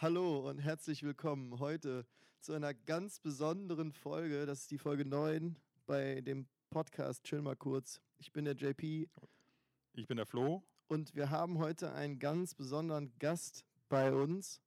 Hallo 0.00 0.48
und 0.48 0.60
herzlich 0.60 1.02
willkommen 1.02 1.58
heute 1.58 2.06
zu 2.40 2.52
einer 2.52 2.72
ganz 2.72 3.18
besonderen 3.18 3.90
Folge. 3.90 4.46
Das 4.46 4.60
ist 4.60 4.70
die 4.70 4.78
Folge 4.78 5.04
9 5.04 5.56
bei 5.86 6.20
dem 6.20 6.46
Podcast 6.70 7.24
Chill 7.24 7.42
mal 7.42 7.56
kurz. 7.56 8.00
Ich 8.18 8.30
bin 8.30 8.44
der 8.44 8.54
JP. 8.54 9.08
Ich 9.94 10.06
bin 10.06 10.16
der 10.16 10.24
Flo. 10.24 10.62
Und 10.86 11.16
wir 11.16 11.30
haben 11.30 11.58
heute 11.58 11.94
einen 11.94 12.20
ganz 12.20 12.54
besonderen 12.54 13.12
Gast 13.18 13.66
bei 13.88 14.14
uns. 14.14 14.62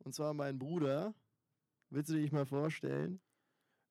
Und 0.00 0.14
zwar 0.14 0.34
meinen 0.34 0.58
Bruder. 0.58 1.14
Willst 1.88 2.10
du 2.10 2.16
dich 2.16 2.30
mal 2.30 2.44
vorstellen? 2.44 3.22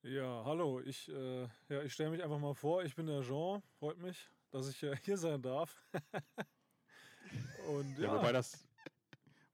Ja, 0.04 0.44
hallo. 0.46 0.80
Ich, 0.80 1.10
äh, 1.10 1.48
ja, 1.70 1.82
ich 1.82 1.94
stelle 1.94 2.12
mich 2.12 2.24
einfach 2.24 2.38
mal 2.38 2.54
vor. 2.54 2.84
Ich 2.84 2.94
bin 2.94 3.08
der 3.08 3.24
Jean. 3.24 3.64
Freut 3.80 3.98
mich, 3.98 4.30
dass 4.52 4.70
ich 4.70 4.84
äh, 4.84 4.96
hier 4.98 5.18
sein 5.18 5.42
darf. 5.42 5.82
Und 7.68 7.98
ja, 7.98 8.04
ja 8.04 8.16
wobei 8.16 8.32
das 8.32 8.64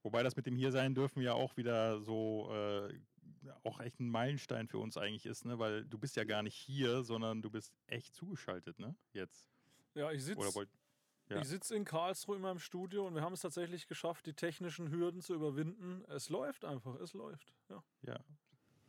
Wobei 0.04 0.24
das 0.24 0.36
mit 0.36 0.46
dem 0.46 0.56
hier 0.56 0.72
sein 0.72 0.96
dürfen 0.96 1.22
ja 1.22 1.34
auch 1.34 1.58
wieder 1.58 2.02
so 2.02 2.50
äh, 2.52 2.94
auch 3.64 3.80
echt 3.80 4.00
ein 4.00 4.10
Meilenstein 4.10 4.68
für 4.68 4.78
uns 4.78 4.98
eigentlich 4.98 5.26
ist, 5.26 5.46
ne? 5.46 5.60
Weil 5.60 5.86
du 5.86 5.98
bist 5.98 6.16
ja 6.16 6.24
gar 6.24 6.44
nicht 6.44 6.56
hier, 6.56 7.04
sondern 7.04 7.42
du 7.42 7.50
bist 7.50 7.74
echt 7.88 8.14
zugeschaltet, 8.16 8.80
ne? 8.80 8.96
Jetzt. 9.14 9.50
Ja, 9.94 10.12
ich 10.12 10.24
sitze 10.24 10.68
ja. 11.30 11.44
sitz 11.44 11.72
in 11.72 11.86
Karlsruhe 11.86 12.36
in 12.36 12.42
meinem 12.42 12.60
Studio 12.60 13.08
und 13.08 13.16
wir 13.16 13.22
haben 13.22 13.34
es 13.34 13.42
tatsächlich 13.42 13.88
geschafft, 13.88 14.26
die 14.26 14.34
technischen 14.34 14.92
Hürden 14.92 15.22
zu 15.22 15.34
überwinden. 15.34 16.04
Es 16.10 16.30
läuft 16.30 16.66
einfach, 16.66 16.96
es 16.96 17.14
läuft. 17.14 17.54
Ja, 17.70 17.84
ja 18.02 18.20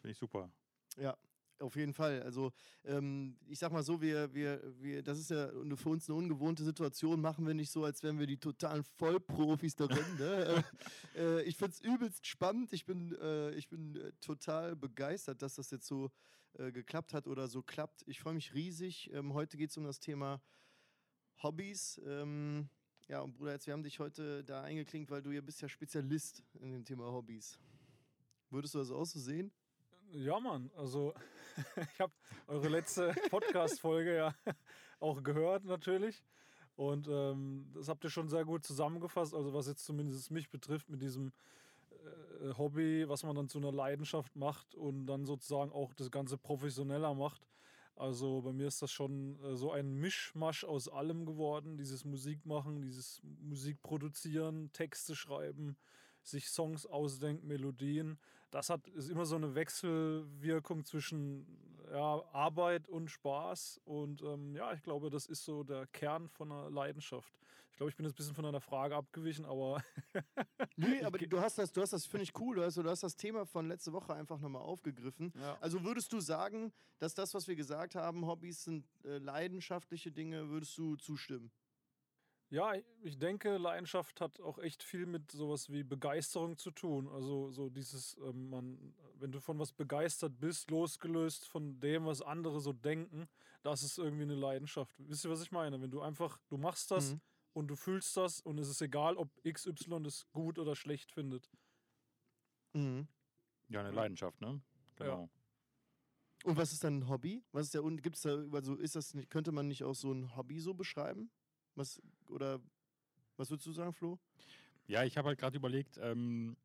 finde 0.01 0.13
ich 0.13 0.19
super. 0.19 0.51
Ja, 0.97 1.17
auf 1.59 1.77
jeden 1.77 1.93
Fall. 1.93 2.23
Also 2.23 2.53
ähm, 2.85 3.37
ich 3.47 3.59
sag 3.59 3.73
mal 3.73 3.83
so, 3.83 4.01
wir, 4.01 4.33
wir, 4.35 4.61
wir, 4.81 5.03
das 5.03 5.19
ist 5.19 5.31
ja 5.31 5.49
für 5.77 5.89
uns 5.89 6.09
eine 6.09 6.19
ungewohnte 6.19 6.65
Situation, 6.65 7.21
machen 7.21 7.47
wir 7.47 7.55
nicht 7.55 7.71
so, 7.71 7.85
als 7.85 8.03
wären 8.03 8.19
wir 8.19 8.27
die 8.27 8.39
totalen 8.39 8.85
Vollprofis 8.85 9.77
darin. 9.77 10.05
ne? 10.19 10.65
äh, 11.17 11.21
äh 11.21 11.43
ich 11.43 11.57
finde 11.57 11.73
es 11.73 11.81
übelst 11.81 12.27
spannend. 12.27 12.73
Ich 12.73 12.85
bin, 12.85 13.17
äh, 13.21 13.51
ich 13.53 13.69
bin 13.69 13.97
äh, 13.97 14.13
total 14.21 14.77
begeistert, 14.77 15.43
dass 15.43 15.55
das 15.55 15.71
jetzt 15.71 15.87
so 15.87 16.11
äh, 16.55 16.73
geklappt 16.73 17.15
hat 17.15 17.27
oder 17.27 17.49
so 17.49 17.63
klappt. 17.63 18.03
Ich 18.07 18.21
freue 18.21 18.35
mich 18.35 18.55
riesig. 18.55 19.11
Ähm, 19.13 19.33
heute 19.33 19.57
geht 19.57 19.71
es 19.71 19.77
um 19.77 19.85
das 19.85 20.01
Thema 20.01 20.43
Hobbys. 21.43 22.01
Ähm, 22.05 22.69
ja, 23.09 23.21
und 23.21 23.33
Bruder, 23.33 23.53
jetzt, 23.53 23.67
wir 23.67 23.75
haben 23.75 23.83
dich 23.83 23.99
heute 23.99 24.45
da 24.45 24.63
eingeklinkt, 24.63 25.11
weil 25.11 25.23
du 25.23 25.31
ja 25.31 25.41
bist 25.41 25.61
ja 25.61 25.69
Spezialist 25.69 26.43
in 26.61 26.73
dem 26.73 26.85
Thema 26.85 27.11
Hobbys. 27.11 27.59
Würdest 28.51 28.75
du 28.75 28.79
das 28.79 28.91
auch 28.91 29.07
so 29.07 29.19
sehen? 29.19 29.51
Ja, 30.15 30.39
Mann. 30.41 30.71
Also, 30.77 31.15
ich 31.95 32.01
habe 32.01 32.13
eure 32.47 32.69
letzte 32.69 33.15
Podcast-Folge 33.31 34.17
ja 34.17 34.35
auch 35.01 35.23
gehört, 35.23 35.65
natürlich. 35.65 36.23
Und 36.77 37.09
ähm, 37.09 37.71
das 37.75 37.89
habt 37.89 38.05
ihr 38.05 38.11
schon 38.11 38.29
sehr 38.29 38.45
gut 38.45 38.65
zusammengefasst. 38.65 39.35
Also, 39.35 39.55
was 39.55 39.67
jetzt 39.69 39.85
zumindest 39.87 40.31
mich 40.31 40.51
betrifft, 40.51 40.91
mit 40.91 41.01
diesem 41.01 41.33
äh, 41.91 42.53
Hobby, 42.59 43.09
was 43.09 43.23
man 43.23 43.37
dann 43.37 43.49
zu 43.49 43.59
einer 43.59 43.73
Leidenschaft 43.73 44.37
macht 44.37 44.75
und 44.75 45.07
dann 45.07 45.25
sozusagen 45.25 45.73
auch 45.73 45.95
das 45.95 46.11
Ganze 46.11 46.37
professioneller 46.37 47.15
macht. 47.15 47.47
Also 47.97 48.41
bei 48.43 48.53
mir 48.53 48.67
ist 48.67 48.83
das 48.83 48.91
schon 48.91 49.39
äh, 49.43 49.57
so 49.57 49.73
ein 49.73 49.95
Mischmasch 49.95 50.65
aus 50.65 50.89
allem 50.89 51.25
geworden. 51.25 51.77
Dieses 51.79 52.05
Musikmachen, 52.05 52.83
dieses 52.83 53.23
Musikproduzieren, 53.41 54.73
Texte 54.73 55.15
schreiben, 55.15 55.77
sich 56.23 56.49
Songs 56.49 56.85
ausdenkt, 56.85 57.45
Melodien. 57.45 58.19
Das 58.53 58.69
hat, 58.69 58.87
ist 58.89 59.09
immer 59.09 59.25
so 59.25 59.37
eine 59.37 59.55
Wechselwirkung 59.55 60.85
zwischen 60.85 61.47
ja, 61.91 62.23
Arbeit 62.33 62.87
und 62.87 63.11
Spaß. 63.11 63.81
Und 63.85 64.23
ähm, 64.23 64.55
ja, 64.55 64.75
ich 64.75 64.83
glaube, 64.83 65.09
das 65.09 65.27
ist 65.27 65.45
so 65.45 65.65
der 65.65 65.87
Kern 65.87 66.29
von 66.29 66.53
einer 66.53 66.71
Leidenschaft. 66.71 67.33
Ich 67.71 67.79
glaube, 67.79 67.89
ich 67.89 67.97
bin 67.97 68.05
jetzt 68.05 68.13
ein 68.13 68.17
bisschen 68.17 68.35
von 68.35 68.45
einer 68.45 68.61
Frage 68.61 68.95
abgewichen, 68.95 69.47
aber. 69.47 69.83
nee, 70.77 71.03
aber 71.03 71.17
du 71.17 71.41
hast 71.41 71.57
das, 71.57 71.73
du 71.73 71.81
hast 71.81 71.95
das, 71.95 72.05
finde 72.05 72.25
ich 72.25 72.39
cool, 72.39 72.57
du 72.57 72.63
hast, 72.63 72.77
du 72.77 72.85
hast 72.85 73.03
das 73.03 73.17
Thema 73.17 73.47
von 73.47 73.67
letzte 73.67 73.95
Woche 73.95 74.13
einfach 74.15 74.39
nochmal 74.39 74.61
aufgegriffen. 74.61 75.33
Ja. 75.41 75.57
Also 75.59 75.83
würdest 75.83 76.13
du 76.13 76.21
sagen, 76.21 76.73
dass 76.99 77.15
das, 77.15 77.33
was 77.33 77.49
wir 77.49 77.57
gesagt 77.57 77.95
haben, 77.95 78.27
Hobbys 78.27 78.65
sind 78.65 78.85
äh, 79.05 79.17
leidenschaftliche 79.17 80.13
Dinge, 80.13 80.51
würdest 80.51 80.77
du 80.77 80.97
zustimmen? 80.97 81.51
Ja, 82.53 82.75
ich 83.03 83.19
denke, 83.19 83.57
Leidenschaft 83.57 84.21
hat 84.21 84.39
auch 84.43 84.59
echt 84.59 84.83
viel 84.83 85.07
mit 85.07 85.33
sowas 85.33 85.71
wie 85.71 85.83
Begeisterung 85.83 86.59
zu 86.59 86.71
tun. 86.71 87.09
Also 87.09 87.51
so 87.51 87.71
dieses, 87.71 88.15
ähm, 88.19 88.51
man, 88.51 88.95
wenn 89.19 89.33
du 89.33 89.41
von 89.41 89.59
was 89.59 89.73
begeistert 89.73 90.39
bist, 90.39 90.71
losgelöst 90.71 91.49
von 91.49 91.81
dem, 91.81 92.05
was 92.05 92.21
andere 92.21 92.61
so 92.61 92.75
denken, 92.75 93.27
das 93.63 93.83
ist 93.83 93.97
irgendwie 93.97 94.25
eine 94.25 94.35
Leidenschaft. 94.35 94.95
Wisst 94.99 95.25
ihr, 95.25 95.31
was 95.31 95.41
ich 95.41 95.51
meine? 95.51 95.81
Wenn 95.81 95.91
du 95.91 96.03
einfach, 96.03 96.39
du 96.51 96.59
machst 96.59 96.91
das 96.91 97.13
mhm. 97.13 97.21
und 97.55 97.69
du 97.69 97.75
fühlst 97.75 98.15
das 98.19 98.43
und 98.43 98.59
es 98.59 98.69
ist 98.69 98.83
egal, 98.83 99.17
ob 99.17 99.31
XY 99.51 100.03
das 100.03 100.31
gut 100.33 100.59
oder 100.59 100.77
schlecht 100.77 101.11
findet. 101.11 101.51
Mhm. 102.75 103.09
Ja, 103.71 103.81
eine 103.81 103.93
Leidenschaft, 103.93 104.43
ne? 104.43 104.61
Genau. 104.97 105.23
Ja. 105.23 106.51
Und 106.51 106.59
was 106.59 106.75
ist 106.75 106.85
dann 106.85 106.99
ein 106.99 107.09
Hobby? 107.09 107.43
Was 107.53 107.65
ist 107.65 107.75
der 107.75 107.83
gibt's 107.83 108.21
da 108.21 108.45
also 108.53 108.75
ist 108.75 108.95
das 108.95 109.15
nicht, 109.15 109.31
könnte 109.31 109.53
man 109.53 109.69
nicht 109.69 109.85
auch 109.85 109.95
so 109.95 110.13
ein 110.13 110.37
Hobby 110.37 110.61
so 110.61 110.75
beschreiben? 110.75 111.31
Was, 111.75 112.03
oder 112.33 112.61
was 113.37 113.51
würdest 113.51 113.67
du 113.67 113.73
sagen, 113.73 113.93
Flo? 113.93 114.19
Ja, 114.87 115.05
ich 115.05 115.17
habe 115.17 115.29
halt 115.29 115.39
gerade 115.39 115.57
überlegt, 115.57 115.99
ähm, 116.03 116.57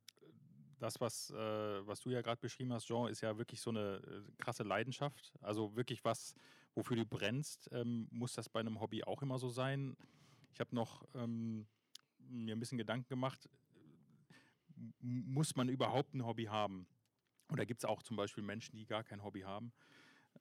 das, 0.80 1.00
was, 1.00 1.32
äh, 1.32 1.88
was 1.88 2.02
du 2.02 2.10
ja 2.10 2.22
gerade 2.22 2.40
beschrieben 2.40 2.74
hast, 2.74 2.86
Jean, 2.88 3.08
ist 3.08 3.22
ja 3.22 3.38
wirklich 3.38 3.62
so 3.62 3.70
eine 3.70 3.98
äh, 3.98 4.24
krasse 4.38 4.64
Leidenschaft. 4.64 5.34
Also 5.42 5.76
wirklich 5.76 6.04
was, 6.04 6.36
wofür 6.76 6.96
du 6.96 7.06
brennst. 7.06 7.70
Ähm, 7.72 8.08
muss 8.12 8.34
das 8.34 8.50
bei 8.50 8.60
einem 8.60 8.80
Hobby 8.80 9.04
auch 9.04 9.22
immer 9.22 9.40
so 9.40 9.50
sein? 9.50 9.98
Ich 10.54 10.60
habe 10.60 10.76
noch 10.76 11.04
ähm, 11.16 11.68
mir 12.18 12.56
ein 12.56 12.60
bisschen 12.60 12.78
Gedanken 12.78 13.08
gemacht, 13.10 13.50
muss 15.00 15.56
man 15.56 15.70
überhaupt 15.70 16.14
ein 16.14 16.26
Hobby 16.26 16.46
haben? 16.46 16.88
Oder 17.52 17.66
gibt 17.66 17.82
es 17.82 17.86
auch 17.86 18.04
zum 18.04 18.18
Beispiel 18.18 18.44
Menschen, 18.44 18.76
die 18.76 18.86
gar 18.86 19.04
kein 19.04 19.24
Hobby 19.24 19.42
haben? 19.42 19.72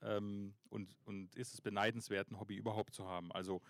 Ähm, 0.02 0.54
und, 0.68 0.94
und 1.04 1.34
ist 1.36 1.54
es 1.54 1.60
beneidenswert, 1.60 2.30
ein 2.30 2.38
Hobby 2.38 2.56
überhaupt 2.56 2.94
zu 2.94 3.06
haben? 3.06 3.32
Also 3.32 3.62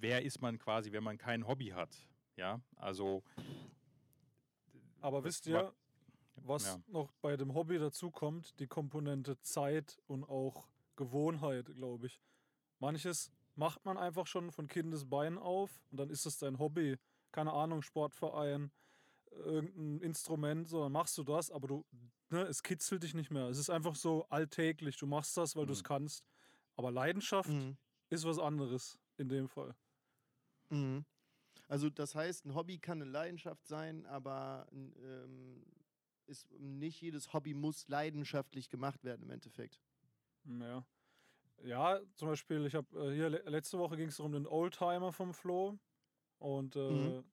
wer 0.00 0.22
ist 0.22 0.40
man 0.40 0.58
quasi, 0.58 0.92
wenn 0.92 1.04
man 1.04 1.18
kein 1.18 1.46
Hobby 1.46 1.68
hat? 1.68 1.96
Ja, 2.36 2.60
also. 2.76 3.22
Aber 5.00 5.24
wisst 5.24 5.46
ihr, 5.46 5.72
was 6.36 6.66
ja. 6.66 6.82
noch 6.88 7.12
bei 7.20 7.36
dem 7.36 7.54
Hobby 7.54 7.78
dazu 7.78 8.10
kommt? 8.10 8.58
Die 8.60 8.66
Komponente 8.66 9.40
Zeit 9.40 9.98
und 10.06 10.24
auch 10.24 10.68
Gewohnheit, 10.96 11.66
glaube 11.74 12.06
ich. 12.06 12.20
Manches 12.78 13.30
macht 13.54 13.84
man 13.84 13.96
einfach 13.96 14.26
schon 14.26 14.50
von 14.50 14.66
Kindesbeinen 14.66 15.38
auf 15.38 15.82
und 15.90 15.98
dann 16.00 16.10
ist 16.10 16.26
es 16.26 16.38
dein 16.38 16.58
Hobby. 16.58 16.96
Keine 17.32 17.52
Ahnung, 17.52 17.82
Sportverein, 17.82 18.72
irgendein 19.30 20.00
Instrument, 20.00 20.68
so, 20.68 20.82
dann 20.82 20.92
machst 20.92 21.16
du 21.18 21.24
das, 21.24 21.50
aber 21.50 21.68
du, 21.68 21.86
ne, 22.30 22.42
es 22.42 22.62
kitzelt 22.62 23.02
dich 23.02 23.14
nicht 23.14 23.30
mehr. 23.30 23.48
Es 23.48 23.58
ist 23.58 23.70
einfach 23.70 23.94
so 23.94 24.26
alltäglich. 24.28 24.96
Du 24.96 25.06
machst 25.06 25.36
das, 25.36 25.56
weil 25.56 25.64
mhm. 25.64 25.68
du 25.68 25.72
es 25.74 25.84
kannst. 25.84 26.24
Aber 26.76 26.90
Leidenschaft 26.90 27.50
mhm. 27.50 27.76
ist 28.08 28.24
was 28.24 28.38
anderes 28.38 28.98
in 29.16 29.28
dem 29.28 29.48
Fall. 29.48 29.74
Mhm. 30.70 31.04
Also 31.68 31.88
das 31.88 32.14
heißt, 32.14 32.46
ein 32.46 32.54
Hobby 32.54 32.78
kann 32.78 33.00
eine 33.00 33.10
Leidenschaft 33.10 33.66
sein, 33.66 34.04
aber 34.06 34.66
ähm, 34.72 35.64
ist, 36.26 36.50
nicht 36.58 37.00
jedes 37.00 37.32
Hobby 37.32 37.54
muss 37.54 37.86
leidenschaftlich 37.88 38.68
gemacht 38.68 39.04
werden 39.04 39.22
im 39.22 39.30
Endeffekt. 39.30 39.80
Ja. 40.44 40.84
Ja, 41.62 42.00
zum 42.14 42.28
Beispiel, 42.28 42.64
ich 42.66 42.74
habe 42.74 42.86
äh, 42.98 43.14
hier 43.14 43.28
letzte 43.28 43.78
Woche 43.78 43.96
ging 43.96 44.08
es 44.08 44.18
um 44.18 44.32
den 44.32 44.46
Oldtimer 44.46 45.12
vom 45.12 45.34
Flo. 45.34 45.78
Und 46.38 46.74
äh, 46.74 46.90
mhm. 46.90 47.24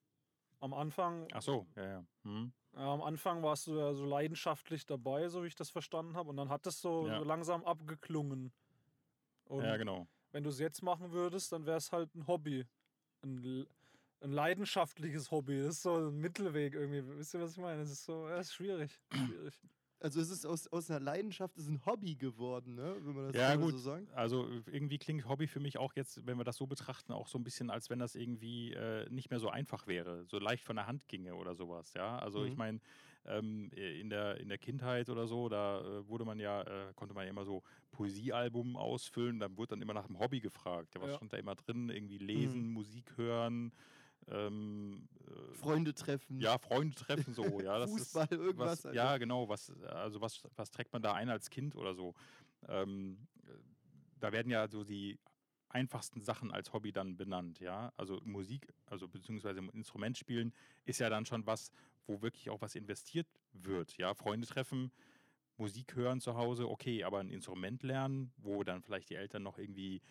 am 0.59 0.73
Anfang. 0.73 1.27
Ach 1.31 1.41
so, 1.41 1.65
ja, 1.75 1.83
ja. 1.83 2.05
Mhm. 2.23 2.51
ja. 2.73 2.93
Am 2.93 3.01
Anfang 3.01 3.41
warst 3.41 3.67
du 3.67 3.77
ja 3.77 3.93
so 3.93 4.05
leidenschaftlich 4.05 4.85
dabei, 4.85 5.29
so 5.29 5.43
wie 5.43 5.47
ich 5.47 5.55
das 5.55 5.69
verstanden 5.69 6.15
habe. 6.15 6.29
Und 6.29 6.37
dann 6.37 6.49
hat 6.49 6.65
das 6.65 6.81
so, 6.81 7.07
ja. 7.07 7.19
so 7.19 7.23
langsam 7.23 7.63
abgeklungen. 7.63 8.51
Und 9.45 9.63
ja, 9.63 9.77
genau. 9.77 10.07
Wenn 10.31 10.43
du 10.43 10.49
es 10.49 10.59
jetzt 10.59 10.83
machen 10.83 11.11
würdest, 11.11 11.53
dann 11.53 11.65
wäre 11.65 11.77
es 11.77 11.91
halt 11.91 12.13
ein 12.13 12.27
Hobby 12.27 12.67
ein, 13.27 13.67
ein 14.21 14.31
leidenschaftliches 14.31 15.31
Hobby. 15.31 15.59
Das 15.61 15.75
ist 15.75 15.83
so 15.83 15.95
ein 15.95 16.17
Mittelweg 16.17 16.73
irgendwie. 16.73 17.03
Wisst 17.17 17.33
ihr, 17.33 17.41
was 17.41 17.51
ich 17.51 17.57
meine? 17.57 17.81
Das 17.81 17.91
ist 17.91 18.05
so, 18.05 18.27
das 18.27 18.47
ist 18.47 18.53
schwierig. 18.53 18.99
schwierig. 19.11 19.53
Also 19.99 20.21
es 20.21 20.29
ist 20.29 20.45
aus, 20.45 20.67
aus 20.67 20.91
einer 20.91 20.99
Leidenschaft 20.99 21.57
ist 21.57 21.67
ein 21.67 21.83
Hobby 21.85 22.15
geworden, 22.15 22.75
ne? 22.75 22.95
wenn 23.01 23.15
man 23.15 23.25
das 23.31 23.35
ja, 23.35 23.55
gut. 23.55 23.71
so 23.71 23.79
sagt. 23.79 24.13
Also 24.13 24.47
irgendwie 24.67 24.99
klingt 24.99 25.27
Hobby 25.27 25.47
für 25.47 25.59
mich 25.59 25.79
auch 25.79 25.93
jetzt, 25.95 26.25
wenn 26.27 26.37
wir 26.37 26.43
das 26.43 26.57
so 26.57 26.67
betrachten, 26.67 27.13
auch 27.13 27.27
so 27.27 27.39
ein 27.39 27.43
bisschen, 27.43 27.71
als 27.71 27.89
wenn 27.89 27.97
das 27.97 28.13
irgendwie 28.13 28.73
äh, 28.73 29.09
nicht 29.09 29.31
mehr 29.31 29.39
so 29.39 29.49
einfach 29.49 29.87
wäre, 29.87 30.23
so 30.25 30.37
leicht 30.37 30.63
von 30.63 30.75
der 30.75 30.85
Hand 30.85 31.07
ginge 31.07 31.33
oder 31.33 31.55
sowas. 31.55 31.95
Ja, 31.95 32.19
also 32.19 32.41
mhm. 32.41 32.47
ich 32.47 32.55
meine, 32.55 32.79
ähm, 33.27 33.69
in, 33.71 34.09
der, 34.09 34.37
in 34.37 34.49
der 34.49 34.57
Kindheit 34.57 35.09
oder 35.09 35.27
so, 35.27 35.49
da 35.49 35.81
äh, 35.81 36.07
wurde 36.07 36.25
man 36.25 36.39
ja, 36.39 36.61
äh, 36.61 36.93
konnte 36.95 37.13
man 37.13 37.25
ja 37.25 37.29
immer 37.29 37.45
so 37.45 37.63
Poesiealbum 37.91 38.75
ausfüllen, 38.75 39.39
dann 39.39 39.57
wurde 39.57 39.71
dann 39.71 39.81
immer 39.81 39.93
nach 39.93 40.07
dem 40.07 40.19
Hobby 40.19 40.39
gefragt. 40.39 40.95
Ja, 40.95 41.01
was 41.01 41.11
ja. 41.11 41.15
stand 41.17 41.33
da 41.33 41.37
immer 41.37 41.55
drin? 41.55 41.89
Irgendwie 41.89 42.17
lesen, 42.17 42.67
mhm. 42.67 42.73
Musik 42.73 43.17
hören. 43.17 43.71
Ähm, 44.29 45.07
äh, 45.25 45.55
Freunde 45.55 45.93
treffen. 45.93 46.41
Ja, 46.41 46.57
Freunde 46.57 46.95
treffen 46.95 47.33
so. 47.33 47.61
Ja, 47.61 47.79
das 47.79 47.91
Fußball, 47.91 48.25
ist, 48.25 48.31
irgendwas. 48.31 48.85
Was, 48.85 48.93
ja, 48.93 49.17
genau. 49.17 49.47
Was, 49.47 49.71
also 49.83 50.21
was, 50.21 50.41
was 50.55 50.71
trägt 50.71 50.91
man 50.93 51.01
da 51.01 51.13
ein 51.13 51.29
als 51.29 51.49
Kind 51.49 51.75
oder 51.75 51.93
so? 51.93 52.13
Ähm, 52.67 53.27
da 54.19 54.31
werden 54.31 54.51
ja 54.51 54.67
so 54.67 54.83
die 54.83 55.19
einfachsten 55.69 56.21
Sachen 56.21 56.51
als 56.51 56.73
Hobby 56.73 56.91
dann 56.91 57.17
benannt, 57.17 57.59
ja. 57.59 57.91
Also 57.97 58.19
Musik, 58.23 58.67
also 58.85 59.07
beziehungsweise 59.07 59.59
Instrument 59.73 60.17
spielen, 60.17 60.53
ist 60.85 60.99
ja 60.99 61.09
dann 61.09 61.25
schon 61.25 61.45
was, 61.45 61.71
wo 62.07 62.21
wirklich 62.21 62.49
auch 62.49 62.61
was 62.61 62.75
investiert 62.75 63.27
wird, 63.53 63.97
ja. 63.97 64.13
Freunde 64.13 64.47
treffen, 64.47 64.91
Musik 65.57 65.95
hören 65.95 66.21
zu 66.21 66.35
Hause, 66.35 66.69
okay, 66.69 67.03
aber 67.03 67.19
ein 67.19 67.29
Instrument 67.29 67.83
lernen, 67.83 68.31
wo 68.37 68.63
dann 68.63 68.81
vielleicht 68.81 69.09
die 69.09 69.15
Eltern 69.15 69.43
noch 69.43 69.57
irgendwie 69.57 70.01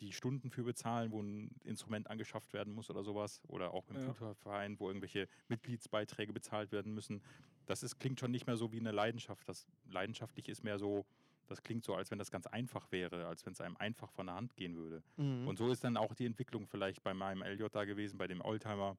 die 0.00 0.12
Stunden 0.12 0.50
für 0.50 0.64
bezahlen, 0.64 1.12
wo 1.12 1.20
ein 1.22 1.50
Instrument 1.64 2.10
angeschafft 2.10 2.52
werden 2.52 2.72
muss 2.72 2.90
oder 2.90 3.04
sowas. 3.04 3.40
Oder 3.46 3.72
auch 3.72 3.88
im 3.90 3.96
Ja. 3.96 4.02
Fußballverein, 4.06 4.78
wo 4.80 4.88
irgendwelche 4.88 5.28
Mitgliedsbeiträge 5.48 6.32
bezahlt 6.32 6.72
werden 6.72 6.94
müssen. 6.94 7.22
Das 7.66 7.82
ist, 7.82 7.98
klingt 7.98 8.20
schon 8.20 8.30
nicht 8.30 8.46
mehr 8.46 8.56
so 8.56 8.72
wie 8.72 8.80
eine 8.80 8.90
Leidenschaft. 8.90 9.48
Das 9.48 9.66
leidenschaftlich 9.88 10.48
ist 10.48 10.64
mehr 10.64 10.78
so, 10.78 11.06
das 11.46 11.62
klingt 11.62 11.84
so, 11.84 11.94
als 11.94 12.10
wenn 12.10 12.18
das 12.18 12.30
ganz 12.30 12.46
einfach 12.46 12.90
wäre, 12.90 13.26
als 13.26 13.46
wenn 13.46 13.52
es 13.52 13.60
einem 13.60 13.76
einfach 13.76 14.10
von 14.10 14.26
der 14.26 14.34
Hand 14.34 14.56
gehen 14.56 14.76
würde. 14.76 15.02
Mhm. 15.16 15.46
Und 15.46 15.58
so 15.58 15.70
ist 15.70 15.84
dann 15.84 15.96
auch 15.96 16.14
die 16.14 16.26
Entwicklung 16.26 16.66
vielleicht 16.66 17.02
bei 17.02 17.14
meinem 17.14 17.42
LJ 17.42 17.66
da 17.70 17.84
gewesen, 17.84 18.18
bei 18.18 18.26
dem 18.26 18.40
Oldtimer. 18.40 18.96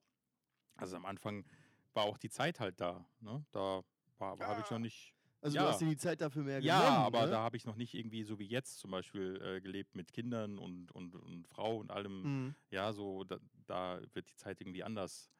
Also 0.76 0.96
am 0.96 1.04
Anfang 1.04 1.44
war 1.96 2.04
auch 2.04 2.18
die 2.18 2.30
Zeit 2.30 2.60
halt 2.60 2.80
da. 2.80 3.04
Ne? 3.20 3.44
Da 3.52 3.82
habe 4.20 4.60
ich 4.60 4.66
noch 4.66 4.70
Ja. 4.72 4.78
nicht. 4.78 5.14
also 5.40 5.56
ja. 5.56 5.62
du 5.62 5.68
hast 5.68 5.80
dir 5.80 5.88
die 5.88 5.96
Zeit 5.96 6.20
dafür 6.20 6.42
mehr 6.44 6.60
Ja, 6.60 6.78
genommen. 6.80 6.96
aber 7.06 7.24
ne? 7.24 7.30
da 7.32 7.40
habe 7.40 7.56
ich 7.56 7.64
noch 7.64 7.76
nicht 7.76 7.94
irgendwie 7.94 8.22
so 8.22 8.38
wie 8.38 8.46
jetzt 8.46 8.78
zum 8.78 8.90
Beispiel 8.90 9.40
äh, 9.42 9.60
gelebt 9.60 9.94
mit 9.94 10.12
Kindern 10.12 10.58
und, 10.58 10.92
und, 10.92 11.14
und 11.14 11.46
Frau 11.48 11.76
und 11.78 11.90
allem. 11.90 12.22
Mhm. 12.22 12.54
Ja, 12.70 12.92
so 12.92 13.24
da, 13.24 13.38
da 13.66 14.00
wird 14.12 14.28
die 14.30 14.36
Zeit 14.36 14.60
irgendwie 14.60 14.84
anders 14.84 15.30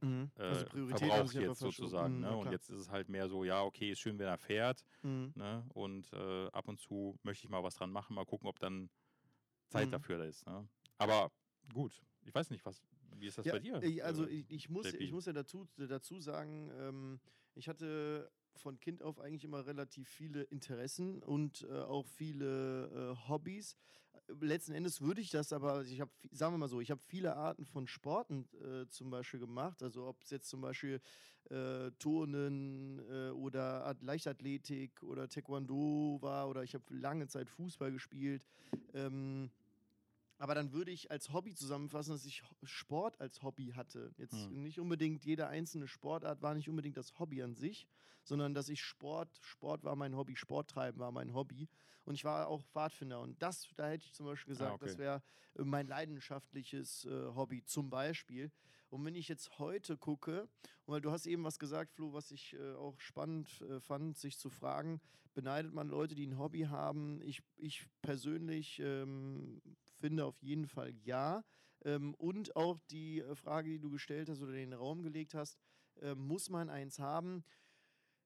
Mhm. 0.00 0.30
äh, 0.36 0.42
Also 0.42 0.66
verbraucht 0.88 1.34
jetzt 1.34 1.60
sozusagen. 1.60 2.16
Mhm, 2.16 2.20
Ne? 2.22 2.36
Und 2.36 2.50
jetzt 2.50 2.68
ist 2.68 2.78
es 2.80 2.90
halt 2.90 3.08
mehr 3.08 3.28
so, 3.28 3.44
ja, 3.44 3.62
okay, 3.62 3.92
ist 3.92 4.00
schön, 4.00 4.18
wenn 4.18 4.26
er 4.26 4.36
fährt. 4.36 4.84
Mhm. 5.02 5.32
Ne? 5.34 5.64
Und 5.72 6.12
äh, 6.12 6.48
ab 6.48 6.68
und 6.68 6.78
zu 6.78 7.16
möchte 7.22 7.44
ich 7.46 7.50
mal 7.50 7.62
was 7.62 7.76
dran 7.76 7.90
machen, 7.90 8.14
mal 8.14 8.26
gucken, 8.26 8.46
ob 8.48 8.58
dann 8.58 8.90
Zeit 9.68 9.86
Mhm. 9.86 9.92
dafür 9.92 10.18
da 10.18 10.24
ist. 10.24 10.46
Ne? 10.46 10.68
Aber 10.98 11.30
gut, 11.72 12.02
ich 12.22 12.34
weiß 12.34 12.50
nicht, 12.50 12.66
was, 12.66 12.82
wie 13.18 13.26
ist 13.28 13.38
das 13.38 13.46
Ja, 13.46 13.52
bei 13.52 13.60
dir? 13.60 13.82
Also 14.04 14.26
äh, 14.26 14.30
ich, 14.30 14.50
ich, 14.50 14.68
muss, 14.68 14.86
JP? 14.86 14.98
ich 15.04 15.12
muss 15.12 15.26
ja 15.26 15.32
dazu, 15.32 15.66
dazu 15.76 16.20
sagen, 16.20 16.70
ähm, 16.78 17.20
ich 17.54 17.68
hatte 17.68 18.30
von 18.56 18.78
Kind 18.78 19.02
auf 19.02 19.18
eigentlich 19.18 19.44
immer 19.44 19.66
relativ 19.66 20.08
viele 20.08 20.42
Interessen 20.44 21.22
und 21.22 21.62
äh, 21.68 21.72
auch 21.72 22.06
viele 22.06 22.86
äh, 23.16 23.28
Hobbys. 23.28 23.76
Letzten 24.40 24.72
Endes 24.72 25.00
würde 25.00 25.20
ich 25.20 25.30
das 25.30 25.52
aber, 25.52 25.72
also 25.72 25.92
ich 25.92 26.00
habe, 26.00 26.10
sagen 26.30 26.54
wir 26.54 26.58
mal 26.58 26.68
so, 26.68 26.80
ich 26.80 26.90
habe 26.90 27.00
viele 27.04 27.34
Arten 27.36 27.64
von 27.66 27.86
Sporten 27.88 28.48
äh, 28.62 28.86
zum 28.88 29.10
Beispiel 29.10 29.40
gemacht. 29.40 29.82
Also 29.82 30.06
ob 30.06 30.22
es 30.22 30.30
jetzt 30.30 30.48
zum 30.48 30.60
Beispiel 30.60 31.00
äh, 31.50 31.90
Turnen 31.98 33.00
äh, 33.10 33.30
oder 33.30 33.84
At- 33.86 34.02
Leichtathletik 34.02 35.02
oder 35.02 35.28
Taekwondo 35.28 36.18
war 36.22 36.48
oder 36.48 36.62
ich 36.62 36.74
habe 36.74 36.84
lange 36.94 37.26
Zeit 37.26 37.50
Fußball 37.50 37.90
gespielt. 37.92 38.46
Ähm, 38.94 39.50
aber 40.38 40.54
dann 40.54 40.72
würde 40.72 40.90
ich 40.90 41.10
als 41.10 41.32
Hobby 41.32 41.54
zusammenfassen, 41.54 42.12
dass 42.12 42.24
ich 42.24 42.42
Sport 42.62 43.20
als 43.20 43.42
Hobby 43.42 43.72
hatte. 43.74 44.12
Jetzt 44.16 44.34
Hm. 44.34 44.62
nicht 44.62 44.80
unbedingt 44.80 45.24
jede 45.24 45.46
einzelne 45.46 45.86
Sportart 45.86 46.42
war 46.42 46.54
nicht 46.54 46.68
unbedingt 46.68 46.96
das 46.96 47.18
Hobby 47.18 47.42
an 47.42 47.54
sich, 47.54 47.86
sondern 48.24 48.54
dass 48.54 48.68
ich 48.68 48.82
Sport, 48.82 49.28
Sport 49.42 49.84
war 49.84 49.96
mein 49.96 50.16
Hobby, 50.16 50.36
Sport 50.36 50.70
treiben 50.70 50.98
war 50.98 51.12
mein 51.12 51.34
Hobby. 51.34 51.68
Und 52.04 52.14
ich 52.14 52.24
war 52.24 52.48
auch 52.48 52.62
Pfadfinder. 52.62 53.20
Und 53.20 53.40
das, 53.40 53.68
da 53.76 53.88
hätte 53.88 54.04
ich 54.06 54.12
zum 54.12 54.26
Beispiel 54.26 54.52
gesagt, 54.52 54.82
das 54.82 54.92
okay. 54.92 55.02
wäre 55.02 55.22
äh, 55.56 55.62
mein 55.64 55.86
leidenschaftliches 55.86 57.04
äh, 57.06 57.34
Hobby 57.34 57.64
zum 57.64 57.90
Beispiel. 57.90 58.50
Und 58.90 59.04
wenn 59.04 59.14
ich 59.14 59.28
jetzt 59.28 59.58
heute 59.58 59.96
gucke, 59.96 60.48
weil 60.86 61.00
du 61.00 61.10
hast 61.10 61.26
eben 61.26 61.44
was 61.44 61.58
gesagt, 61.58 61.90
Flo, 61.92 62.12
was 62.12 62.30
ich 62.30 62.54
äh, 62.54 62.74
auch 62.74 63.00
spannend 63.00 63.60
äh, 63.62 63.80
fand, 63.80 64.16
sich 64.18 64.38
zu 64.38 64.50
fragen, 64.50 65.00
beneidet 65.32 65.72
man 65.72 65.88
Leute, 65.88 66.14
die 66.14 66.26
ein 66.26 66.38
Hobby 66.38 66.62
haben? 66.62 67.20
Ich, 67.22 67.42
ich 67.56 67.86
persönlich 68.02 68.80
ähm, 68.80 69.60
finde 70.04 70.26
auf 70.26 70.42
jeden 70.42 70.66
Fall 70.66 70.92
ja. 71.04 71.42
Ähm, 71.82 72.14
und 72.16 72.56
auch 72.56 72.78
die 72.90 73.20
äh, 73.20 73.34
Frage, 73.34 73.70
die 73.70 73.78
du 73.78 73.88
gestellt 73.88 74.28
hast 74.28 74.42
oder 74.42 74.52
den 74.52 74.74
Raum 74.74 75.02
gelegt 75.02 75.32
hast, 75.32 75.58
äh, 76.02 76.14
muss 76.14 76.50
man 76.50 76.68
eins 76.68 76.98
haben? 76.98 77.42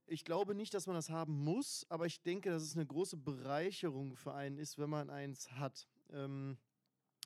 Ich 0.06 0.24
glaube 0.24 0.56
nicht, 0.56 0.74
dass 0.74 0.88
man 0.88 0.96
das 0.96 1.08
haben 1.08 1.44
muss, 1.44 1.86
aber 1.88 2.06
ich 2.06 2.20
denke, 2.20 2.50
dass 2.50 2.64
es 2.64 2.74
eine 2.74 2.84
große 2.84 3.16
Bereicherung 3.16 4.16
für 4.16 4.34
einen 4.34 4.58
ist, 4.58 4.76
wenn 4.78 4.90
man 4.90 5.08
eins 5.08 5.52
hat. 5.52 5.86
Ähm, 6.10 6.58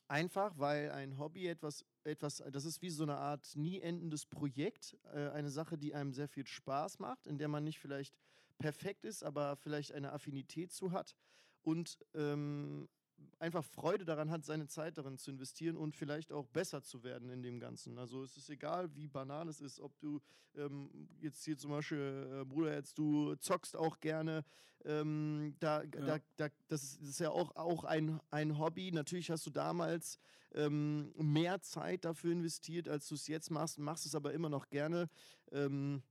einfach, 0.06 0.58
weil 0.58 0.90
ein 0.90 1.16
Hobby 1.16 1.46
etwas, 1.46 1.86
etwas, 2.04 2.42
das 2.52 2.66
ist 2.66 2.82
wie 2.82 2.90
so 2.90 3.04
eine 3.04 3.16
Art 3.16 3.56
nie 3.56 3.80
endendes 3.80 4.26
Projekt, 4.26 4.98
äh, 5.14 5.30
eine 5.30 5.48
Sache, 5.48 5.78
die 5.78 5.94
einem 5.94 6.12
sehr 6.12 6.28
viel 6.28 6.46
Spaß 6.46 6.98
macht, 6.98 7.26
in 7.26 7.38
der 7.38 7.48
man 7.48 7.64
nicht 7.64 7.78
vielleicht 7.78 8.14
perfekt 8.58 9.06
ist, 9.06 9.22
aber 9.22 9.56
vielleicht 9.56 9.92
eine 9.92 10.12
Affinität 10.12 10.72
zu 10.72 10.92
hat 10.92 11.16
und 11.62 11.98
ähm, 12.12 12.90
einfach 13.38 13.64
Freude 13.64 14.04
daran 14.04 14.30
hat, 14.30 14.44
seine 14.44 14.66
Zeit 14.66 14.98
darin 14.98 15.18
zu 15.18 15.30
investieren 15.30 15.76
und 15.76 15.94
vielleicht 15.96 16.32
auch 16.32 16.46
besser 16.46 16.82
zu 16.82 17.02
werden 17.02 17.30
in 17.30 17.42
dem 17.42 17.58
Ganzen. 17.58 17.98
Also 17.98 18.22
es 18.22 18.36
ist 18.36 18.50
egal, 18.50 18.94
wie 18.94 19.08
banal 19.08 19.48
es 19.48 19.60
ist, 19.60 19.80
ob 19.80 19.98
du 20.00 20.20
ähm, 20.54 21.08
jetzt 21.20 21.44
hier 21.44 21.56
zum 21.56 21.70
Beispiel, 21.70 22.40
äh, 22.40 22.44
Bruder, 22.44 22.74
jetzt 22.74 22.98
du 22.98 23.34
zockst 23.36 23.76
auch 23.76 24.00
gerne, 24.00 24.44
ähm, 24.84 25.54
da, 25.60 25.84
da, 25.84 26.18
da, 26.36 26.48
das, 26.68 26.82
ist, 26.82 27.00
das 27.00 27.08
ist 27.08 27.20
ja 27.20 27.30
auch, 27.30 27.54
auch 27.56 27.84
ein, 27.84 28.20
ein 28.30 28.58
Hobby. 28.58 28.90
Natürlich 28.92 29.30
hast 29.30 29.46
du 29.46 29.50
damals 29.50 30.18
ähm, 30.54 31.12
mehr 31.16 31.60
Zeit 31.62 32.04
dafür 32.04 32.32
investiert, 32.32 32.88
als 32.88 33.08
du 33.08 33.14
es 33.14 33.26
jetzt 33.28 33.50
machst, 33.50 33.78
machst 33.78 34.06
es 34.06 34.14
aber 34.14 34.32
immer 34.32 34.48
noch 34.48 34.68
gerne. 34.70 35.08
Ähm, 35.50 36.02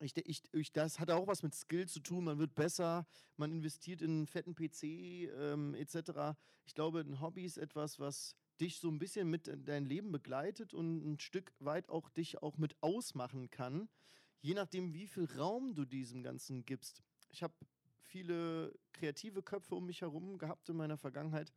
ich, 0.00 0.16
ich, 0.16 0.42
ich, 0.52 0.72
das 0.72 0.98
hat 0.98 1.10
auch 1.10 1.26
was 1.26 1.42
mit 1.42 1.54
Skill 1.54 1.86
zu 1.86 2.00
tun. 2.00 2.24
Man 2.24 2.38
wird 2.38 2.54
besser, 2.54 3.06
man 3.36 3.52
investiert 3.52 4.02
in 4.02 4.10
einen 4.10 4.26
fetten 4.26 4.54
PC 4.54 4.82
ähm, 4.84 5.74
etc. 5.74 6.36
Ich 6.64 6.74
glaube, 6.74 7.00
ein 7.00 7.20
Hobby 7.20 7.44
ist 7.44 7.58
etwas, 7.58 7.98
was 7.98 8.36
dich 8.60 8.78
so 8.78 8.88
ein 8.88 8.98
bisschen 8.98 9.28
mit 9.28 9.48
in 9.48 9.64
dein 9.64 9.84
Leben 9.84 10.12
begleitet 10.12 10.74
und 10.74 11.04
ein 11.04 11.18
Stück 11.18 11.52
weit 11.60 11.88
auch 11.88 12.08
dich 12.10 12.42
auch 12.42 12.56
mit 12.58 12.76
ausmachen 12.82 13.50
kann, 13.50 13.88
je 14.40 14.54
nachdem, 14.54 14.94
wie 14.94 15.06
viel 15.06 15.28
Raum 15.36 15.74
du 15.74 15.84
diesem 15.84 16.22
Ganzen 16.22 16.64
gibst. 16.64 17.02
Ich 17.30 17.42
habe 17.42 17.54
viele 18.02 18.74
kreative 18.92 19.42
Köpfe 19.42 19.74
um 19.74 19.86
mich 19.86 20.00
herum 20.00 20.38
gehabt 20.38 20.68
in 20.68 20.76
meiner 20.76 20.96
Vergangenheit. 20.96 21.52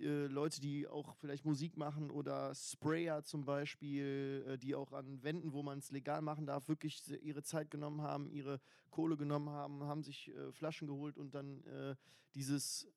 Äh, 0.00 0.26
Leute, 0.26 0.60
die 0.60 0.86
auch 0.88 1.14
vielleicht 1.16 1.44
Musik 1.44 1.76
machen 1.76 2.10
oder 2.10 2.54
Sprayer 2.54 3.22
zum 3.22 3.44
Beispiel, 3.44 4.44
äh, 4.48 4.58
die 4.58 4.74
auch 4.74 4.92
an 4.92 5.22
Wänden, 5.22 5.52
wo 5.52 5.62
man 5.62 5.78
es 5.78 5.90
legal 5.90 6.22
machen 6.22 6.46
darf, 6.46 6.68
wirklich 6.68 7.02
ihre 7.22 7.42
Zeit 7.42 7.70
genommen 7.70 8.02
haben, 8.02 8.30
ihre 8.30 8.60
Kohle 8.90 9.16
genommen 9.16 9.50
haben, 9.50 9.84
haben 9.84 10.02
sich 10.02 10.28
äh, 10.28 10.52
Flaschen 10.52 10.88
geholt 10.88 11.18
und 11.18 11.34
dann 11.34 11.62
äh, 11.64 11.96
dieses 12.34 12.88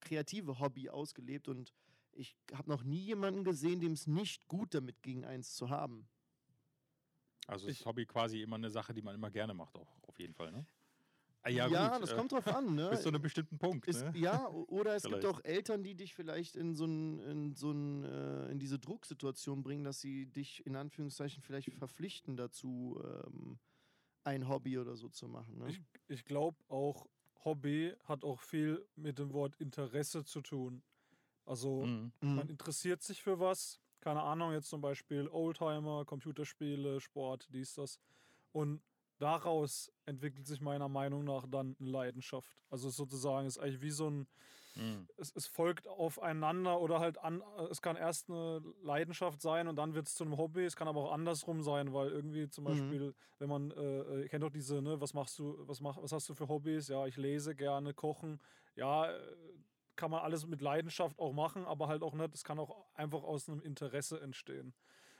kreative 0.00 0.58
Hobby 0.58 0.88
ausgelebt. 0.88 1.48
Und 1.48 1.72
ich 2.12 2.36
habe 2.54 2.68
noch 2.70 2.82
nie 2.84 3.00
jemanden 3.00 3.44
gesehen, 3.44 3.80
dem 3.80 3.92
es 3.92 4.06
nicht 4.06 4.46
gut 4.48 4.74
damit 4.74 5.02
ging, 5.02 5.24
eins 5.24 5.54
zu 5.54 5.70
haben. 5.70 6.08
Also 7.46 7.66
ist 7.66 7.80
Ich- 7.80 7.86
Hobby 7.86 8.06
quasi 8.06 8.40
immer 8.42 8.56
eine 8.56 8.70
Sache, 8.70 8.94
die 8.94 9.02
man 9.02 9.14
immer 9.14 9.30
gerne 9.30 9.54
macht, 9.54 9.76
auch 9.76 9.98
auf 10.02 10.18
jeden 10.18 10.34
Fall, 10.34 10.52
ne? 10.52 10.66
Ah, 11.44 11.48
Ja, 11.48 11.66
gut, 11.66 12.02
das 12.02 12.12
äh, 12.12 12.14
kommt 12.14 12.32
drauf 12.32 12.46
an. 12.46 12.74
Ne? 12.74 12.88
Bis 12.90 13.02
zu 13.02 13.08
einem 13.08 13.20
bestimmten 13.22 13.58
Punkt. 13.58 13.86
Ist, 13.88 14.02
ne? 14.04 14.12
Ja, 14.16 14.48
oder 14.48 14.94
es 14.94 15.02
gibt 15.02 15.24
auch 15.26 15.40
Eltern, 15.44 15.82
die 15.82 15.94
dich 15.94 16.14
vielleicht 16.14 16.54
in 16.56 16.74
so, 16.74 16.84
ein, 16.84 17.18
in, 17.20 17.54
so 17.54 17.72
ein, 17.72 18.04
äh, 18.04 18.50
in 18.50 18.58
diese 18.58 18.78
Drucksituation 18.78 19.62
bringen, 19.62 19.82
dass 19.84 20.00
sie 20.00 20.26
dich 20.26 20.64
in 20.66 20.76
Anführungszeichen 20.76 21.42
vielleicht 21.42 21.74
verpflichten 21.74 22.36
dazu, 22.36 23.02
ähm, 23.04 23.58
ein 24.24 24.48
Hobby 24.48 24.78
oder 24.78 24.94
so 24.96 25.08
zu 25.08 25.26
machen. 25.26 25.58
Ne? 25.58 25.70
Ich, 25.70 25.82
ich 26.06 26.24
glaube 26.24 26.62
auch, 26.68 27.08
Hobby 27.44 27.92
hat 28.04 28.24
auch 28.24 28.40
viel 28.40 28.86
mit 28.94 29.18
dem 29.18 29.32
Wort 29.32 29.56
Interesse 29.56 30.24
zu 30.24 30.42
tun. 30.42 30.82
Also 31.44 31.86
Mhm. 31.86 32.12
man 32.20 32.44
Mhm. 32.44 32.50
interessiert 32.50 33.02
sich 33.02 33.20
für 33.20 33.40
was, 33.40 33.80
keine 34.00 34.22
Ahnung, 34.22 34.52
jetzt 34.52 34.68
zum 34.68 34.80
Beispiel 34.80 35.26
Oldtimer, 35.28 36.04
Computerspiele, 36.04 37.00
Sport, 37.00 37.48
dies, 37.52 37.74
das. 37.74 37.98
Und 38.52 38.80
daraus 39.22 39.92
entwickelt 40.06 40.46
sich 40.46 40.60
meiner 40.60 40.88
Meinung 40.88 41.24
nach 41.24 41.46
dann 41.48 41.76
eine 41.80 41.90
Leidenschaft. 41.90 42.50
Also 42.70 42.90
sozusagen 42.90 43.46
ist 43.46 43.58
eigentlich 43.58 43.80
wie 43.82 43.90
so 43.90 44.10
ein, 44.10 44.26
Mhm. 44.76 45.08
es, 45.16 45.32
es 45.36 45.46
folgt 45.46 45.86
aufeinander 45.86 46.80
oder 46.80 46.98
halt 47.00 47.18
an, 47.18 47.42
es 47.70 47.82
kann 47.82 47.96
erst 47.96 48.30
eine 48.30 48.62
Leidenschaft 48.82 49.40
sein 49.40 49.68
und 49.68 49.76
dann 49.76 49.94
wird 49.94 50.08
es 50.08 50.14
zu 50.14 50.24
einem 50.24 50.36
Hobby. 50.38 50.64
Es 50.64 50.76
kann 50.76 50.88
aber 50.88 51.00
auch 51.00 51.12
andersrum 51.12 51.62
sein, 51.62 51.92
weil 51.92 52.08
irgendwie 52.10 52.48
zum 52.48 52.64
Mhm. 52.66 52.70
Beispiel, 52.72 53.14
wenn 53.38 53.48
man, 53.48 53.70
äh, 53.72 53.74
äh, 54.00 54.22
ihr 54.22 54.28
kennt 54.28 54.42
doch 54.44 54.50
diese, 54.50 54.82
ne, 54.82 55.00
was 55.00 55.14
machst 55.14 55.38
du, 55.38 55.56
was 55.68 55.80
mach, 55.80 55.98
was 56.02 56.12
hast 56.12 56.28
du 56.28 56.34
für 56.34 56.48
Hobbys? 56.48 56.88
Ja, 56.88 57.06
ich 57.06 57.16
lese 57.16 57.54
gerne, 57.54 57.94
kochen. 57.94 58.40
Ja, 58.74 59.10
äh, 59.12 59.36
kann 59.96 60.10
man 60.10 60.22
alles 60.22 60.46
mit 60.46 60.62
Leidenschaft 60.62 61.18
auch 61.18 61.32
machen, 61.32 61.66
aber 61.66 61.88
halt 61.88 62.02
auch 62.02 62.14
nicht, 62.14 62.34
es 62.34 62.44
kann 62.44 62.58
auch 62.58 62.86
einfach 62.94 63.22
aus 63.22 63.48
einem 63.48 63.60
Interesse 63.60 64.20
entstehen. 64.20 64.74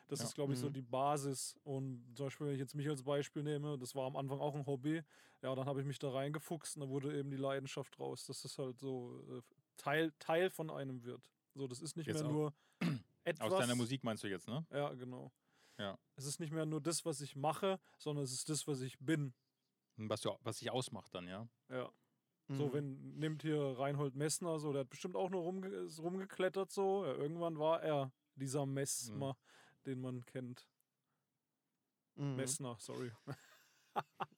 Das 0.09 0.21
Ja. 0.21 0.27
ist, 0.27 0.35
glaube 0.35 0.53
ich, 0.53 0.59
so 0.59 0.69
Mhm. 0.69 0.75
die 0.75 0.83
Basis. 0.83 1.57
Und 1.65 2.05
zum 2.17 2.27
Beispiel, 2.27 2.47
wenn 2.47 2.55
ich 2.55 2.61
jetzt 2.61 2.75
mich 2.75 2.89
als 2.89 3.03
Beispiel 3.03 3.43
nehme, 3.43 3.79
das 3.79 3.95
war 3.95 4.07
am 4.07 4.17
Anfang 4.17 4.41
auch 4.41 4.55
ein 4.55 4.67
Hobby, 4.67 5.03
ja, 5.43 5.55
dann 5.55 5.67
habe 5.67 5.81
ich 5.81 5.87
mich 5.87 5.99
da 5.99 6.11
reingefuchst 6.11 6.77
und 6.77 6.83
da 6.83 6.89
wurde 6.89 7.17
eben 7.17 7.31
die 7.31 7.37
Leidenschaft 7.37 7.99
raus, 7.99 8.27
dass 8.27 8.43
das 8.43 8.59
halt 8.59 8.79
so 8.79 9.25
äh, 9.39 9.43
Teil, 9.77 10.13
Teil 10.19 10.51
von 10.51 10.71
einem 10.71 11.05
wird. 11.05 11.31
So, 11.55 11.67
das 11.67 11.81
ist 11.81 11.97
nicht 11.97 12.07
Jetzt 12.07 12.23
mehr 12.23 12.31
nur 12.31 12.55
etwas. 13.25 13.53
Aus 13.53 13.59
deiner 13.61 13.75
Musik 13.75 14.05
meinst 14.05 14.23
du 14.25 14.29
jetzt, 14.29 14.49
ne? 14.49 14.67
Ja, 14.71 14.93
genau. 14.95 15.33
Ja. 15.79 15.99
Es 16.17 16.27
ist 16.27 16.41
nicht 16.41 16.53
mehr 16.53 16.67
nur 16.67 16.81
das, 16.81 17.05
was 17.05 17.21
ich 17.21 17.37
mache, 17.37 17.81
sondern 17.99 18.25
es 18.25 18.33
ist 18.33 18.49
das, 18.49 18.67
was 18.67 18.81
ich 18.83 18.99
bin. 18.99 19.35
Was, 19.97 20.21
du, 20.21 20.37
was 20.41 20.59
sich 20.59 20.71
ausmacht 20.71 21.15
dann, 21.15 21.27
ja? 21.29 21.49
Ja. 21.71 21.91
So, 22.49 22.69
Mhm. 22.69 22.73
wenn, 22.73 23.19
nimmt 23.19 23.43
hier 23.43 23.79
Reinhold 23.79 24.15
Messner, 24.15 24.59
so, 24.59 24.73
der 24.73 24.81
hat 24.83 24.91
bestimmt 24.91 25.17
auch 25.17 25.31
nur 25.31 25.43
rumge 25.43 25.89
rumgeklettert, 25.99 26.71
so. 26.71 27.05
Ja, 27.07 27.15
irgendwann 27.15 27.59
war 27.59 27.83
er 27.83 28.13
dieser 28.35 28.67
Messmer, 28.67 29.37
den 29.87 30.01
man 30.01 30.25
kennt. 30.27 30.69
Mhm. 32.17 32.37
Messner, 32.37 32.77
sorry. 32.79 33.11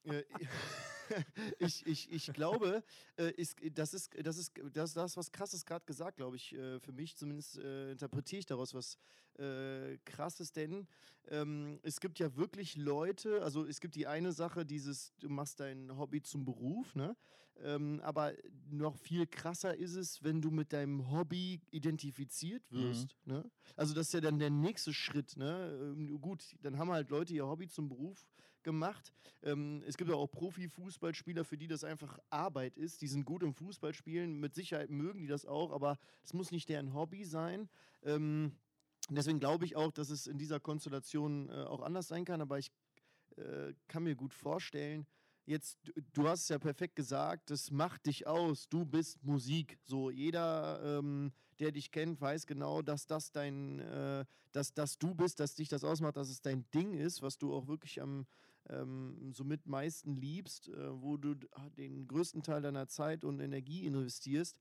Ich, 1.59 1.85
ich, 1.85 2.11
ich 2.11 2.33
glaube, 2.33 2.83
äh, 3.17 3.31
ist, 3.31 3.57
das 3.73 3.93
ist 3.93 4.11
das, 4.23 4.37
ist, 4.37 4.53
das, 4.73 4.93
das 4.93 5.17
was 5.17 5.31
krasses 5.31 5.65
gerade 5.65 5.85
gesagt, 5.85 6.17
glaube 6.17 6.35
ich. 6.35 6.53
Äh, 6.53 6.79
für 6.79 6.91
mich 6.91 7.15
zumindest 7.15 7.57
äh, 7.57 7.91
interpretiere 7.91 8.39
ich 8.39 8.45
daraus 8.45 8.73
was 8.73 8.97
äh, 9.37 9.97
krasses, 10.05 10.51
denn 10.51 10.87
ähm, 11.27 11.79
es 11.83 11.99
gibt 11.99 12.19
ja 12.19 12.35
wirklich 12.35 12.75
Leute, 12.75 13.41
also 13.43 13.65
es 13.65 13.79
gibt 13.79 13.95
die 13.95 14.07
eine 14.07 14.31
Sache, 14.31 14.65
dieses, 14.65 15.13
du 15.19 15.29
machst 15.29 15.59
dein 15.59 15.97
Hobby 15.97 16.21
zum 16.21 16.45
Beruf, 16.45 16.95
ne? 16.95 17.15
Ähm, 17.63 18.01
aber 18.03 18.33
noch 18.69 18.97
viel 18.97 19.27
krasser 19.27 19.75
ist 19.75 19.95
es, 19.95 20.21
wenn 20.23 20.41
du 20.41 20.51
mit 20.51 20.73
deinem 20.73 21.09
Hobby 21.09 21.61
identifiziert 21.71 22.69
wirst. 22.69 23.15
Ne? 23.25 23.49
Also 23.77 23.93
das 23.93 24.07
ist 24.07 24.13
ja 24.13 24.19
dann 24.19 24.39
der 24.39 24.49
nächste 24.49 24.93
Schritt. 24.93 25.37
Ne? 25.37 25.69
Ähm, 25.81 26.19
gut, 26.19 26.43
dann 26.61 26.77
haben 26.77 26.91
halt 26.91 27.09
Leute 27.09 27.33
ihr 27.33 27.47
Hobby 27.47 27.67
zum 27.69 27.87
Beruf 27.87 28.27
gemacht. 28.65 29.13
Ähm, 29.43 29.81
es 29.87 29.95
gibt 29.95 30.09
ja 30.09 30.17
auch 30.17 30.27
Profifußballspieler, 30.27 31.45
für 31.45 31.57
die 31.57 31.67
das 31.67 31.85
einfach 31.85 32.19
Arbeit 32.29 32.75
ist. 32.75 33.01
Die 33.01 33.07
sind 33.07 33.23
gut 33.23 33.43
im 33.43 33.53
Fußballspielen, 33.53 34.37
mit 34.41 34.53
Sicherheit 34.53 34.89
mögen 34.89 35.21
die 35.21 35.27
das 35.27 35.45
auch, 35.45 35.71
aber 35.71 35.97
es 36.25 36.33
muss 36.33 36.51
nicht 36.51 36.67
deren 36.67 36.93
Hobby 36.93 37.23
sein. 37.23 37.69
Ähm, 38.03 38.51
deswegen 39.09 39.39
glaube 39.39 39.63
ich 39.63 39.77
auch, 39.77 39.93
dass 39.93 40.09
es 40.09 40.27
in 40.27 40.37
dieser 40.37 40.59
Konstellation 40.59 41.47
äh, 41.49 41.53
auch 41.53 41.81
anders 41.81 42.09
sein 42.09 42.25
kann, 42.25 42.41
aber 42.41 42.59
ich 42.59 42.71
äh, 43.37 43.73
kann 43.87 44.03
mir 44.03 44.15
gut 44.15 44.33
vorstellen, 44.33 45.05
jetzt, 45.45 45.77
du- 45.83 45.93
du 46.13 46.27
hast 46.27 46.43
es 46.43 46.49
ja 46.49 46.57
perfekt 46.57 46.95
gesagt, 46.95 47.49
das 47.49 47.71
macht 47.71 48.05
dich 48.05 48.27
aus, 48.27 48.67
du 48.69 48.85
bist 48.85 49.23
Musik. 49.23 49.77
So, 49.83 50.09
jeder, 50.09 50.99
ähm, 50.99 51.31
der 51.59 51.71
dich 51.71 51.91
kennt, 51.91 52.19
weiß 52.19 52.47
genau, 52.47 52.81
dass 52.81 53.07
das 53.07 53.31
dein, 53.31 53.79
äh, 53.79 54.25
dass, 54.51 54.73
dass 54.73 54.97
du 54.97 55.13
bist, 55.13 55.39
dass 55.39 55.55
dich 55.55 55.69
das 55.69 55.83
ausmacht, 55.83 56.17
dass 56.17 56.29
es 56.29 56.41
dein 56.41 56.65
Ding 56.73 56.93
ist, 56.93 57.21
was 57.21 57.37
du 57.37 57.53
auch 57.53 57.67
wirklich 57.67 58.01
am 58.01 58.25
ähm, 58.69 59.31
somit 59.33 59.65
meisten 59.67 60.15
liebst, 60.15 60.69
äh, 60.69 61.01
wo 61.01 61.17
du 61.17 61.35
d- 61.35 61.47
den 61.77 62.07
größten 62.07 62.43
Teil 62.43 62.61
deiner 62.61 62.87
Zeit 62.87 63.23
und 63.23 63.39
Energie 63.39 63.85
investierst. 63.85 64.57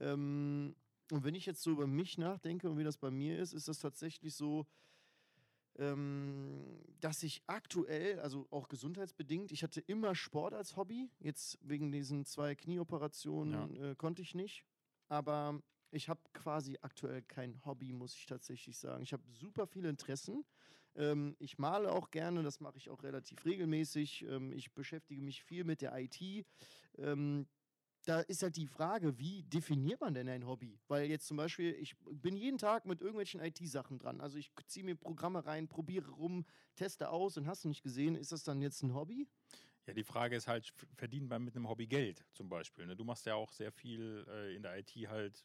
Ähm, 0.00 0.74
und 1.12 1.24
wenn 1.24 1.34
ich 1.34 1.46
jetzt 1.46 1.62
so 1.62 1.70
über 1.70 1.86
mich 1.86 2.18
nachdenke 2.18 2.68
und 2.68 2.78
wie 2.78 2.84
das 2.84 2.96
bei 2.96 3.10
mir 3.10 3.38
ist, 3.38 3.52
ist 3.52 3.68
das 3.68 3.78
tatsächlich 3.78 4.34
so, 4.34 4.66
ähm, 5.76 6.80
dass 7.00 7.22
ich 7.22 7.42
aktuell, 7.46 8.20
also 8.20 8.46
auch 8.50 8.68
gesundheitsbedingt, 8.68 9.50
ich 9.52 9.62
hatte 9.62 9.80
immer 9.80 10.14
Sport 10.14 10.54
als 10.54 10.76
Hobby. 10.76 11.10
Jetzt 11.18 11.58
wegen 11.62 11.90
diesen 11.92 12.24
zwei 12.24 12.54
Knieoperationen 12.54 13.76
äh, 13.76 13.94
konnte 13.96 14.22
ich 14.22 14.34
nicht. 14.34 14.64
Aber 15.08 15.60
ich 15.90 16.08
habe 16.08 16.20
quasi 16.32 16.78
aktuell 16.80 17.22
kein 17.22 17.62
Hobby, 17.64 17.92
muss 17.92 18.14
ich 18.14 18.26
tatsächlich 18.26 18.78
sagen. 18.78 19.02
Ich 19.02 19.12
habe 19.12 19.22
super 19.32 19.66
viele 19.66 19.88
Interessen. 19.88 20.44
Ähm, 20.96 21.36
ich 21.38 21.58
male 21.58 21.90
auch 21.92 22.10
gerne, 22.10 22.42
das 22.42 22.60
mache 22.60 22.76
ich 22.78 22.90
auch 22.90 23.02
relativ 23.02 23.44
regelmäßig. 23.44 24.24
Ähm, 24.28 24.52
ich 24.52 24.72
beschäftige 24.72 25.22
mich 25.22 25.42
viel 25.42 25.64
mit 25.64 25.80
der 25.80 25.96
IT. 25.98 26.46
Ähm, 26.98 27.46
da 28.04 28.20
ist 28.20 28.42
halt 28.42 28.56
die 28.56 28.66
Frage, 28.66 29.18
wie 29.18 29.42
definiert 29.44 30.00
man 30.00 30.14
denn 30.14 30.28
ein 30.28 30.46
Hobby? 30.46 30.78
Weil 30.88 31.08
jetzt 31.08 31.26
zum 31.26 31.36
Beispiel, 31.36 31.74
ich 31.74 31.96
bin 32.04 32.36
jeden 32.36 32.58
Tag 32.58 32.84
mit 32.84 33.00
irgendwelchen 33.00 33.40
IT-Sachen 33.40 33.98
dran. 33.98 34.20
Also 34.20 34.36
ich 34.36 34.52
ziehe 34.66 34.84
mir 34.84 34.94
Programme 34.94 35.44
rein, 35.46 35.68
probiere 35.68 36.10
rum, 36.10 36.44
teste 36.76 37.08
aus 37.08 37.36
und 37.38 37.46
hast 37.46 37.64
du 37.64 37.68
nicht 37.68 37.82
gesehen, 37.82 38.14
ist 38.14 38.32
das 38.32 38.42
dann 38.42 38.60
jetzt 38.60 38.82
ein 38.82 38.94
Hobby? 38.94 39.26
Ja, 39.86 39.94
die 39.94 40.04
Frage 40.04 40.36
ist 40.36 40.48
halt, 40.48 40.72
verdient 40.94 41.28
man 41.28 41.44
mit 41.44 41.56
einem 41.56 41.68
Hobby 41.68 41.86
Geld 41.86 42.24
zum 42.32 42.48
Beispiel? 42.48 42.86
Ne? 42.86 42.96
Du 42.96 43.04
machst 43.04 43.26
ja 43.26 43.34
auch 43.34 43.52
sehr 43.52 43.72
viel 43.72 44.24
äh, 44.28 44.54
in 44.54 44.62
der 44.62 44.78
IT 44.78 44.94
halt. 45.08 45.44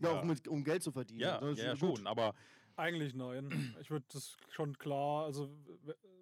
Ja, 0.00 0.20
auch 0.20 0.24
mit, 0.24 0.48
um 0.48 0.64
Geld 0.64 0.82
zu 0.82 0.92
verdienen. 0.92 1.20
ja, 1.20 1.42
ja, 1.42 1.64
ja, 1.64 1.76
schon, 1.76 2.06
aber 2.06 2.34
Eigentlich 2.80 3.14
nein. 3.14 3.76
Ich 3.80 3.90
würde 3.90 4.06
das 4.12 4.36
schon 4.48 4.78
klar, 4.78 5.24
also 5.26 5.48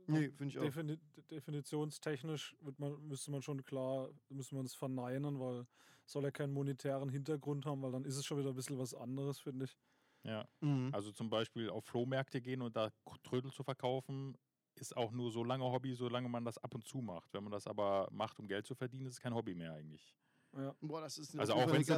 Nee, 0.07 0.33
finde 0.33 0.49
ich 0.53 0.59
auch. 0.59 0.65
defini 0.65 0.99
definitionstechnisch 1.31 2.57
wird 2.61 2.79
man, 2.79 3.07
müsste 3.07 3.31
man 3.31 3.43
schon 3.43 3.63
klar, 3.65 4.11
müsste 4.31 4.55
man 4.57 4.65
es 4.65 4.75
verneinen, 4.75 5.39
weil 5.39 5.67
soll 6.07 6.25
er 6.25 6.33
keinen 6.33 6.53
monetären 6.55 7.11
Hintergrund 7.11 7.67
haben, 7.67 7.83
weil 7.83 7.93
dann 7.93 8.05
ist 8.05 8.17
es 8.17 8.25
schon 8.25 8.39
wieder 8.39 8.49
ein 8.51 8.55
bisschen 8.55 8.79
was 8.79 8.95
anderes, 8.95 9.39
finde 9.41 9.67
ich. 9.67 9.79
ja. 10.25 10.49
Mhm. 10.61 10.95
Also 10.95 11.13
zum 11.13 11.29
Beispiel 11.31 11.71
auf 11.71 11.85
Flohmärkte 11.85 12.41
gehen 12.41 12.63
und 12.63 12.77
da 12.77 12.91
Trödel 13.23 13.53
zu 13.53 13.63
verkaufen, 13.63 14.37
ist 14.75 14.97
auch 14.97 15.13
nur 15.13 15.31
so 15.31 15.45
lange 15.45 15.65
Hobby, 15.65 15.95
solange 15.95 16.29
man 16.29 16.45
das 16.45 16.59
ab 16.59 16.75
und 16.75 16.87
zu 16.87 16.99
macht. 17.03 17.33
Wenn 17.35 17.43
man 17.45 17.53
das 17.53 17.67
aber 17.67 18.09
macht, 18.11 18.39
um 18.41 18.49
Geld 18.49 18.67
zu 18.67 18.75
verdienen, 18.75 19.07
ist 19.07 19.15
es 19.15 19.21
kein 19.21 19.35
Hobby 19.35 19.55
mehr 19.55 19.73
eigentlich. 19.75 20.15
Ja. 20.57 20.75
Boah, 20.81 21.03
das 21.03 21.19
ist 21.19 21.39
Also 21.39 21.53
auch 21.55 21.71
wenn 21.71 21.83
es 21.83 21.89
äh, 21.91 21.97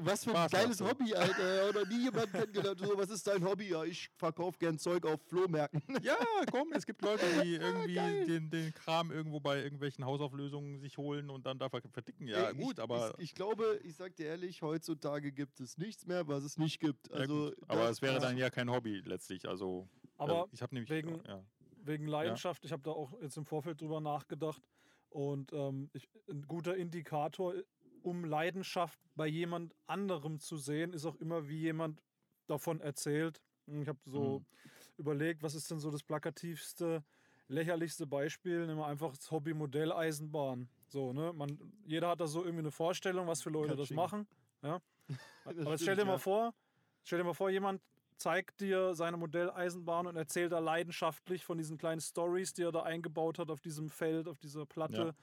was 0.00 0.24
für 0.24 0.30
ein 0.30 0.48
Spaß 0.48 0.50
geiles. 0.50 0.80
Hobby, 0.80 1.14
Alter. 1.14 1.68
Oder 1.70 1.86
nie 1.86 2.02
jemand 2.04 2.32
kennengelernt. 2.32 2.80
So, 2.80 2.98
was 2.98 3.08
ist 3.08 3.26
dein 3.26 3.42
Hobby? 3.44 3.68
Ja, 3.70 3.84
ich 3.84 4.08
verkaufe 4.16 4.58
gern 4.58 4.78
Zeug 4.78 5.06
auf 5.06 5.20
Flohmärkten. 5.28 5.82
Ja, 6.02 6.16
komm, 6.50 6.72
es 6.72 6.84
gibt 6.84 7.02
Leute, 7.02 7.24
die 7.42 7.54
irgendwie 7.56 7.94
geil. 7.94 8.26
den, 8.26 8.50
den 8.50 8.74
Kram 8.74 9.10
irgendwo 9.12 9.38
bei 9.40 9.62
irgendwelchen 9.62 10.04
Hausauflösungen 10.04 10.80
sich 10.80 10.98
holen 10.98 11.30
und 11.30 11.46
dann 11.46 11.58
da 11.58 11.68
ver- 11.68 11.80
verticken. 11.92 12.26
Ja, 12.26 12.48
Ey, 12.48 12.54
gut, 12.56 12.74
ich, 12.78 12.82
aber, 12.82 13.14
Ich, 13.18 13.24
ich 13.30 13.34
glaube, 13.34 13.80
ich 13.84 13.94
sag 13.94 14.16
dir 14.16 14.26
ehrlich, 14.26 14.60
heutzutage 14.60 15.32
gibt 15.32 15.60
es 15.60 15.78
nichts 15.78 16.04
mehr, 16.06 16.26
was 16.26 16.42
es 16.44 16.58
nicht 16.58 16.80
gibt. 16.80 17.08
ja, 17.08 17.14
Also, 17.16 17.50
gut. 17.50 17.56
aber 17.68 17.88
es 17.90 18.02
wäre 18.02 18.18
dann 18.18 18.36
ja 18.36 18.50
kein 18.50 18.70
Hobby 18.70 19.00
letztlich. 19.04 19.48
Also, 19.48 19.88
Aber 20.16 20.42
äh, 20.42 20.46
ich 20.52 20.62
habe 20.62 20.74
nämlich. 20.74 20.90
wegen- 20.90 21.22
ja. 21.26 21.42
wegen 21.84 22.06
Leidenschaft, 22.06 22.64
ich 22.64 22.72
habe 22.72 22.82
da 22.82 22.90
auch 22.90 23.12
jetzt 23.22 23.36
im 23.36 23.44
Vorfeld 23.44 23.80
drüber 23.80 24.00
nachgedacht. 24.00 24.62
Und 25.10 25.52
ähm, 25.52 25.90
ich, 25.92 26.08
ein 26.28 26.42
guter 26.46 26.76
Indikator, 26.76 27.54
um 28.02 28.24
Leidenschaft 28.24 28.98
bei 29.14 29.26
jemand 29.26 29.74
anderem 29.86 30.38
zu 30.38 30.56
sehen, 30.56 30.92
ist 30.92 31.04
auch 31.06 31.16
immer, 31.16 31.48
wie 31.48 31.58
jemand 31.58 32.02
davon 32.46 32.80
erzählt. 32.80 33.42
Ich 33.66 33.88
habe 33.88 33.98
so 34.06 34.38
Mhm. 34.40 34.44
überlegt, 34.96 35.42
was 35.42 35.54
ist 35.54 35.70
denn 35.70 35.78
so 35.80 35.90
das 35.90 36.02
plakativste, 36.02 37.02
lächerlichste 37.48 38.06
Beispiel? 38.06 38.66
Nehmen 38.66 38.78
wir 38.78 38.86
einfach 38.86 39.14
das 39.16 39.30
Hobby 39.30 39.54
Modelleisenbahn. 39.54 40.68
So, 40.88 41.12
ne? 41.12 41.32
Man, 41.32 41.58
jeder 41.86 42.08
hat 42.08 42.20
da 42.20 42.26
so 42.26 42.40
irgendwie 42.40 42.60
eine 42.60 42.70
Vorstellung, 42.70 43.26
was 43.26 43.42
für 43.42 43.50
Leute 43.50 43.70
das 43.70 43.80
Katsching. 43.80 43.96
machen. 43.96 44.26
Ja? 44.62 44.80
Das 45.44 45.56
Aber 45.56 45.60
stimmt, 45.60 45.80
stell 45.80 45.96
dir 45.96 46.02
ja. 46.02 46.08
mal 46.08 46.18
vor, 46.18 46.54
stell 47.04 47.18
dir 47.18 47.24
mal 47.24 47.32
vor, 47.34 47.48
jemand 47.48 47.80
zeigt 48.18 48.60
dir 48.60 48.94
seine 48.94 49.16
Modelleisenbahn 49.16 50.06
und 50.06 50.16
erzählt 50.16 50.52
da 50.52 50.58
leidenschaftlich 50.58 51.44
von 51.44 51.56
diesen 51.58 51.78
kleinen 51.78 52.00
Stories, 52.00 52.52
die 52.52 52.62
er 52.62 52.72
da 52.72 52.82
eingebaut 52.82 53.38
hat 53.38 53.50
auf 53.50 53.60
diesem 53.60 53.88
Feld, 53.88 54.28
auf 54.28 54.38
dieser 54.38 54.66
Platte. 54.66 55.02
Ja. 55.02 55.14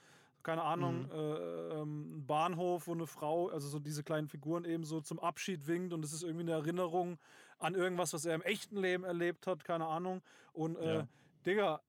Keine 0.44 0.62
Ahnung, 0.64 1.04
Mhm. 1.04 1.12
äh, 1.12 1.80
ähm, 1.82 2.18
ein 2.18 2.28
Bahnhof, 2.28 2.88
wo 2.88 2.94
eine 2.94 3.08
Frau, 3.08 3.50
also 3.50 3.68
so 3.68 3.80
diese 3.80 4.04
kleinen 4.04 4.28
Figuren 4.28 4.64
eben 4.64 4.84
so 4.84 5.02
zum 5.02 5.20
Abschied 5.20 5.66
winkt 5.66 5.92
und 5.92 6.06
es 6.06 6.14
ist 6.14 6.22
irgendwie 6.24 6.44
eine 6.44 6.52
Erinnerung 6.52 7.18
an 7.58 7.74
irgendwas, 7.74 8.14
was 8.14 8.26
er 8.26 8.36
im 8.36 8.44
echten 8.44 8.78
Leben 8.78 9.04
erlebt 9.04 9.48
hat, 9.48 9.64
keine 9.64 9.88
Ahnung. 9.88 10.22
Und 10.54 10.76
äh, 10.78 10.98
Ja. 10.98 11.08
Digga, 11.46 11.82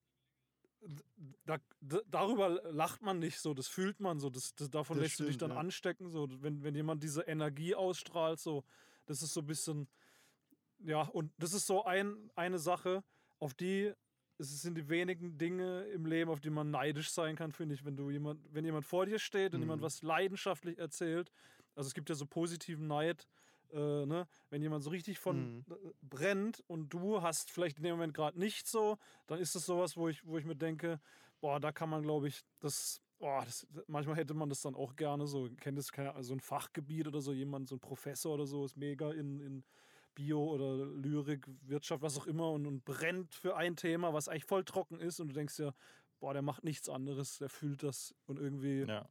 da, 1.44 1.58
darüber 2.08 2.60
lacht 2.72 3.02
man 3.02 3.18
nicht 3.18 3.40
so, 3.40 3.54
das 3.54 3.68
fühlt 3.68 4.00
man 4.00 4.20
so, 4.20 4.30
das, 4.30 4.54
das, 4.54 4.70
davon 4.70 4.96
Das 4.96 5.04
lässt 5.04 5.20
du 5.20 5.24
dich 5.24 5.34
stimmt, 5.34 5.50
dann 5.50 5.56
ja. 5.56 5.60
anstecken, 5.60 6.10
so, 6.10 6.28
wenn, 6.42 6.62
wenn 6.62 6.74
jemand 6.74 7.02
diese 7.02 7.22
Energie 7.22 7.74
ausstrahlt, 7.74 8.38
so, 8.38 8.64
das 9.06 9.22
ist 9.22 9.34
so 9.34 9.40
ein 9.40 9.46
bisschen, 9.46 9.88
ja, 10.78 11.02
und 11.02 11.32
das 11.38 11.52
ist 11.52 11.66
so 11.66 11.84
ein, 11.84 12.30
eine 12.34 12.58
Sache, 12.58 13.02
auf 13.38 13.54
die, 13.54 13.92
es 14.38 14.60
sind 14.62 14.76
die 14.76 14.88
wenigen 14.88 15.38
Dinge 15.38 15.84
im 15.86 16.06
Leben, 16.06 16.30
auf 16.30 16.40
die 16.40 16.50
man 16.50 16.70
neidisch 16.70 17.10
sein 17.10 17.36
kann, 17.36 17.52
finde 17.52 17.74
ich, 17.74 17.84
wenn 17.84 17.96
du 17.96 18.10
jemand, 18.10 18.40
wenn 18.52 18.64
jemand 18.64 18.84
vor 18.84 19.06
dir 19.06 19.18
steht 19.18 19.54
und 19.54 19.60
jemand 19.60 19.80
Mhm. 19.80 19.84
was 19.84 20.02
leidenschaftlich 20.02 20.78
erzählt, 20.78 21.30
also 21.74 21.88
es 21.88 21.94
gibt 21.94 22.08
ja 22.08 22.14
so 22.14 22.26
positiven 22.26 22.86
Neid, 22.86 23.26
äh, 23.72 24.06
ne? 24.06 24.28
wenn 24.50 24.62
jemand 24.62 24.84
so 24.84 24.90
richtig 24.90 25.18
von 25.18 25.50
Mhm. 25.58 25.64
äh, 25.70 25.74
brennt 26.02 26.62
und 26.68 26.90
du 26.92 27.22
hast 27.22 27.50
vielleicht 27.50 27.78
in 27.78 27.84
dem 27.84 27.92
Moment 27.96 28.14
gerade 28.14 28.38
nicht 28.38 28.66
so, 28.68 28.98
dann 29.26 29.38
ist 29.40 29.54
das 29.54 29.66
sowas, 29.66 29.96
wo 29.96 30.08
ich, 30.08 30.24
wo 30.26 30.38
ich 30.38 30.44
mir 30.44 30.56
denke, 30.56 31.00
boah, 31.40 31.60
da 31.60 31.72
kann 31.72 31.88
man, 31.90 32.02
glaube 32.02 32.28
ich, 32.28 32.42
das, 32.60 33.00
boah, 33.18 33.44
das, 33.44 33.66
manchmal 33.88 34.16
hätte 34.16 34.34
man 34.34 34.48
das 34.48 34.62
dann 34.62 34.74
auch 34.74 34.96
gerne 34.96 35.26
so, 35.26 35.48
kennt 35.60 35.78
es 35.78 35.90
so 36.20 36.32
ein 36.34 36.40
Fachgebiet 36.40 37.06
oder 37.08 37.20
so, 37.20 37.32
jemand, 37.32 37.68
so 37.68 37.76
ein 37.76 37.80
Professor 37.80 38.34
oder 38.34 38.46
so, 38.46 38.64
ist 38.64 38.76
mega 38.76 39.12
in, 39.12 39.40
in 39.40 39.64
Bio 40.16 40.42
oder 40.42 40.84
Lyrik, 40.96 41.46
Wirtschaft, 41.62 42.02
was 42.02 42.18
auch 42.18 42.26
immer 42.26 42.50
und, 42.50 42.66
und 42.66 42.84
brennt 42.84 43.32
für 43.34 43.56
ein 43.56 43.76
Thema, 43.76 44.12
was 44.12 44.28
eigentlich 44.28 44.46
voll 44.46 44.64
trocken 44.64 44.98
ist 44.98 45.20
und 45.20 45.28
du 45.28 45.34
denkst 45.34 45.56
dir, 45.56 45.72
boah, 46.18 46.32
der 46.32 46.42
macht 46.42 46.64
nichts 46.64 46.88
anderes, 46.88 47.38
der 47.38 47.48
fühlt 47.48 47.82
das 47.82 48.14
und 48.26 48.38
irgendwie, 48.40 48.80
Ja. 48.80 49.08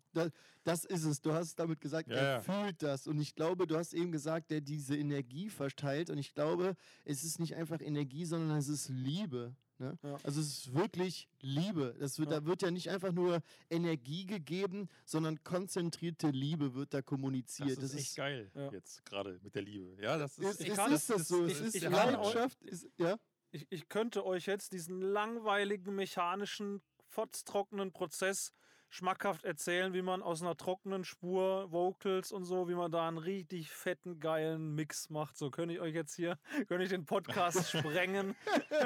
Das 0.63 0.83
ist 0.83 1.05
es. 1.05 1.21
Du 1.21 1.31
hast 1.33 1.59
damit 1.59 1.79
gesagt, 1.79 2.09
Ja, 2.09 2.15
er 2.15 2.31
ja. 2.31 2.39
fühlt 2.39 2.81
das. 2.81 3.05
Und 3.05 3.19
ich 3.21 3.35
glaube, 3.35 3.67
du 3.67 3.77
hast 3.77 3.93
eben 3.93 4.11
gesagt, 4.11 4.49
der 4.49 4.61
diese 4.61 4.97
Energie 4.97 5.49
verteilt. 5.49 6.09
Und 6.09 6.17
ich 6.17 6.33
glaube, 6.33 6.75
es 7.03 7.23
ist 7.23 7.39
nicht 7.39 7.55
einfach 7.55 7.79
Energie, 7.81 8.25
sondern 8.25 8.57
es 8.57 8.67
ist 8.67 8.89
Liebe. 8.89 9.55
Ne? 9.77 9.97
Ja. 10.03 10.15
Also 10.23 10.39
es 10.39 10.47
ist 10.47 10.73
wirklich 10.73 11.27
Liebe. 11.41 11.95
Das 11.99 12.17
wird, 12.17 12.31
Ja. 12.31 12.39
Da 12.39 12.45
wird 12.45 12.61
ja 12.61 12.71
nicht 12.71 12.89
einfach 12.89 13.11
nur 13.11 13.41
Energie 13.69 14.25
gegeben, 14.25 14.87
sondern 15.05 15.43
konzentrierte 15.43 16.29
Liebe 16.29 16.73
wird 16.75 16.93
da 16.93 16.99
Das 16.99 17.05
kommuniziert. 17.05 17.77
ist 17.79 17.93
echt 17.93 18.15
geil 18.15 18.49
Ja. 18.55 18.71
jetzt 18.71 19.03
gerade 19.05 19.39
mit 19.43 19.53
der 19.55 19.63
Liebe. 19.63 19.97
Ja, 20.01 20.17
das 20.17 20.37
ist. 20.37 20.45
Es, 20.45 20.59
Ich 20.61 20.69
es 20.69 20.75
kann- 20.77 20.93
ist 20.93 21.09
das 21.09 21.27
so. 21.27 21.45
ich- 21.45 21.59
Es 21.59 21.75
ist 21.75 21.85
Hammer. 21.85 21.97
Leidenschaft. 22.11 22.61
Ist, 22.63 22.87
ja? 22.97 23.17
ich, 23.51 23.67
ich 23.69 23.89
könnte 23.89 24.25
euch 24.25 24.45
jetzt 24.45 24.71
diesen 24.71 25.01
langweiligen 25.01 25.93
mechanischen, 25.95 26.81
fotztrockenen 27.07 27.91
Prozess 27.91 28.51
schmackhaft 28.95 29.43
erzählen, 29.43 29.93
wie 29.93 30.01
man 30.01 30.23
aus 30.23 30.41
einer 30.41 30.55
trockenen 30.55 31.03
Spur 31.03 31.69
Vocals 31.71 32.31
und 32.31 32.45
so, 32.45 32.69
wie 32.69 32.75
man 32.75 32.91
da 32.91 33.07
einen 33.07 33.17
richtig 33.17 33.69
fetten, 33.69 34.21
geilen 34.21 34.73
Mix 34.73 35.09
macht. 35.09 35.37
So 35.37 35.51
könnte 35.51 35.73
ich 35.73 35.81
euch 35.81 35.93
jetzt 35.93 36.15
hier, 36.15 36.39
könnte 36.69 36.83
ich 36.83 36.89
den 36.89 37.05
Podcast 37.05 37.69
sprengen. 37.77 38.35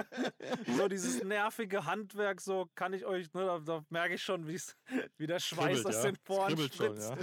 so 0.78 0.88
dieses 0.88 1.24
nervige 1.24 1.86
Handwerk, 1.86 2.42
so 2.42 2.68
kann 2.74 2.94
ich 2.94 3.06
euch, 3.06 3.32
ne, 3.34 3.46
da, 3.46 3.60
da 3.60 3.86
merke 3.90 4.16
ich 4.16 4.24
schon, 4.24 4.48
wie's, 4.48 4.76
wie 5.18 5.28
der 5.28 5.40
Schweiß 5.40 5.86
aus 5.86 5.96
ja. 5.96 6.04
den 6.04 6.18
Poren 6.24 6.58
spritzt. 6.58 7.14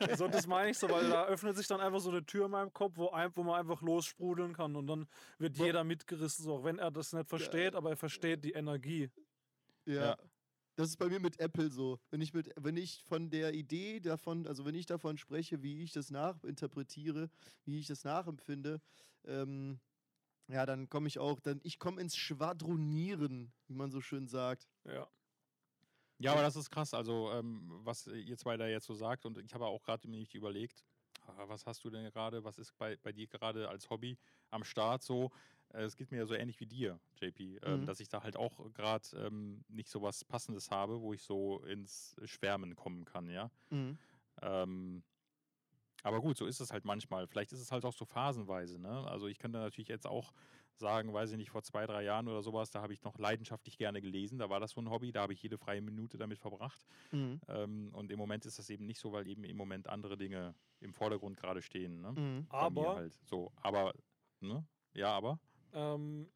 ja. 0.00 0.16
So, 0.16 0.26
das 0.26 0.46
meine 0.48 0.70
ich 0.70 0.78
so, 0.78 0.90
weil 0.90 1.08
da 1.08 1.26
öffnet 1.26 1.56
sich 1.56 1.68
dann 1.68 1.80
einfach 1.80 2.00
so 2.00 2.10
eine 2.10 2.26
Tür 2.26 2.46
in 2.46 2.50
meinem 2.50 2.72
Kopf, 2.72 2.94
wo, 2.96 3.10
ein, 3.10 3.30
wo 3.34 3.44
man 3.44 3.60
einfach 3.60 3.80
lossprudeln 3.80 4.54
kann 4.54 4.74
und 4.74 4.88
dann 4.88 5.06
wird 5.38 5.56
jeder 5.56 5.84
mitgerissen, 5.84 6.44
so, 6.44 6.56
auch 6.56 6.64
wenn 6.64 6.80
er 6.80 6.90
das 6.90 7.12
nicht 7.12 7.28
versteht, 7.28 7.76
aber 7.76 7.90
er 7.90 7.96
versteht 7.96 8.44
die 8.44 8.52
Energie. 8.52 9.08
Ja. 9.84 10.04
Ja. 10.04 10.16
Das 10.78 10.90
ist 10.90 10.96
bei 10.96 11.08
mir 11.08 11.18
mit 11.18 11.40
Apple 11.40 11.72
so. 11.72 11.98
Wenn 12.08 12.20
ich, 12.20 12.32
mit, 12.32 12.50
wenn 12.54 12.76
ich 12.76 13.02
von 13.02 13.30
der 13.30 13.52
Idee 13.52 13.98
davon, 13.98 14.46
also 14.46 14.64
wenn 14.64 14.76
ich 14.76 14.86
davon 14.86 15.18
spreche, 15.18 15.60
wie 15.60 15.82
ich 15.82 15.90
das 15.90 16.12
nachinterpretiere, 16.12 17.30
wie 17.64 17.80
ich 17.80 17.88
das 17.88 18.04
nachempfinde, 18.04 18.80
ähm, 19.24 19.80
ja, 20.46 20.64
dann 20.66 20.88
komme 20.88 21.08
ich 21.08 21.18
auch, 21.18 21.40
dann 21.40 21.58
ich 21.64 21.80
komme 21.80 22.00
ins 22.00 22.16
Schwadronieren, 22.16 23.52
wie 23.66 23.74
man 23.74 23.90
so 23.90 24.00
schön 24.00 24.28
sagt. 24.28 24.68
Ja. 24.84 25.10
Ja, 26.20 26.30
aber 26.30 26.42
das 26.42 26.54
ist 26.54 26.70
krass. 26.70 26.94
Also, 26.94 27.32
ähm, 27.32 27.64
was 27.82 28.06
ihr 28.06 28.38
zwei 28.38 28.56
da 28.56 28.68
jetzt 28.68 28.86
so 28.86 28.94
sagt, 28.94 29.26
und 29.26 29.36
ich 29.38 29.54
habe 29.54 29.66
auch 29.66 29.82
gerade 29.82 30.08
nicht 30.08 30.36
überlegt, 30.36 30.84
ah, 31.26 31.48
was 31.48 31.66
hast 31.66 31.82
du 31.82 31.90
denn 31.90 32.08
gerade, 32.12 32.44
was 32.44 32.56
ist 32.56 32.78
bei, 32.78 32.96
bei 32.98 33.10
dir 33.10 33.26
gerade 33.26 33.68
als 33.68 33.90
Hobby 33.90 34.16
am 34.50 34.62
Start 34.62 35.02
so? 35.02 35.32
Äh, 35.72 35.82
Es 35.82 35.96
geht 35.96 36.10
mir 36.10 36.18
ja 36.18 36.26
so 36.26 36.34
ähnlich 36.34 36.58
wie 36.60 36.66
dir, 36.66 36.98
JP, 37.20 37.58
ähm, 37.62 37.80
Mhm. 37.80 37.86
dass 37.86 38.00
ich 38.00 38.08
da 38.08 38.22
halt 38.22 38.36
auch 38.36 38.72
gerade 38.74 39.06
ähm, 39.16 39.64
nicht 39.68 39.88
so 39.88 40.02
was 40.02 40.24
Passendes 40.24 40.70
habe, 40.70 41.00
wo 41.00 41.12
ich 41.12 41.22
so 41.22 41.60
ins 41.64 42.16
Schwärmen 42.24 42.74
kommen 42.76 43.04
kann, 43.04 43.28
ja. 43.30 43.50
Ähm, 44.42 45.02
aber 46.04 46.20
gut, 46.20 46.36
so 46.36 46.46
ist 46.46 46.60
es 46.60 46.70
halt 46.72 46.84
manchmal. 46.84 47.26
Vielleicht 47.26 47.52
ist 47.52 47.60
es 47.60 47.72
halt 47.72 47.84
auch 47.84 47.92
so 47.92 48.04
phasenweise. 48.04 48.78
Ne? 48.78 48.88
Also 49.08 49.26
ich 49.26 49.38
könnte 49.38 49.58
natürlich 49.58 49.88
jetzt 49.88 50.06
auch 50.06 50.32
sagen, 50.76 51.12
weiß 51.12 51.32
ich 51.32 51.36
nicht, 51.36 51.50
vor 51.50 51.64
zwei, 51.64 51.86
drei 51.86 52.04
Jahren 52.04 52.28
oder 52.28 52.40
sowas, 52.40 52.70
da 52.70 52.80
habe 52.80 52.92
ich 52.92 53.02
noch 53.02 53.18
leidenschaftlich 53.18 53.76
gerne 53.78 54.00
gelesen. 54.00 54.38
Da 54.38 54.48
war 54.48 54.60
das 54.60 54.70
so 54.70 54.80
ein 54.80 54.88
Hobby, 54.90 55.10
da 55.10 55.22
habe 55.22 55.32
ich 55.32 55.42
jede 55.42 55.58
freie 55.58 55.80
Minute 55.82 56.16
damit 56.16 56.38
verbracht. 56.38 56.86
Mhm. 57.10 57.40
Ähm, 57.48 57.90
und 57.94 58.12
im 58.12 58.18
Moment 58.18 58.46
ist 58.46 58.60
das 58.60 58.70
eben 58.70 58.86
nicht 58.86 59.00
so, 59.00 59.10
weil 59.10 59.26
eben 59.26 59.42
im 59.42 59.56
Moment 59.56 59.88
andere 59.88 60.16
Dinge 60.16 60.54
im 60.78 60.94
Vordergrund 60.94 61.36
gerade 61.36 61.62
stehen. 61.62 62.00
Ne? 62.00 62.12
Mhm. 62.12 62.46
Aber 62.48 62.94
halt. 62.94 63.18
So, 63.24 63.50
aber, 63.56 63.92
ne? 64.38 64.64
Ja, 64.94 65.16
aber. 65.16 65.40
Ähm, 65.72 66.30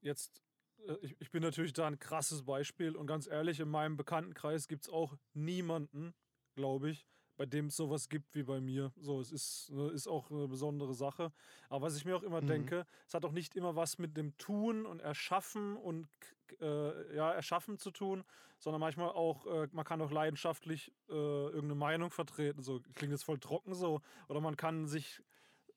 jetzt, 0.00 0.42
äh, 0.86 0.94
ich, 1.02 1.16
ich 1.20 1.30
bin 1.30 1.42
natürlich 1.42 1.72
da 1.72 1.86
ein 1.86 1.98
krasses 1.98 2.42
Beispiel 2.44 2.96
und 2.96 3.06
ganz 3.06 3.26
ehrlich, 3.26 3.60
in 3.60 3.68
meinem 3.68 3.96
Bekanntenkreis 3.96 4.68
gibt 4.68 4.84
es 4.84 4.90
auch 4.92 5.16
niemanden, 5.34 6.14
glaube 6.54 6.90
ich, 6.90 7.06
bei 7.36 7.46
dem 7.46 7.66
es 7.66 7.76
sowas 7.76 8.08
gibt 8.08 8.34
wie 8.34 8.42
bei 8.42 8.60
mir. 8.60 8.92
So, 8.96 9.20
es 9.20 9.32
ist, 9.32 9.70
ne, 9.70 9.88
ist 9.90 10.06
auch 10.06 10.30
eine 10.30 10.48
besondere 10.48 10.94
Sache. 10.94 11.32
Aber 11.70 11.86
was 11.86 11.96
ich 11.96 12.04
mir 12.04 12.16
auch 12.16 12.22
immer 12.22 12.40
Mhm. 12.40 12.46
denke, 12.46 12.86
es 13.06 13.14
hat 13.14 13.24
auch 13.24 13.32
nicht 13.32 13.56
immer 13.56 13.74
was 13.74 13.98
mit 13.98 14.16
dem 14.16 14.36
Tun 14.38 14.86
und 14.86 15.00
Erschaffen 15.00 15.76
und 15.76 16.08
äh, 16.60 17.16
ja, 17.16 17.32
Erschaffen 17.32 17.78
zu 17.78 17.90
tun, 17.90 18.24
sondern 18.58 18.80
manchmal 18.80 19.08
auch, 19.10 19.46
äh, 19.46 19.68
man 19.72 19.84
kann 19.84 20.00
auch 20.02 20.10
leidenschaftlich 20.10 20.92
äh, 21.08 21.12
irgendeine 21.14 21.74
Meinung 21.74 22.10
vertreten. 22.10 22.62
So 22.62 22.80
klingt 22.94 23.12
jetzt 23.12 23.24
voll 23.24 23.38
trocken 23.38 23.74
so. 23.74 24.02
Oder 24.28 24.40
man 24.40 24.56
kann 24.56 24.86
sich 24.86 25.22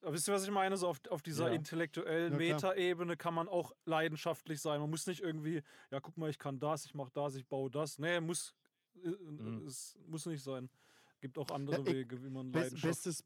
Wisst 0.02 0.28
ihr, 0.28 0.34
was 0.34 0.44
ich 0.44 0.52
meine? 0.52 0.78
So 0.78 0.88
auf, 0.88 1.00
auf 1.10 1.22
dieser 1.24 1.48
Ja. 1.50 1.54
intellektuellen 1.56 2.34
Ja. 2.34 2.38
Metaebene 2.38 3.18
kann 3.18 3.34
man 3.34 3.48
auch 3.48 3.72
leidenschaftlich 3.86 4.62
sein. 4.62 4.80
Man 4.80 4.90
muss 4.90 5.08
nicht 5.08 5.22
irgendwie, 5.22 5.64
ja, 5.92 6.00
guck 6.00 6.16
mal, 6.18 6.30
ich 6.30 6.38
kann 6.38 6.60
das, 6.60 6.86
ich 6.86 6.94
mache 6.94 7.12
das, 7.14 7.36
ich 7.36 7.48
baue 7.48 7.72
das. 7.72 7.98
Nee, 7.98 8.20
muss, 8.20 8.54
äh, 9.04 9.08
Mhm. 9.10 9.66
es 9.66 9.98
muss 10.08 10.26
nicht 10.28 10.44
sein. 10.44 10.70
Gibt 11.22 11.38
auch 11.40 11.50
andere 11.50 11.82
ich- 11.82 11.86
Wege, 11.88 12.24
wie 12.24 12.30
man 12.30 12.52
Best, 12.52 12.66
Leidenschaft. 12.66 12.92
bestes, 13.04 13.24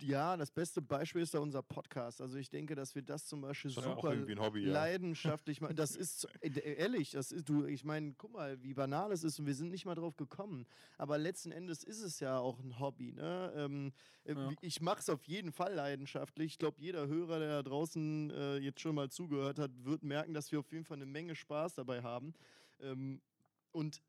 ja, 0.00 0.36
das 0.36 0.50
beste 0.50 0.82
Beispiel 0.82 1.22
ist 1.22 1.34
da 1.34 1.38
unser 1.38 1.62
Podcast. 1.62 2.20
Also 2.20 2.36
ich 2.38 2.50
denke, 2.50 2.74
dass 2.74 2.94
wir 2.94 3.02
das 3.02 3.26
zum 3.26 3.40
Beispiel 3.40 3.72
Das 3.72 3.84
super 3.84 4.12
irgendwie 4.12 4.32
ein 4.32 4.40
Hobby, 4.40 4.64
leidenschaftlich 4.64 5.60
machen. 5.60 5.76
Das 5.76 5.96
ist 5.96 6.26
äh, 6.40 6.74
ehrlich, 6.74 7.10
das 7.10 7.32
ist 7.32 7.48
du. 7.48 7.64
Ich 7.66 7.84
meine, 7.84 8.14
guck 8.16 8.32
mal, 8.32 8.62
wie 8.62 8.74
banal 8.74 9.12
es 9.12 9.24
ist 9.24 9.38
und 9.38 9.46
wir 9.46 9.54
sind 9.54 9.70
nicht 9.70 9.86
mal 9.86 9.94
drauf 9.94 10.16
gekommen. 10.16 10.66
Aber 10.98 11.18
letzten 11.18 11.52
Endes 11.52 11.84
ist 11.84 12.02
es 12.02 12.20
ja 12.20 12.38
auch 12.38 12.58
ein 12.60 12.78
Hobby. 12.78 13.12
Ne? 13.12 13.52
Ähm, 13.56 13.92
äh, 14.24 14.32
Ja. 14.34 14.50
Ich 14.60 14.80
mache 14.80 15.00
es 15.00 15.08
auf 15.08 15.24
jeden 15.24 15.52
Fall 15.52 15.74
leidenschaftlich. 15.74 16.52
Ich 16.52 16.58
glaube, 16.58 16.80
jeder 16.80 17.06
Hörer, 17.06 17.38
der 17.38 17.48
da 17.48 17.62
draußen 17.62 18.30
äh, 18.30 18.56
jetzt 18.58 18.80
schon 18.80 18.94
mal 18.94 19.10
zugehört 19.10 19.58
hat, 19.58 19.70
wird 19.84 20.02
merken, 20.02 20.34
dass 20.34 20.52
wir 20.52 20.60
auf 20.60 20.70
jeden 20.72 20.84
Fall 20.84 20.96
eine 20.96 21.06
Menge 21.06 21.34
Spaß 21.34 21.74
dabei 21.74 22.02
haben. 22.02 22.34
Ähm, 22.80 23.20
und 23.72 24.00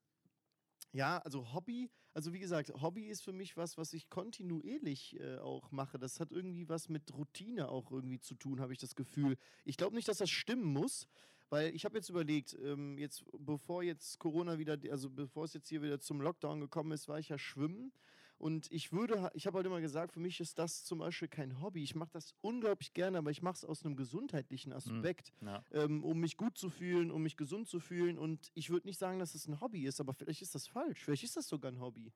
ja, 0.91 1.19
also 1.19 1.53
Hobby, 1.53 1.89
also 2.13 2.33
wie 2.33 2.39
gesagt, 2.39 2.71
Hobby 2.81 3.05
ist 3.07 3.21
für 3.21 3.33
mich 3.33 3.57
was, 3.57 3.77
was 3.77 3.93
ich 3.93 4.09
kontinuierlich 4.09 5.19
äh, 5.19 5.37
auch 5.37 5.71
mache. 5.71 5.99
Das 5.99 6.19
hat 6.19 6.31
irgendwie 6.31 6.67
was 6.69 6.89
mit 6.89 7.13
Routine 7.13 7.69
auch 7.69 7.91
irgendwie 7.91 8.19
zu 8.19 8.35
tun, 8.35 8.59
habe 8.59 8.73
ich 8.73 8.79
das 8.79 8.95
Gefühl. 8.95 9.37
Ich 9.65 9.77
glaube 9.77 9.95
nicht, 9.95 10.07
dass 10.07 10.17
das 10.17 10.29
stimmen 10.29 10.65
muss, 10.65 11.07
weil 11.49 11.73
ich 11.75 11.85
habe 11.85 11.95
jetzt 11.95 12.09
überlegt, 12.09 12.57
ähm, 12.61 12.97
jetzt 12.97 13.23
bevor 13.37 13.83
jetzt 13.83 14.19
Corona 14.19 14.57
wieder, 14.57 14.77
also 14.91 15.09
bevor 15.09 15.45
es 15.45 15.53
jetzt 15.53 15.69
hier 15.69 15.81
wieder 15.81 15.99
zum 15.99 16.21
Lockdown 16.21 16.59
gekommen 16.59 16.91
ist, 16.91 17.07
war 17.07 17.19
ich 17.19 17.29
ja 17.29 17.37
schwimmen. 17.37 17.91
Und 18.37 18.71
ich 18.71 18.91
würde, 18.91 19.31
ich 19.33 19.47
habe 19.47 19.57
halt 19.57 19.65
immer 19.65 19.81
gesagt, 19.81 20.13
für 20.13 20.19
mich 20.19 20.39
ist 20.39 20.59
das 20.59 20.83
zum 20.83 20.99
Beispiel 20.99 21.27
kein 21.27 21.59
Hobby. 21.59 21.83
Ich 21.83 21.95
mache 21.95 22.11
das 22.11 22.35
unglaublich 22.41 22.93
gerne, 22.93 23.17
aber 23.17 23.31
ich 23.31 23.41
mache 23.41 23.55
es 23.55 23.65
aus 23.65 23.83
einem 23.83 23.95
gesundheitlichen 23.95 24.73
Aspekt 24.73 25.33
Ja. 25.41 25.63
ähm, 25.71 26.03
um 26.03 26.19
mich 26.19 26.37
gut 26.37 26.57
zu 26.57 26.69
fühlen, 26.69 27.09
um 27.09 27.23
mich 27.23 27.35
gesund 27.35 27.67
zu 27.67 27.79
fühlen. 27.79 28.17
Und 28.19 28.51
ich 28.53 28.69
würde 28.69 28.87
nicht 28.87 28.99
sagen, 28.99 29.17
dass 29.19 29.33
es 29.33 29.47
ein 29.47 29.59
Hobby 29.59 29.85
ist, 29.85 29.99
aber 29.99 30.13
vielleicht 30.13 30.41
ist 30.43 30.53
das 30.53 30.67
falsch. 30.67 31.03
Vielleicht 31.03 31.23
ist 31.23 31.35
das 31.35 31.47
sogar 31.47 31.71
ein 31.71 31.79
Hobby. 31.79 32.13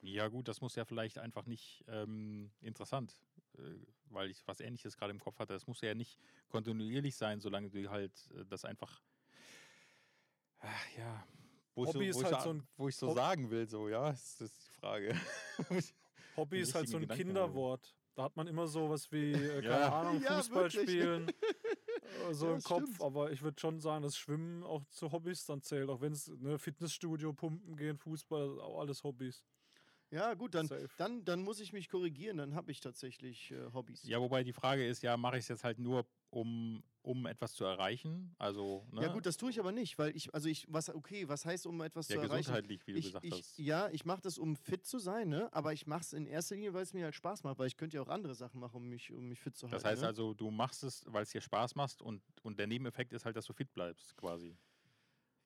Ja, 0.00 0.28
gut, 0.28 0.48
das 0.48 0.60
muss 0.60 0.74
ja 0.74 0.84
vielleicht 0.84 1.18
einfach 1.18 1.46
nicht 1.46 1.82
ähm, 1.88 2.50
interessant, 2.60 3.16
äh, 3.56 3.60
weil 4.10 4.30
ich 4.30 4.46
was 4.46 4.60
Ähnliches 4.60 4.96
gerade 4.96 5.12
im 5.12 5.20
Kopf 5.20 5.38
hatte. 5.38 5.54
Das 5.54 5.66
muss 5.66 5.80
ja 5.80 5.94
nicht 5.94 6.18
kontinuierlich 6.48 7.16
sein, 7.16 7.40
solange 7.40 7.70
du 7.70 7.88
halt 7.88 8.28
äh, 8.34 8.44
das 8.44 8.64
einfach. 8.64 9.00
Ach, 10.58 10.86
ja. 10.98 11.26
Wo 11.74 11.86
Hobby 11.86 12.08
ich 12.08 12.14
so, 12.14 12.20
ist 12.20 12.26
wo 12.26 12.30
halt 12.30 12.36
ich 12.38 12.42
so 12.44 12.50
ein- 12.50 12.68
wo 12.76 12.88
ich 12.88 12.96
so 12.96 13.12
sagen 13.14 13.50
will, 13.50 13.68
so, 13.68 13.88
ja, 13.88 14.10
ist 14.10 14.40
das 14.40 14.52
die 14.54 14.70
Frage. 14.80 15.14
Hobby 16.36 16.60
ist 16.60 16.74
halt 16.74 16.88
so 16.88 16.96
ein 16.96 17.02
Gedanken. 17.02 17.24
Kinderwort. 17.24 17.94
Da 18.16 18.24
hat 18.24 18.36
man 18.36 18.46
immer 18.46 18.66
sowas 18.68 19.10
wie, 19.10 19.32
äh, 19.32 19.36
keine 19.62 19.68
Ja. 19.80 20.00
Ahnung, 20.00 20.22
Ja, 20.22 20.36
Fußball 20.36 20.62
wirklich. 20.72 20.88
spielen, 20.90 21.28
äh, 22.28 22.32
so 22.34 22.46
Ja, 22.48 22.54
im 22.54 22.62
Kopf. 22.62 22.82
stimmt. 22.84 23.00
Aber 23.02 23.32
ich 23.32 23.42
würde 23.42 23.60
schon 23.60 23.80
sagen, 23.80 24.02
dass 24.02 24.16
Schwimmen 24.16 24.62
auch 24.62 24.84
zu 24.90 25.10
Hobbys 25.10 25.46
dann 25.46 25.62
zählt. 25.62 25.88
Auch 25.90 26.00
wenn 26.00 26.12
es 26.12 26.28
ne, 26.28 26.58
Fitnessstudio, 26.58 27.32
Pumpen 27.32 27.76
gehen, 27.76 27.98
Fußball, 27.98 28.52
ist 28.52 28.58
auch 28.60 28.78
alles 28.80 29.02
Hobbys. 29.02 29.44
Ja, 30.14 30.34
gut, 30.34 30.54
dann, 30.54 30.68
Safe. 30.68 30.88
dann, 30.96 31.24
dann 31.24 31.42
muss 31.42 31.58
ich 31.58 31.72
mich 31.72 31.88
korrigieren. 31.88 32.36
Dann 32.36 32.54
habe 32.54 32.70
ich 32.70 32.80
tatsächlich 32.80 33.50
äh, 33.50 33.72
Hobbys. 33.72 34.04
ja, 34.04 34.20
wobei 34.20 34.44
die 34.44 34.52
Frage 34.52 34.86
ist, 34.86 35.02
ja, 35.02 35.16
mache 35.16 35.38
ich 35.38 35.42
es 35.42 35.48
jetzt 35.48 35.64
halt 35.64 35.80
nur, 35.80 36.06
um, 36.30 36.84
um 37.02 37.26
etwas 37.26 37.54
zu 37.54 37.64
erreichen? 37.64 38.32
Also, 38.38 38.86
ne? 38.92 39.02
Ja, 39.02 39.12
gut, 39.12 39.26
das 39.26 39.36
tue 39.36 39.50
ich 39.50 39.58
aber 39.58 39.72
nicht, 39.72 39.98
weil 39.98 40.14
ich, 40.16 40.32
also 40.32 40.48
ich, 40.48 40.66
was, 40.68 40.88
okay, 40.88 41.28
was 41.28 41.44
heißt, 41.44 41.66
um 41.66 41.80
etwas 41.80 42.06
ja, 42.08 42.16
zu 42.16 42.22
erreichen? 42.22 42.52
gesundheitlich, 42.52 42.86
wie 42.86 42.92
du 42.92 42.98
Ich, 42.98 43.06
gesagt 43.06 43.24
ich, 43.24 43.32
hast. 43.32 43.58
ja, 43.58 43.88
ich 43.90 44.04
mache 44.04 44.20
das, 44.20 44.38
um 44.38 44.54
fit 44.54 44.86
zu 44.86 45.00
sein, 45.00 45.28
ne? 45.28 45.52
aber 45.52 45.72
ich 45.72 45.88
mache 45.88 46.02
es 46.02 46.12
in 46.12 46.26
erster 46.26 46.54
Linie, 46.54 46.74
weil 46.74 46.84
es 46.84 46.94
mir 46.94 47.04
halt 47.04 47.16
Spaß 47.16 47.42
macht, 47.42 47.58
weil 47.58 47.66
ich 47.66 47.76
könnte 47.76 47.96
ja 47.96 48.02
auch 48.02 48.08
andere 48.08 48.36
Sachen 48.36 48.60
machen, 48.60 48.76
um 48.76 48.88
mich, 48.88 49.12
um 49.12 49.28
mich 49.28 49.40
fit 49.40 49.56
zu 49.56 49.66
halten. 49.66 49.74
Das 49.74 49.84
heißt 49.84 50.02
ne? 50.02 50.08
also, 50.08 50.32
du 50.32 50.50
machst 50.52 50.84
es, 50.84 51.04
weil 51.08 51.24
es 51.24 51.30
dir 51.30 51.40
Spaß 51.40 51.74
macht 51.74 52.00
und, 52.02 52.22
und 52.42 52.58
der 52.58 52.68
Nebeneffekt 52.68 53.12
ist 53.12 53.24
halt, 53.24 53.36
dass 53.36 53.46
du 53.46 53.52
fit 53.52 53.72
bleibst, 53.72 54.16
quasi. 54.16 54.56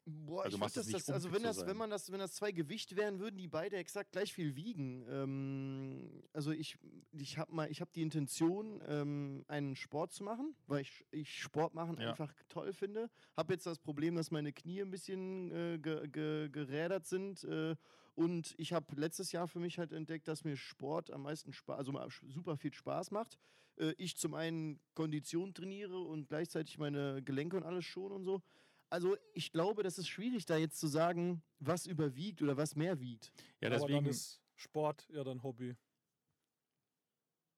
Boah, 0.09 0.45
Also 0.45 0.57
ich 0.57 0.73
das, 0.73 0.87
das, 0.87 1.11
also 1.11 1.33
wenn 1.33 1.43
das, 1.43 1.67
wenn 1.67 1.77
man 1.77 1.91
das, 1.91 2.11
wenn 2.11 2.19
das 2.19 2.35
zwei 2.35 2.51
Gewicht 2.53 2.97
wären, 2.97 3.19
würden 3.21 3.37
die 3.37 3.49
beide 3.49 3.77
exakt 3.77 4.13
gleich 4.13 4.33
viel 4.33 4.57
wiegen. 4.57 5.05
Ähm, 5.09 6.23
also 6.33 6.51
ich, 6.51 6.79
ich 7.13 7.37
habe 7.37 7.55
mal, 7.55 7.71
ich 7.71 7.81
habe 7.81 7.91
die 7.95 8.01
Intention, 8.03 8.81
ähm, 8.87 9.45
einen 9.49 9.77
Sport 9.77 10.13
zu 10.13 10.25
machen, 10.25 10.55
weil 10.67 10.83
ich, 10.83 11.05
ich 11.11 11.43
Sport 11.43 11.75
machen 11.75 11.99
Ja. 12.01 12.11
einfach 12.11 12.33
toll 12.49 12.73
finde. 12.73 13.11
Habe 13.37 13.53
jetzt 13.53 13.67
das 13.67 13.79
Problem, 13.79 14.15
dass 14.17 14.31
meine 14.31 14.53
Knie 14.53 14.81
ein 14.81 14.91
bisschen 14.91 15.51
äh, 15.51 15.79
ge, 15.79 16.09
ge, 16.09 16.49
gerädert 16.49 17.07
sind. 17.07 17.45
Äh, 17.45 17.77
und 18.15 18.55
ich 18.57 18.73
habe 18.73 18.87
letztes 18.97 19.31
Jahr 19.33 19.47
für 19.47 19.61
mich 19.61 19.79
halt 19.79 19.93
entdeckt, 19.93 20.27
dass 20.27 20.43
mir 20.43 20.57
Sport 20.57 21.11
am 21.11 21.23
meisten 21.23 21.53
Spaß, 21.53 21.79
also 21.79 21.93
super 22.27 22.57
viel 22.57 22.73
Spaß 22.73 23.11
macht. 23.11 23.39
Äh, 23.77 23.93
ich 23.99 24.17
zum 24.17 24.35
einen 24.35 24.81
Kondition 24.95 25.55
trainiere 25.55 25.99
und 25.99 26.29
gleichzeitig 26.29 26.79
meine 26.79 27.23
Gelenke 27.23 27.57
und 27.57 27.65
alles 27.65 27.85
schon 27.85 28.13
und 28.13 28.25
so. 28.25 28.43
Also 28.91 29.17
ich 29.35 29.53
glaube, 29.53 29.83
das 29.83 29.99
ist 29.99 30.09
schwierig, 30.09 30.47
da 30.47 30.57
jetzt 30.57 30.79
zu 30.79 30.87
sagen, 30.87 31.43
was 31.59 31.87
überwiegt 31.87 32.43
oder 32.43 32.57
was 32.57 32.75
mehr 32.75 33.01
wiegt. 33.01 33.33
Ja, 33.61 33.69
Aber 33.69 33.77
deswegen, 33.77 34.05
dann 34.05 34.07
ist 34.07 34.41
Sport 34.57 35.07
ja 35.11 35.25
dann 35.25 35.43
Hobby. 35.43 35.77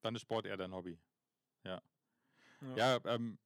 dann 0.03 0.15
ist 0.15 0.23
Sport 0.23 0.47
eher 0.47 0.57
dein 0.57 0.73
Hobby. 0.75 0.99
Ja. 1.65 1.83
Ja. 2.61 2.77
Ja, 2.77 3.01
ähm, 3.05 3.39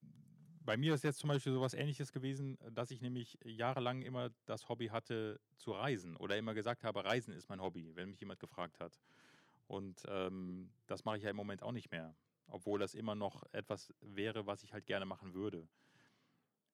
bei 0.65 0.77
mir 0.77 0.95
ist 0.95 1.05
jetzt 1.05 1.19
zum 1.19 1.29
Beispiel 1.29 1.53
sowas 1.53 1.75
ähnliches 1.75 2.11
gewesen, 2.11 2.57
dass 2.71 2.91
ich 2.91 3.01
nämlich 3.01 3.39
jahrelang 3.45 4.03
immer 4.03 4.31
das 4.47 4.69
Hobby 4.69 4.89
hatte 4.89 5.41
zu 5.59 5.73
reisen 5.73 6.17
oder 6.17 6.39
immer 6.39 6.55
gesagt 6.55 6.85
habe, 6.85 7.05
Reisen 7.05 7.35
ist 7.35 7.49
mein 7.49 7.61
Hobby, 7.61 7.95
wenn 7.95 8.11
mich 8.11 8.21
jemand 8.21 8.41
gefragt 8.41 8.81
hat. 8.81 8.99
Und 9.67 10.03
ähm, 10.09 10.71
das 10.87 11.05
mache 11.05 11.19
ich 11.19 11.23
ja 11.23 11.31
im 11.31 11.37
Moment 11.37 11.63
auch 11.63 11.73
nicht 11.73 11.91
mehr, 11.91 12.17
obwohl 12.47 12.79
das 12.79 12.95
immer 12.95 13.15
noch 13.15 13.43
etwas 13.53 13.93
wäre, 14.01 14.47
was 14.47 14.63
ich 14.63 14.73
halt 14.73 14.87
gerne 14.87 15.05
machen 15.05 15.35
würde. 15.35 15.69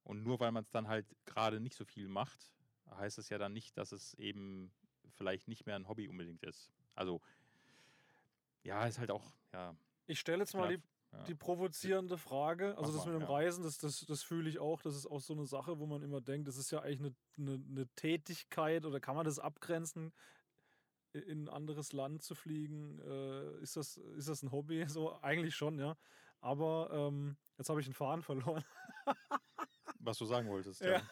Und 0.05 0.23
nur 0.23 0.41
weil 0.41 0.53
man 0.53 0.63
es 0.63 0.71
dann 0.71 0.89
halt 0.89 1.07
gerade 1.27 1.61
nicht 1.61 1.77
so 1.77 1.85
viel 1.85 2.09
macht, 2.09 2.53
heißt 2.91 3.19
es 3.19 3.29
ja 3.29 3.39
dann 3.39 3.53
nicht, 3.53 3.77
dass 3.77 3.93
es 3.93 4.15
eben 4.15 4.73
vielleicht 5.11 5.49
nicht 5.49 5.67
mehr 5.67 5.77
ein 5.77 5.89
Hobby 5.89 6.09
unbedingt 6.09 6.43
ist. 6.43 6.71
Also, 6.95 7.21
ja, 8.63 8.87
ist 8.87 8.99
halt 8.99 9.11
auch, 9.11 9.33
ja. 9.53 9.75
Ich 10.07 10.19
stelle 10.19 10.41
jetzt 10.41 10.55
mal 10.55 10.77
die, 10.77 10.83
ja. 11.13 11.23
die 11.25 11.35
provozierende 11.35 12.19
Frage. 12.19 12.77
Also, 12.77 12.93
Mach 12.93 12.99
das 12.99 13.07
mal, 13.07 13.13
mit 13.13 13.23
dem 13.23 13.29
ja. 13.29 13.35
Reisen, 13.35 13.63
das, 13.63 13.79
das, 13.79 14.05
das 14.07 14.23
fühle 14.23 14.49
ich 14.49 14.59
auch. 14.59 14.83
Das 14.83 14.97
ist 14.97 15.07
auch 15.07 15.21
so 15.21 15.35
eine 15.35 15.47
Sache, 15.47 15.79
wo 15.79 15.87
man 15.87 16.03
immer 16.03 16.21
denkt, 16.21 16.49
das 16.49 16.57
ist 16.57 16.71
ja 16.71 16.81
eigentlich 16.81 17.01
eine, 17.01 17.15
eine, 17.39 17.65
eine 17.71 17.89
Tätigkeit 17.95 18.85
oder 18.85 19.01
kann 19.01 19.17
man 19.17 19.25
das 19.25 19.39
abgrenzen? 19.39 20.13
in 21.13 21.45
ein 21.45 21.49
anderes 21.49 21.93
Land 21.93 22.23
zu 22.23 22.35
fliegen, 22.35 23.01
äh, 23.01 23.59
ist, 23.63 23.77
das, 23.77 23.97
ist 23.97 24.29
das 24.29 24.43
ein 24.43 24.53
Hobby? 24.53 24.85
So, 24.89 25.21
eigentlich 25.23 25.55
schon, 25.55 25.79
ja. 25.79 25.97
Aber 26.41 26.91
ähm, 26.93 27.37
jetzt 27.59 27.69
habe 27.69 27.81
ich 27.81 27.87
einen 27.87 27.95
Faden 27.95 28.23
verloren. 28.23 28.65
Was 30.01 30.19
du 30.19 30.25
sagen 30.25 30.49
wolltest. 30.49 30.81
Ja. 30.81 31.03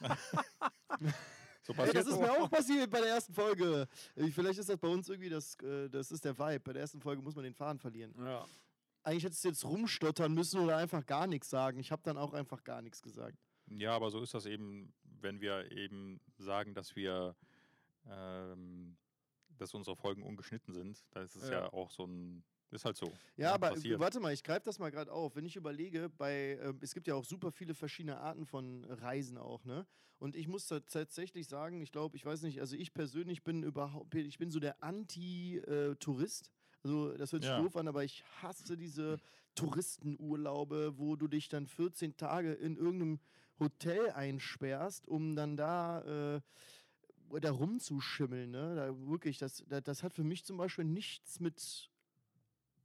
So 1.62 1.74
passiert 1.74 1.96
das 1.96 2.06
ist 2.06 2.18
mir 2.18 2.32
auch 2.32 2.50
passiert 2.50 2.90
bei 2.90 3.00
der 3.00 3.10
ersten 3.10 3.34
Folge. 3.34 3.86
Äh, 4.16 4.30
Vielleicht 4.30 4.58
ist 4.58 4.68
das 4.68 4.78
bei 4.78 4.88
uns 4.88 5.08
irgendwie 5.08 5.28
das, 5.28 5.54
äh, 5.56 5.88
das 5.90 6.10
ist 6.10 6.24
der 6.24 6.36
Vibe. 6.38 6.60
Bei 6.60 6.72
der 6.72 6.82
ersten 6.82 7.00
Folge 7.00 7.22
muss 7.22 7.34
man 7.36 7.44
den 7.44 7.54
Faden 7.54 7.78
verlieren. 7.78 8.14
Ja. 8.18 8.46
Eigentlich 9.02 9.24
hättest 9.24 9.44
du 9.44 9.48
jetzt 9.48 9.64
rumstottern 9.64 10.32
müssen 10.32 10.60
oder 10.60 10.78
einfach 10.78 11.04
gar 11.04 11.26
nichts 11.26 11.50
sagen. 11.50 11.78
Ich 11.78 11.92
habe 11.92 12.02
dann 12.02 12.16
auch 12.16 12.32
einfach 12.32 12.64
gar 12.64 12.82
nichts 12.82 13.02
gesagt. 13.02 13.36
Ja, 13.68 13.94
aber 13.94 14.10
so 14.10 14.20
ist 14.22 14.34
das 14.34 14.46
eben, 14.46 14.92
wenn 15.20 15.40
wir 15.40 15.70
eben 15.70 16.20
sagen, 16.38 16.74
dass 16.74 16.96
wir, 16.96 17.36
ähm, 18.08 18.96
dass 19.60 19.74
unsere 19.74 19.96
Folgen 19.96 20.22
ungeschnitten 20.22 20.72
sind. 20.72 21.04
Da 21.10 21.22
ist 21.22 21.36
es 21.36 21.48
ja. 21.48 21.60
Ja. 21.62 21.72
auch 21.72 21.90
so 21.90 22.04
ein, 22.06 22.42
ist 22.70 22.84
halt 22.84 22.96
so. 22.96 23.06
Ja, 23.36 23.48
Ja, 23.48 23.54
aber 23.54 23.70
passiert. 23.70 24.00
warte 24.00 24.20
mal, 24.20 24.32
ich 24.32 24.42
greife 24.42 24.64
das 24.64 24.78
mal 24.78 24.90
gerade 24.90 25.12
auf. 25.12 25.36
Wenn 25.36 25.44
ich 25.44 25.56
überlege, 25.56 26.08
bei 26.08 26.52
äh, 26.60 26.74
es 26.80 26.94
gibt 26.94 27.06
ja 27.06 27.14
auch 27.14 27.24
super 27.24 27.50
viele 27.52 27.74
verschiedene 27.74 28.18
Arten 28.18 28.46
von 28.46 28.84
Reisen 28.84 29.38
auch, 29.38 29.64
ne? 29.64 29.86
Und 30.18 30.36
ich 30.36 30.48
muss 30.48 30.66
tatsächlich 30.66 31.48
sagen, 31.48 31.80
ich 31.80 31.92
glaube, 31.92 32.14
ich 32.14 32.26
weiß 32.26 32.42
nicht, 32.42 32.60
also 32.60 32.76
ich 32.76 32.92
persönlich 32.92 33.42
bin 33.42 33.62
überhaupt, 33.62 34.14
ich 34.14 34.36
bin 34.36 34.50
so 34.50 34.60
der 34.60 34.82
Anti-Tourist. 34.82 36.50
Also 36.82 37.16
das 37.16 37.32
hört 37.32 37.42
sich 37.42 37.50
Ja. 37.50 37.58
doof 37.58 37.74
an, 37.76 37.88
aber 37.88 38.04
ich 38.04 38.22
hasse 38.42 38.76
diese 38.76 39.18
Touristenurlaube, 39.54 40.98
wo 40.98 41.16
du 41.16 41.26
dich 41.28 41.48
dann 41.48 41.66
14 41.66 42.16
Tage 42.16 42.52
in 42.52 42.76
irgendeinem 42.76 43.20
Hotel 43.58 44.10
einsperrst, 44.10 45.06
um 45.08 45.36
dann 45.36 45.56
da 45.56 46.36
äh, 46.36 46.40
da 47.38 47.52
rumzuschimmeln, 47.52 48.50
ne? 48.50 48.74
Da 48.74 49.08
wirklich, 49.08 49.38
das, 49.38 49.62
das, 49.68 49.82
das 49.84 50.02
hat 50.02 50.14
für 50.14 50.24
mich 50.24 50.44
zum 50.44 50.56
Beispiel 50.56 50.84
nichts 50.84 51.38
mit 51.40 51.88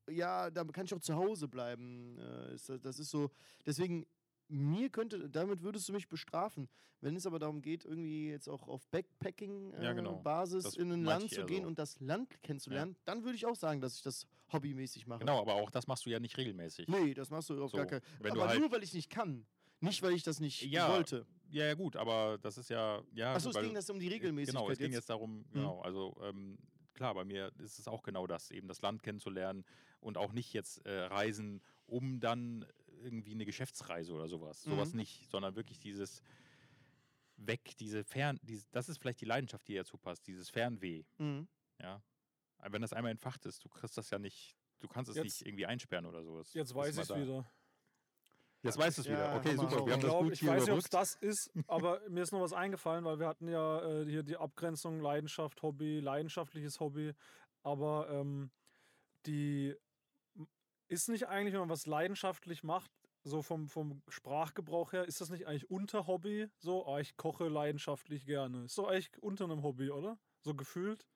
ja, 0.09 0.51
da 0.51 0.63
kann 0.65 0.85
ich 0.85 0.93
auch 0.93 0.99
zu 1.01 1.15
Hause 1.15 1.47
bleiben. 1.47 2.19
Äh, 2.19 2.77
das, 2.79 2.99
ist 2.99 3.09
so, 3.09 3.31
deswegen, 3.65 4.05
mir 4.47 4.89
könnte, 4.89 5.27
damit 5.29 5.63
würdest 5.63 5.89
du 5.89 5.93
mich 5.93 6.07
bestrafen. 6.07 6.69
Wenn 7.01 7.15
es 7.15 7.25
aber 7.25 7.39
darum 7.39 7.61
geht, 7.61 7.85
irgendwie 7.85 8.29
jetzt 8.29 8.47
auch 8.47 8.67
auf 8.67 8.83
Ja, 8.83 8.87
Backpacking-Basis 8.91 10.63
genau. 10.63 10.69
Das 10.69 10.77
in 10.77 10.91
ein 10.91 11.03
Land 11.03 11.31
zu 11.31 11.45
gehen 11.45 11.63
so. 11.63 11.67
und 11.67 11.79
das 11.79 11.99
Land 11.99 12.41
kennenzulernen, 12.43 12.95
dann 13.05 13.23
würde 13.23 13.35
ich 13.35 13.45
auch 13.45 13.55
sagen, 13.55 13.81
dass 13.81 13.95
ich 13.95 14.01
das 14.03 14.27
hobbymäßig 14.51 15.07
mache. 15.07 15.19
Genau, 15.19 15.41
aber 15.41 15.55
auch 15.55 15.69
das 15.71 15.87
machst 15.87 16.05
du 16.05 16.09
ja 16.09 16.19
nicht 16.19 16.37
regelmäßig. 16.37 16.87
Nee, 16.87 17.13
das 17.13 17.29
machst 17.29 17.49
du 17.49 17.63
auf 17.63 17.71
So, 17.71 17.77
gar 17.77 17.85
keinen 17.87 18.01
wenn 18.19 18.33
du 18.33 18.41
Aber 18.41 18.49
halt- 18.49 18.59
nur, 18.59 18.71
weil 18.71 18.83
ich 18.83 18.93
nicht 18.93 19.09
kann. 19.09 19.45
Nicht, 19.81 20.01
weil 20.03 20.13
ich 20.13 20.23
das 20.23 20.39
nicht 20.39 20.61
Ja, 20.63 20.89
wollte. 20.89 21.25
Ja, 21.55 21.65
ja, 21.67 21.73
gut, 21.73 21.95
aber 21.95 22.37
das 22.37 22.57
ist 22.57 22.69
ja. 22.69 23.01
ja 23.13 23.33
Achso, 23.33 23.49
es 23.49 23.55
ging 23.59 23.73
das 23.73 23.89
um 23.89 23.97
die 23.99 24.07
Äh, 24.07 24.13
Regelmäßigkeit 24.13 24.59
Genau, 24.61 24.69
es 24.71 24.77
ging 24.77 24.87
jetzt. 24.87 24.95
jetzt 24.95 25.09
darum, 25.09 25.45
genau, 25.53 25.79
also 25.81 26.15
ähm, 26.21 26.57
klar, 26.93 27.13
bei 27.13 27.23
mir 27.23 27.51
ist 27.59 27.79
es 27.79 27.87
auch 27.87 28.03
genau 28.03 28.27
das, 28.27 28.51
eben 28.51 28.67
das 28.67 28.81
Land 28.81 29.03
kennenzulernen 29.03 29.63
und 30.01 30.17
auch 30.17 30.33
nicht 30.33 30.51
jetzt 30.51 30.85
äh, 30.85 31.03
reisen, 31.05 31.61
um 31.85 32.19
dann 32.19 32.65
irgendwie 33.03 33.31
eine 33.31 33.45
Geschäftsreise 33.45 34.11
oder 34.13 34.27
sowas. 34.27 34.63
Sowas 34.63 34.91
Mhm. 34.91 34.99
nicht, 34.99 35.29
sondern 35.29 35.55
wirklich 35.55 35.79
dieses 35.79 36.21
Weg, 37.37 37.77
diese 37.77 38.03
Fern, 38.03 38.37
diese, 38.43 38.65
das 38.71 38.89
ist 38.89 38.97
vielleicht 38.97 39.21
die 39.21 39.25
Leidenschaft, 39.25 39.67
die 39.67 39.75
dazu 39.75 39.97
passt, 39.97 40.27
dieses 40.27 40.49
Fernweh, 40.49 41.03
Mhm. 41.17 41.47
ja. 41.81 42.01
Wenn 42.67 42.81
das 42.81 42.93
einmal 42.93 43.11
entfacht 43.11 43.45
ist, 43.45 43.63
du 43.63 43.69
kriegst 43.69 43.97
das 43.97 44.09
ja 44.09 44.17
nicht, 44.19 44.55
du 44.79 44.87
kannst 44.87 45.09
es 45.09 45.15
Jetzt- 45.17 45.23
nicht 45.23 45.45
irgendwie 45.45 45.65
einsperren 45.67 46.05
oder 46.05 46.23
sowas. 46.23 46.53
Jetzt 46.53 46.73
weiß 46.75 46.95
ich 46.95 47.01
es 47.01 47.07
da. 47.09 47.21
wieder. 47.21 47.45
Jetzt 48.65 48.77
weißt 48.77 48.97
du 48.97 49.01
es 49.01 49.07
Ja, 49.07 49.13
wieder. 49.13 49.35
Okay, 49.35 49.55
hau 49.57 49.63
mal 49.63 49.69
super. 49.69 49.85
Wir 49.85 49.93
haben 49.93 49.99
Ich 49.99 50.05
das 50.05 50.11
glaube, 50.11 50.23
gut 50.25 50.33
ich 50.33 50.39
hier 50.39 50.49
weiß 50.49 50.65
nicht, 50.65 50.85
ob 50.85 50.89
das 50.89 51.15
ist, 51.15 51.51
aber 51.67 52.01
mir 52.09 52.23
ist 52.23 52.31
noch 52.31 52.41
was 52.41 52.53
eingefallen, 52.53 53.05
weil 53.05 53.19
wir 53.19 53.27
hatten 53.27 53.47
ja 53.47 53.81
äh, 53.81 54.05
hier 54.05 54.23
die 54.23 54.37
Abgrenzung 54.37 54.99
Leidenschaft, 54.99 55.61
Hobby, 55.61 55.99
leidenschaftliches 55.99 56.79
Hobby. 56.79 57.13
Aber 57.63 58.09
ähm, 58.09 58.51
die 59.25 59.75
ist 60.87 61.09
nicht 61.09 61.27
eigentlich, 61.27 61.53
wenn 61.53 61.61
man 61.61 61.69
was 61.69 61.85
leidenschaftlich 61.85 62.63
macht, 62.63 62.91
so 63.23 63.41
vom, 63.41 63.67
vom 63.67 64.03
Sprachgebrauch 64.07 64.93
her, 64.93 65.05
ist 65.05 65.19
das 65.19 65.29
nicht 65.29 65.47
eigentlich 65.47 65.69
unter 65.69 66.05
Hobby? 66.05 66.47
So, 66.59 66.85
ah, 66.87 66.99
ich 66.99 67.17
koche 67.17 67.47
leidenschaftlich 67.47 68.25
gerne. 68.25 68.65
Ist 68.65 68.77
doch 68.77 68.87
eigentlich 68.87 69.11
unter 69.21 69.45
einem 69.45 69.63
Hobby, 69.63 69.89
oder? 69.89 70.19
So 70.41 70.53
gefühlt? 70.53 71.07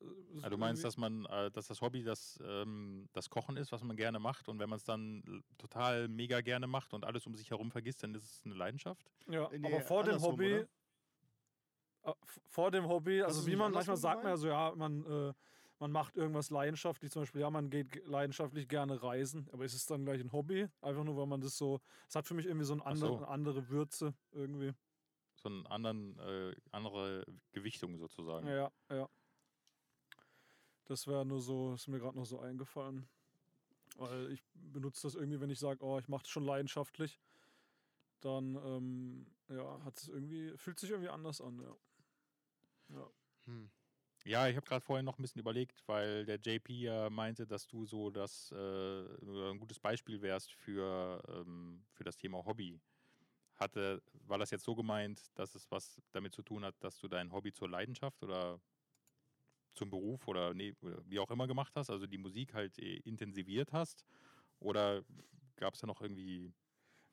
Äh, 0.00 0.04
ist 0.36 0.44
Ah, 0.44 0.50
du 0.50 0.58
meinst, 0.58 0.84
dass 0.84 0.96
man, 0.96 1.24
äh, 1.26 1.50
dass 1.50 1.68
das 1.68 1.80
Hobby 1.80 2.02
das, 2.02 2.38
ähm, 2.44 3.08
das 3.12 3.30
Kochen 3.30 3.56
ist, 3.56 3.72
was 3.72 3.82
man 3.82 3.96
gerne 3.96 4.18
macht 4.18 4.48
und 4.48 4.58
wenn 4.58 4.68
man 4.68 4.76
es 4.76 4.84
dann 4.84 5.44
total 5.58 6.08
mega 6.08 6.40
gerne 6.40 6.66
macht 6.66 6.94
und 6.94 7.04
alles 7.04 7.26
um 7.26 7.34
sich 7.34 7.50
herum 7.50 7.70
vergisst, 7.70 8.02
dann 8.02 8.14
ist 8.14 8.24
es 8.24 8.42
eine 8.44 8.54
Leidenschaft? 8.54 9.10
Ja, 9.28 9.48
Nee, 9.50 9.66
aber 9.66 9.80
vor 9.82 10.04
dem 10.04 10.20
Hobby, 10.20 10.54
oder? 10.54 10.68
äh, 12.04 12.12
vor 12.48 12.70
dem 12.70 12.86
Hobby, 12.88 13.22
also 13.22 13.46
wie 13.46 13.56
man 13.56 13.72
manchmal 13.72 13.96
sagt, 13.96 14.22
man 14.22 14.32
ja 14.32 14.36
so, 14.36 14.48
ja, 14.48 14.72
man, 14.76 15.04
äh, 15.04 15.32
man 15.78 15.92
macht 15.92 16.16
irgendwas 16.16 16.50
leidenschaftlich, 16.50 17.10
zum 17.10 17.22
Beispiel, 17.22 17.40
ja, 17.42 17.50
man 17.50 17.68
geht 17.70 17.90
ge- 17.90 18.02
leidenschaftlich 18.06 18.68
gerne 18.68 19.02
reisen, 19.02 19.48
aber 19.52 19.64
ist 19.64 19.74
es 19.74 19.86
dann 19.86 20.04
gleich 20.04 20.20
ein 20.20 20.32
Hobby? 20.32 20.68
Einfach 20.80 21.04
nur, 21.04 21.16
weil 21.16 21.26
man 21.26 21.40
das 21.40 21.56
so, 21.56 21.80
es 22.08 22.14
hat 22.14 22.26
für 22.26 22.34
mich 22.34 22.46
irgendwie 22.46 22.64
so, 22.64 22.74
ein 22.74 22.82
andere, 22.82 23.10
so. 23.10 23.16
eine 23.16 23.28
andere 23.28 23.68
Würze 23.68 24.14
irgendwie. 24.32 24.72
So 25.38 25.50
eine 25.50 25.70
anderen, 25.70 26.18
äh, 26.18 26.54
andere 26.72 27.24
Gewichtung 27.52 27.98
sozusagen. 27.98 28.46
Ja, 28.48 28.70
ja. 28.90 29.08
Das 30.86 31.06
wäre 31.06 31.26
nur 31.26 31.40
so, 31.40 31.74
ist 31.74 31.88
mir 31.88 31.98
gerade 31.98 32.16
noch 32.16 32.26
so 32.26 32.40
eingefallen. 32.40 33.08
Weil 33.96 34.32
ich 34.32 34.42
benutze 34.54 35.06
das 35.06 35.14
irgendwie, 35.14 35.40
wenn 35.40 35.50
ich 35.50 35.58
sage, 35.58 35.84
oh, 35.84 35.98
ich 35.98 36.08
mache 36.08 36.22
das 36.22 36.30
schon 36.30 36.44
leidenschaftlich, 36.44 37.20
dann 38.20 38.56
ähm, 38.56 39.26
ja, 39.48 39.82
hat 39.84 39.96
es 39.98 40.08
irgendwie, 40.08 40.56
fühlt 40.56 40.78
sich 40.78 40.90
irgendwie 40.90 41.08
anders 41.08 41.40
an, 41.40 41.60
ja. 41.60 41.76
Ja. 42.96 43.10
Hm. 43.46 43.70
Ja, 44.24 44.48
ich 44.48 44.56
habe 44.56 44.66
gerade 44.66 44.84
vorhin 44.84 45.04
noch 45.04 45.18
ein 45.18 45.22
bisschen 45.22 45.40
überlegt, 45.40 45.84
weil 45.86 46.26
der 46.26 46.40
JP 46.40 46.72
ja 46.72 47.10
meinte, 47.10 47.46
dass 47.46 47.68
du 47.68 47.86
so 47.86 48.10
das 48.10 48.50
äh, 48.50 49.04
ein 49.22 49.58
gutes 49.60 49.78
Beispiel 49.78 50.20
wärst 50.20 50.52
für, 50.52 51.22
ähm, 51.28 51.84
für 51.92 52.02
das 52.02 52.16
Thema 52.16 52.44
Hobby. 52.44 52.80
Hatte, 53.54 54.02
war 54.26 54.38
das 54.38 54.50
jetzt 54.50 54.64
so 54.64 54.74
gemeint, 54.74 55.30
dass 55.36 55.54
es 55.54 55.70
was 55.70 56.02
damit 56.10 56.34
zu 56.34 56.42
tun 56.42 56.64
hat, 56.64 56.74
dass 56.80 56.98
du 56.98 57.08
dein 57.08 57.32
Hobby 57.32 57.52
zur 57.52 57.70
Leidenschaft 57.70 58.22
oder 58.22 58.60
zum 59.76 59.90
Beruf 59.90 60.26
oder, 60.28 60.54
nee, 60.54 60.74
oder 60.82 60.98
wie 61.06 61.18
auch 61.18 61.30
immer 61.30 61.46
gemacht 61.46 61.74
hast, 61.76 61.90
also 61.90 62.06
die 62.06 62.18
Musik 62.18 62.54
halt 62.54 62.78
äh, 62.78 62.96
intensiviert 63.04 63.72
hast? 63.72 64.04
Oder 64.58 65.04
gab 65.56 65.74
es 65.74 65.80
da 65.80 65.86
noch 65.86 66.00
irgendwie. 66.00 66.52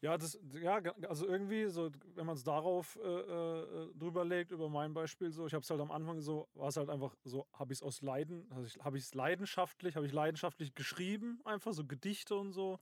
Ja, 0.02 0.18
das, 0.18 0.38
ja, 0.62 0.82
also 1.08 1.26
irgendwie, 1.26 1.68
so, 1.68 1.90
wenn 2.16 2.26
man 2.26 2.36
es 2.36 2.44
darauf 2.44 2.98
äh, 3.02 3.08
äh, 3.08 3.94
drüber 3.96 4.26
legt, 4.26 4.52
über 4.52 4.68
mein 4.68 4.94
Beispiel, 4.94 5.32
so, 5.32 5.48
ich 5.48 5.54
habe 5.54 5.64
es 5.64 5.70
halt 5.70 5.80
am 5.80 5.92
Anfang 5.92 6.20
so, 6.20 6.50
war 6.56 6.68
es 6.68 6.76
halt 6.76 6.90
einfach 6.90 7.16
so, 7.24 7.48
habe 7.54 7.72
ich 7.72 7.80
es 7.80 7.84
aus 7.84 8.02
Leiden, 8.02 8.52
also 8.52 8.68
habe 8.84 8.98
ich 8.98 9.06
es 9.06 9.14
leidenschaftlich, 9.14 9.96
habe 9.96 10.06
ich 10.06 10.12
leidenschaftlich 10.12 10.74
geschrieben, 10.76 11.40
einfach 11.46 11.72
so 11.72 11.86
Gedichte 11.86 12.36
und 12.36 12.52
so. 12.52 12.80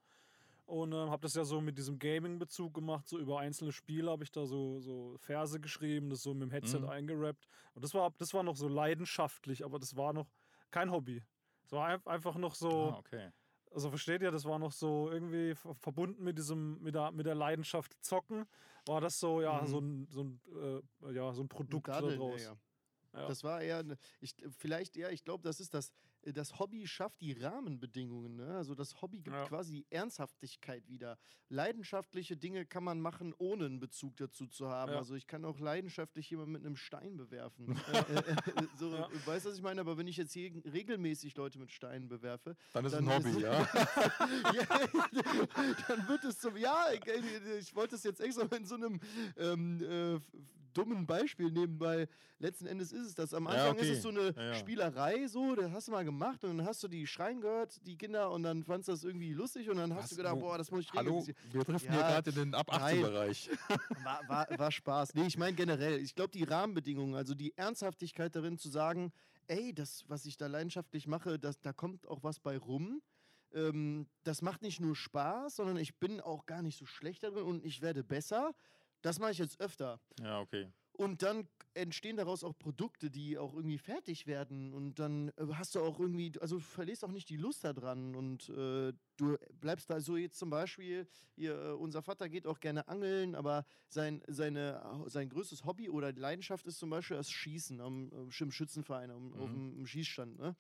Und 0.72 0.94
ähm, 0.94 1.10
habe 1.10 1.24
das 1.24 1.34
ja 1.36 1.44
so 1.44 1.60
mit 1.60 1.78
diesem 1.78 2.00
Gaming-Bezug 2.00 2.74
gemacht, 2.74 3.06
so 3.06 3.20
über 3.20 3.40
einzelne 3.40 3.74
Spiele 3.74 4.10
habe 4.10 4.24
ich 4.24 4.32
da 4.32 4.46
so, 4.46 4.80
so 4.80 5.18
Verse 5.18 5.60
geschrieben, 5.60 6.10
das 6.10 6.24
so 6.24 6.34
mit 6.34 6.44
dem 6.44 6.52
Headset 6.52 6.80
Mhm. 6.80 6.88
eingerappt. 6.88 7.46
Und 7.74 7.84
das 7.84 7.94
war, 7.94 8.10
das 8.18 8.34
war 8.34 8.42
noch 8.42 8.56
so 8.56 8.70
leidenschaftlich, 8.70 9.66
aber 9.66 9.80
das 9.80 9.98
war 9.98 10.14
noch 10.14 10.28
kein 10.72 10.90
Hobby. 10.90 11.24
Es 11.66 11.74
war 11.74 11.88
ein, 11.88 12.08
einfach 12.08 12.36
noch 12.38 12.56
so. 12.56 12.94
Ah, 12.94 13.00
okay. 13.00 13.32
Also 13.70 13.90
versteht 13.90 14.22
ihr, 14.22 14.32
das 14.32 14.46
war 14.46 14.60
noch 14.60 14.72
so 14.72 15.10
irgendwie 15.12 15.56
ver- 15.56 15.76
verbunden 15.76 16.24
mit 16.24 16.38
diesem, 16.38 16.82
mit 16.82 16.96
der, 16.96 17.12
mit 17.12 17.26
der 17.26 17.36
Leidenschaft 17.36 17.94
zocken, 18.02 18.46
war 18.86 19.02
das 19.02 19.20
so, 19.20 19.42
ja, 19.42 19.64
Mhm. 19.64 19.68
so 19.68 19.80
ein, 19.80 20.08
so 20.10 20.24
ein, 20.24 20.42
äh, 21.04 21.12
ja, 21.14 21.34
so 21.34 21.42
ein 21.44 21.50
Produkt 21.50 21.90
Daddeln, 21.90 22.18
daraus. 22.18 22.44
ja, 22.44 22.56
ja. 23.14 23.28
Das 23.28 23.44
war 23.44 23.62
eher, 23.62 23.84
ich, 24.22 24.36
vielleicht, 24.58 24.96
ja, 24.96 25.10
ich 25.10 25.26
glaube, 25.26 25.44
das 25.44 25.60
ist 25.60 25.74
das, 25.74 25.90
äh, 25.90 25.92
das 26.26 26.60
Hobby 26.60 26.88
schafft 26.88 27.22
die 27.22 27.34
Rahmenbedingungen. 27.34 28.36
Ne? 28.36 28.56
Also 28.56 28.76
das 28.76 29.02
Hobby 29.02 29.22
gibt 29.22 29.36
Ja. 29.36 29.46
quasi 29.46 29.86
Ernsthaftigkeit 29.90 30.88
wieder. 30.88 31.18
Leidenschaftliche 31.50 32.38
Dinge 32.38 32.66
kann 32.66 32.84
man 32.84 33.02
machen, 33.02 33.34
ohne 33.38 33.66
einen 33.66 33.80
Bezug 33.80 34.16
dazu 34.18 34.48
zu 34.48 34.70
haben. 34.70 34.92
Ja. 34.92 34.98
Also 35.00 35.16
ich 35.16 35.28
kann 35.28 35.44
auch 35.46 35.60
leidenschaftlich 35.60 36.30
jemanden 36.30 36.52
mit 36.54 36.66
einem 36.66 36.76
Stein 36.76 37.18
bewerfen. 37.18 37.80
Ja. 37.92 38.00
äh, 38.10 38.20
äh, 38.32 38.68
so, 38.78 38.96
Ja. 38.96 39.10
Weißt 39.26 39.46
du, 39.46 39.50
was 39.50 39.58
ich 39.58 39.64
meine? 39.64 39.82
Aber 39.82 39.98
wenn 39.98 40.08
ich 40.08 40.18
jetzt 40.18 40.34
hier 40.34 40.52
regelmäßig 40.66 41.36
Leute 41.36 41.60
mit 41.60 41.72
Steinen 41.72 42.08
bewerfe, 42.08 42.56
Dann 42.74 42.86
ist 42.86 42.94
es 42.94 43.00
Dann 43.00 43.10
ein 43.10 43.18
Hobby, 43.18 43.30
ist- 43.32 43.40
ja. 43.40 43.62
ja, 44.54 44.66
dann 45.88 46.08
wird 46.08 46.24
es 46.24 46.40
zum. 46.40 46.56
Ja, 46.58 46.86
ich, 46.94 47.02
ich 47.60 47.76
wollte 47.76 47.96
es 47.96 48.04
jetzt 48.04 48.22
extra 48.22 48.44
in 48.56 48.66
so 48.66 48.76
einem 48.76 49.00
ähm, 49.38 49.82
äh, 49.82 50.20
dummen 50.74 51.06
Beispiel 51.06 51.52
nehmen, 51.52 51.80
weil 51.80 52.08
letzten 52.40 52.66
Endes 52.68 52.92
ist 52.92 53.08
es 53.08 53.16
das. 53.16 53.34
Am 53.34 53.48
Ja, 53.48 53.54
Anfang 53.54 53.76
ist 53.78 53.88
okay. 53.88 53.94
es 53.94 54.02
so 54.02 54.10
eine 54.10 54.34
Ja, 54.36 54.44
ja. 54.44 54.54
Spielerei, 54.56 55.28
so, 55.28 55.56
das 55.56 55.72
hast 55.72 55.88
du 55.88 55.92
mal 55.92 56.04
gemacht 56.06 56.44
und 56.44 56.58
dann 56.58 56.66
hast 56.68 56.82
du 56.84 56.88
die 56.88 57.06
schreien 57.08 57.42
gehört, 57.42 57.86
die 57.86 57.98
Kinder, 57.98 58.32
und 58.32 58.44
dann 58.44 58.64
fandst 58.64 58.88
du 58.88 58.94
das 58.94 59.04
irgendwie 59.04 59.34
lustig 59.34 59.70
und 59.70 59.78
dann 59.78 59.94
hast 59.94 60.04
Was? 60.04 60.10
du 60.12 60.16
gedacht, 60.18 60.40
boah, 60.40 60.58
das 60.58 60.72
muss 60.72 60.86
ich 60.86 60.94
Hallo, 60.94 61.26
wir 61.26 61.64
Ja, 61.68 61.78
hier 61.78 61.88
gerade 61.90 62.30
in 62.32 62.36
den 62.36 62.54
ab 62.54 62.72
18 62.72 63.02
nein. 63.02 63.12
Bereich. 63.12 63.50
War, 64.04 64.28
war, 64.28 64.48
war 64.58 64.72
Spaß. 64.72 65.14
Nee, 65.16 65.28
ich 65.28 65.38
meine 65.38 65.56
generell, 65.56 66.00
ich 66.00 66.16
glaube, 66.16 66.32
die 66.32 66.44
Rahmenbedingungen, 66.44 67.16
also 67.16 67.36
die 67.36 67.56
Ernsthaftigkeit 67.58 68.36
darin 68.36 68.58
zu 68.58 68.70
sagen, 68.70 69.12
ey, 69.48 69.74
das, 69.74 70.06
was 70.08 70.26
ich 70.26 70.38
da 70.38 70.48
leidenschaftlich 70.48 71.08
mache, 71.08 71.38
das, 71.38 71.60
da 71.62 71.74
kommt 71.74 72.08
auch 72.08 72.24
was 72.24 72.40
bei 72.40 72.58
rum. 72.58 73.02
Ähm, 73.54 74.08
das 74.24 74.42
macht 74.42 74.62
nicht 74.62 74.80
nur 74.80 74.96
Spaß, 74.96 75.58
sondern 75.58 75.78
ich 75.78 76.00
bin 76.00 76.22
auch 76.22 76.46
gar 76.46 76.62
nicht 76.62 76.78
so 76.78 76.86
schlecht 76.86 77.24
darin 77.24 77.44
und 77.44 77.66
ich 77.66 77.82
werde 77.82 78.04
besser. 78.04 78.54
Das 79.02 79.20
mache 79.20 79.32
ich 79.32 79.38
jetzt 79.40 79.60
öfter. 79.60 80.00
Ja, 80.20 80.40
okay. 80.40 80.68
Und 80.94 81.24
dann 81.24 81.48
entstehen 81.74 82.18
daraus 82.18 82.44
auch 82.44 82.54
Produkte, 82.60 83.10
die 83.10 83.38
auch 83.38 83.54
irgendwie 83.54 83.78
fertig 83.78 84.28
werden. 84.28 84.74
Und 84.74 85.00
dann 85.00 85.30
äh, 85.30 85.48
hast 85.54 85.74
du 85.74 85.80
auch 85.80 86.00
irgendwie, 86.00 86.34
also 86.42 86.60
verlierst 86.60 87.04
auch 87.04 87.12
nicht 87.12 87.30
die 87.30 87.38
Lust 87.38 87.64
daran. 87.64 88.14
Und 88.14 88.50
äh, 88.50 88.94
du 89.16 89.38
bleibst 89.60 89.90
da 89.90 90.00
so 90.02 90.18
jetzt 90.18 90.38
zum 90.38 90.50
Beispiel, 90.50 91.08
hier, 91.36 91.56
äh, 91.60 91.72
unser 91.72 92.02
Vater 92.04 92.28
geht 92.30 92.46
auch 92.46 92.60
gerne 92.60 92.88
angeln, 92.88 93.36
aber 93.36 93.66
sein, 93.88 94.22
seine, 94.28 94.84
sein 95.08 95.30
größtes 95.30 95.64
Hobby 95.66 95.90
oder 95.90 96.12
Leidenschaft 96.12 96.66
ist 96.68 96.78
zum 96.78 96.90
Beispiel 96.90 97.18
das 97.18 97.32
Schießen 97.32 97.80
am, 97.80 98.12
am 98.14 98.30
Schützenverein, 98.52 99.10
am, 99.10 99.34
auf 99.34 99.50
Mhm. 99.50 99.54
dem 99.54 99.78
im 99.80 99.88
Schießstand. 99.88 100.38
Ne? 100.38 100.56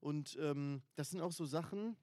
Und 0.00 0.38
ähm, 0.40 0.82
das 0.94 1.10
sind 1.10 1.20
auch 1.20 1.32
so 1.32 1.44
Sachen, 1.44 1.96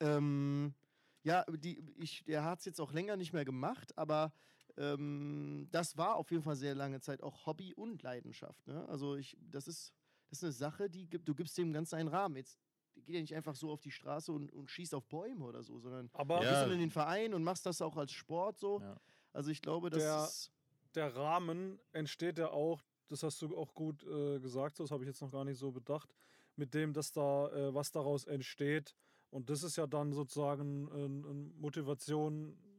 ähm, 0.00 0.74
ja, 1.22 1.44
die, 1.44 1.82
ich, 1.96 2.24
der 2.24 2.44
hat 2.44 2.60
es 2.60 2.66
jetzt 2.66 2.80
auch 2.80 2.92
länger 2.92 3.16
nicht 3.16 3.32
mehr 3.32 3.44
gemacht, 3.44 3.96
aber 3.98 4.32
ähm, 4.80 5.68
das 5.70 5.96
war 5.96 6.16
auf 6.16 6.30
jeden 6.30 6.42
Fall 6.42 6.56
sehr 6.56 6.74
lange 6.74 7.00
Zeit 7.00 7.22
auch 7.22 7.46
Hobby 7.46 7.74
und 7.74 8.02
Leidenschaft. 8.02 8.66
Ne? 8.66 8.88
Also 8.88 9.14
ich, 9.16 9.36
das 9.50 9.68
ist, 9.68 9.92
das 10.30 10.38
ist 10.38 10.44
eine 10.44 10.52
Sache, 10.52 10.88
die 10.88 11.06
gibt, 11.08 11.28
du 11.28 11.34
gibst 11.34 11.56
dem 11.58 11.72
Ganzen 11.72 11.96
einen 11.96 12.08
Rahmen. 12.08 12.36
Jetzt 12.36 12.58
geht 12.94 13.14
ja 13.14 13.20
nicht 13.20 13.34
einfach 13.34 13.54
so 13.54 13.70
auf 13.70 13.80
die 13.80 13.90
Straße 13.90 14.32
und, 14.32 14.50
und 14.52 14.70
schießt 14.70 14.94
auf 14.94 15.06
Bäume 15.06 15.44
oder 15.44 15.62
so, 15.62 15.78
sondern 15.78 16.10
Aber 16.14 16.38
du 16.40 16.44
Ja. 16.44 16.50
bist 16.50 16.62
dann 16.62 16.72
in 16.72 16.78
den 16.80 16.90
Verein 16.90 17.34
und 17.34 17.42
machst 17.44 17.66
das 17.66 17.80
auch 17.82 17.96
als 17.96 18.12
Sport 18.12 18.58
so. 18.58 18.80
Ja. 18.80 18.96
Also 19.32 19.50
ich 19.50 19.60
glaube, 19.62 19.90
das 19.90 20.02
Der- 20.02 20.24
ist. 20.24 20.52
der 20.94 21.14
Rahmen 21.16 21.78
entsteht 21.92 22.38
ja 22.38 22.50
auch, 22.50 22.82
das 23.08 23.22
hast 23.22 23.40
du 23.42 23.56
auch 23.56 23.74
gut 23.74 24.02
äh, 24.04 24.38
gesagt, 24.40 24.80
das 24.80 24.90
habe 24.90 25.04
ich 25.04 25.08
jetzt 25.08 25.20
noch 25.20 25.30
gar 25.30 25.44
nicht 25.44 25.58
so 25.58 25.70
bedacht, 25.72 26.14
mit 26.56 26.74
dem, 26.74 26.92
dass 26.92 27.12
da 27.12 27.48
äh, 27.48 27.74
was 27.74 27.90
daraus 27.92 28.24
entsteht. 28.24 28.94
Und 29.30 29.48
das 29.50 29.62
ist 29.62 29.76
ja 29.76 29.86
dann 29.86 30.12
sozusagen 30.12 30.88
ein 30.92 31.54
Motivation, 31.60 32.50
äh, 32.50 32.69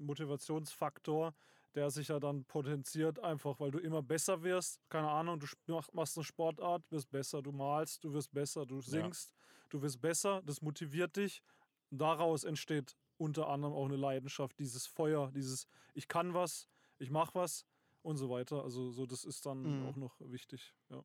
Motivationsfaktor, 0.00 1.34
der 1.74 1.90
sich 1.90 2.08
ja 2.08 2.18
dann 2.18 2.44
potenziert, 2.44 3.18
einfach 3.18 3.60
weil 3.60 3.70
du 3.70 3.78
immer 3.78 4.02
besser 4.02 4.42
wirst. 4.42 4.80
Keine 4.88 5.10
Ahnung, 5.10 5.38
du 5.40 5.46
mach- 5.66 5.92
machst 5.92 6.16
eine 6.16 6.24
Sportart, 6.24 6.82
wirst 6.90 7.10
besser, 7.10 7.42
du 7.42 7.52
malst, 7.52 8.02
du 8.04 8.12
wirst 8.12 8.32
besser, 8.32 8.64
du 8.66 8.80
singst, 8.80 9.34
du 9.68 9.82
wirst 9.82 10.00
besser, 10.00 10.42
das 10.42 10.62
motiviert 10.62 11.16
dich. 11.16 11.42
Daraus 11.90 12.44
entsteht 12.44 12.96
unter 13.18 13.48
anderem 13.48 13.74
auch 13.74 13.86
eine 13.86 13.96
Leidenschaft, 13.96 14.58
dieses 14.58 14.86
Feuer, 14.86 15.30
dieses 15.32 15.66
Ich 15.94 16.08
kann 16.08 16.34
was, 16.34 16.68
ich 16.98 17.10
mache 17.10 17.34
was 17.34 17.64
und 18.02 18.16
so 18.16 18.28
weiter. 18.30 18.62
Also 18.62 18.90
so, 18.90 19.06
das 19.06 19.24
ist 19.24 19.46
dann 19.46 19.62
Mhm. 19.80 19.86
auch 19.86 19.96
noch 19.96 20.14
wichtig. 20.20 20.74
Ja. 20.90 21.02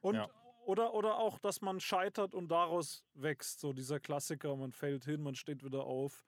Und 0.00 0.14
Ja. 0.16 0.28
oder, 0.64 0.94
oder 0.94 1.18
auch, 1.18 1.38
dass 1.38 1.60
man 1.60 1.80
scheitert 1.80 2.34
und 2.34 2.48
daraus 2.48 3.04
wächst. 3.14 3.60
So 3.60 3.72
dieser 3.72 4.00
Klassiker, 4.00 4.56
man 4.56 4.72
fällt 4.72 5.04
hin, 5.04 5.22
man 5.22 5.34
steht 5.34 5.64
wieder 5.64 5.84
auf. 5.84 6.24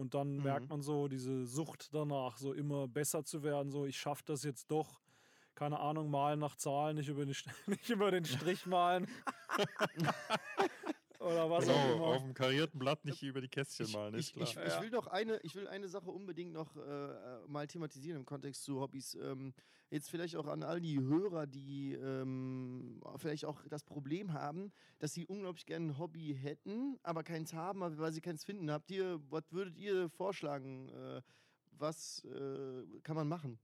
Und 0.00 0.14
dann 0.14 0.36
Mhm. 0.38 0.42
merkt 0.44 0.70
man 0.70 0.80
so 0.80 1.08
diese 1.08 1.44
Sucht 1.44 1.92
danach, 1.92 2.38
so 2.38 2.54
immer 2.54 2.88
besser 2.88 3.22
zu 3.22 3.42
werden. 3.42 3.70
So, 3.70 3.84
ich 3.84 3.98
schaffe 3.98 4.22
das 4.24 4.44
jetzt 4.44 4.70
doch. 4.70 4.98
Keine 5.54 5.78
Ahnung, 5.78 6.10
malen 6.10 6.40
nach 6.40 6.56
Zahlen, 6.56 6.96
nicht 6.96 7.10
über 7.10 7.26
den, 7.26 7.34
nicht 7.66 7.90
über 7.90 8.10
den 8.10 8.24
Strich 8.24 8.64
malen. 8.64 9.06
Oder 11.32 11.50
was 11.50 11.68
auch 11.68 11.72
Genau, 11.74 11.94
immer. 11.94 12.04
auf 12.06 12.22
dem 12.22 12.34
karierten 12.34 12.78
Blatt 12.78 13.04
nicht 13.04 13.22
über 13.22 13.40
die 13.40 13.48
Kästchen 13.48 13.86
Ich, 13.86 13.92
malen, 13.94 14.14
ist 14.14 14.28
ich, 14.28 14.32
klar. 14.34 14.48
ich, 14.48 14.54
Ja. 14.54 14.66
ich 14.66 14.80
will 14.82 14.90
noch 14.90 15.06
eine, 15.06 15.38
ich 15.42 15.54
will 15.54 15.68
eine 15.68 15.88
Sache 15.88 16.10
unbedingt 16.10 16.52
noch 16.52 16.76
äh, 16.76 16.80
äh, 16.80 17.46
mal 17.46 17.66
thematisieren 17.66 18.18
im 18.20 18.24
Kontext 18.26 18.64
zu 18.64 18.80
Hobbys. 18.80 19.14
Ähm, 19.14 19.54
jetzt 19.90 20.08
vielleicht 20.10 20.36
auch 20.36 20.46
an 20.46 20.62
all 20.62 20.80
die 20.80 21.00
Hörer, 21.00 21.46
die 21.46 21.94
ähm, 21.94 23.00
vielleicht 23.16 23.44
auch 23.44 23.62
das 23.68 23.82
Problem 23.84 24.32
haben, 24.32 24.72
dass 24.98 25.12
sie 25.14 25.26
unglaublich 25.26 25.66
gerne 25.66 25.86
ein 25.86 25.98
Hobby 25.98 26.36
hätten, 26.40 26.98
aber 27.02 27.22
keins 27.24 27.52
haben, 27.52 27.80
weil 27.98 28.12
sie 28.12 28.20
keins 28.20 28.44
finden. 28.44 28.70
Habt 28.70 28.90
ihr, 28.90 29.20
was 29.30 29.50
würdet 29.52 29.76
ihr 29.76 30.08
vorschlagen? 30.10 30.88
Äh, 30.90 31.22
was 31.72 32.24
äh, 32.24 32.84
kann 33.02 33.16
man 33.16 33.26
machen? 33.28 33.58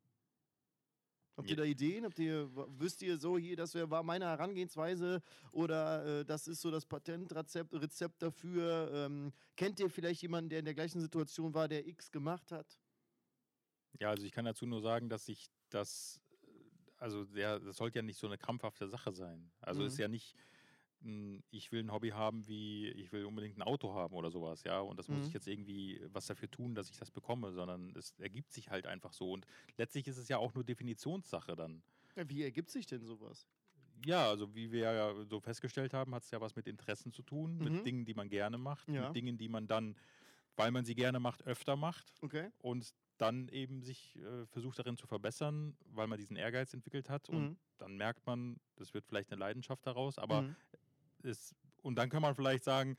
Habt 1.37 1.51
ihr 1.51 1.57
da 1.57 1.65
Ideen? 1.65 2.05
Habt 2.05 2.19
ihr, 2.19 2.49
wisst 2.79 3.03
ihr 3.03 3.19
so 3.19 3.37
hier, 3.37 3.57
das 3.57 3.75
wär, 3.75 3.91
war 3.91 4.03
meine 4.03 4.25
Herangehensweise 4.27 5.23
oder 5.53 6.21
äh, 6.21 6.25
das 6.25 6.49
ist 6.49 6.63
so 6.63 6.71
das 6.71 6.87
Patentrezept 6.87 7.75
Rezept 7.75 8.23
dafür? 8.23 8.91
Ähm, 8.93 9.33
kennt 9.55 9.79
ihr 9.81 9.91
vielleicht 9.91 10.23
jemanden, 10.23 10.49
der 10.51 10.61
in 10.61 10.65
der 10.65 10.75
gleichen 10.75 11.01
Situation 11.01 11.53
war, 11.55 11.69
der 11.69 11.87
X 11.87 12.11
gemacht 12.11 12.53
hat? 12.53 12.79
Ja, 14.01 14.11
also 14.11 14.25
ich 14.27 14.33
kann 14.33 14.45
dazu 14.45 14.67
nur 14.67 14.81
sagen, 14.81 15.09
dass 15.09 15.29
ich 15.29 15.49
das, 15.71 16.21
äh, 16.43 16.47
also 16.97 17.25
der, 17.25 17.61
das 17.61 17.77
sollte 17.77 17.99
ja 17.99 18.03
nicht 18.03 18.19
so 18.19 18.27
eine 18.27 18.39
krampfhafte 18.39 18.89
Sache 18.89 19.13
sein. 19.13 19.53
Also 19.61 19.83
Mhm. 19.83 19.87
ist 19.87 19.99
ja 19.99 20.09
nicht, 20.09 20.37
ich 21.51 21.73
will 21.73 21.81
ein 21.85 21.93
Hobby 21.93 22.11
haben, 22.11 22.47
wie 22.49 22.89
ich 22.89 23.13
will 23.13 23.25
unbedingt 23.27 23.59
ein 23.59 23.63
Auto 23.63 23.95
haben 23.95 24.15
oder 24.15 24.31
sowas, 24.31 24.65
ja. 24.65 24.81
Und 24.81 24.99
das 24.99 25.11
muss 25.11 25.27
Mhm. 25.27 25.29
ich 25.29 25.33
jetzt 25.35 25.47
irgendwie 25.47 26.01
was 26.11 26.27
dafür 26.27 26.51
tun, 26.51 26.75
dass 26.75 26.91
ich 26.91 26.99
das 26.99 27.11
bekomme, 27.11 27.53
sondern 27.53 27.95
es 27.97 28.19
ergibt 28.19 28.53
sich 28.53 28.71
halt 28.71 28.87
einfach 28.87 29.13
so. 29.13 29.33
Und 29.33 29.47
letztlich 29.77 30.07
ist 30.09 30.19
es 30.19 30.29
ja 30.29 30.39
auch 30.39 30.55
nur 30.55 30.65
Definitionssache 30.65 31.55
dann. 31.57 31.83
Wie 32.17 32.43
ergibt 32.43 32.71
sich 32.71 32.87
denn 32.87 33.05
sowas? 33.05 33.49
Ja, 34.05 34.29
also 34.29 34.55
wie 34.55 34.71
wir 34.73 34.93
ja 34.93 35.25
so 35.25 35.41
festgestellt 35.41 35.95
haben, 35.95 36.15
hat 36.15 36.23
es 36.23 36.31
ja 36.31 36.41
was 36.41 36.55
mit 36.55 36.67
Interessen 36.67 37.13
zu 37.13 37.23
tun, 37.23 37.61
Mhm. 37.61 37.63
mit 37.63 37.85
Dingen, 37.85 38.05
die 38.05 38.15
man 38.15 38.29
gerne 38.29 38.59
macht, 38.59 38.95
Ja. 38.95 38.99
mit 38.99 39.15
Dingen, 39.15 39.39
die 39.39 39.49
man 39.49 39.67
dann, 39.67 39.97
weil 40.57 40.71
man 40.71 40.85
sie 40.85 40.95
gerne 40.95 41.21
macht, 41.21 41.45
öfter 41.47 41.77
macht 41.77 42.15
Okay. 42.25 42.51
und 42.59 42.91
dann 43.19 43.49
eben 43.49 43.83
sich 43.83 44.17
äh, 44.19 44.47
versucht 44.47 44.79
darin 44.79 44.97
zu 44.99 45.07
verbessern, 45.07 45.79
weil 45.87 46.09
man 46.09 46.19
diesen 46.19 46.37
Ehrgeiz 46.37 46.75
entwickelt 46.75 47.11
hat 47.11 47.29
und 47.31 47.51
Mhm. 47.51 47.57
dann 47.79 47.97
merkt 47.97 48.27
man, 48.27 48.59
das 48.77 48.95
wird 48.95 49.07
vielleicht 49.07 49.33
eine 49.33 49.41
Leidenschaft 49.41 49.87
daraus, 49.87 50.19
aber 50.19 50.45
Mhm. 50.45 50.57
Es, 51.23 51.55
und 51.83 51.97
dann 51.97 52.09
kann 52.11 52.23
man 52.23 52.35
vielleicht 52.35 52.65
sagen, 52.65 52.97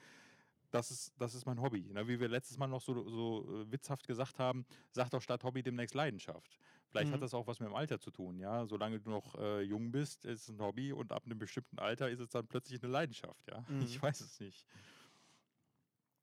das 0.71 0.91
ist, 0.91 1.13
das 1.17 1.33
ist 1.33 1.45
mein 1.45 1.61
Hobby. 1.61 1.89
Ne? 1.93 2.07
Wie 2.07 2.19
wir 2.19 2.27
letztes 2.27 2.57
Mal 2.57 2.67
noch 2.67 2.81
so, 2.81 3.07
so 3.09 3.61
äh, 3.61 3.71
witzhaft 3.71 4.05
gesagt 4.07 4.37
haben, 4.37 4.65
sag 4.91 5.09
doch 5.09 5.21
statt 5.21 5.43
Hobby 5.43 5.63
demnächst 5.63 5.95
Leidenschaft. 5.95 6.59
Vielleicht 6.89 7.09
Mhm. 7.09 7.13
hat 7.15 7.21
das 7.21 7.33
auch 7.33 7.47
was 7.47 7.59
mit 7.59 7.69
dem 7.69 7.75
Alter 7.75 7.99
zu 7.99 8.11
tun, 8.11 8.39
ja. 8.39 8.65
Solange 8.65 8.99
du 8.99 9.09
noch 9.09 9.35
äh, 9.35 9.61
jung 9.61 9.91
bist, 9.91 10.25
ist 10.25 10.43
es 10.43 10.49
ein 10.49 10.61
Hobby 10.61 10.91
und 10.91 11.11
ab 11.11 11.25
einem 11.25 11.37
bestimmten 11.37 11.79
Alter 11.79 12.09
ist 12.09 12.19
es 12.19 12.29
dann 12.29 12.47
plötzlich 12.47 12.81
eine 12.81 12.91
Leidenschaft, 12.91 13.47
ja. 13.47 13.63
Mhm. 13.67 13.81
Ich 13.81 14.01
weiß 14.01 14.21
es 14.21 14.39
nicht. 14.39 14.65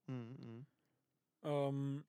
Mhm. 0.07 0.37
Mhm. 0.38 0.66
Ähm, 1.42 2.04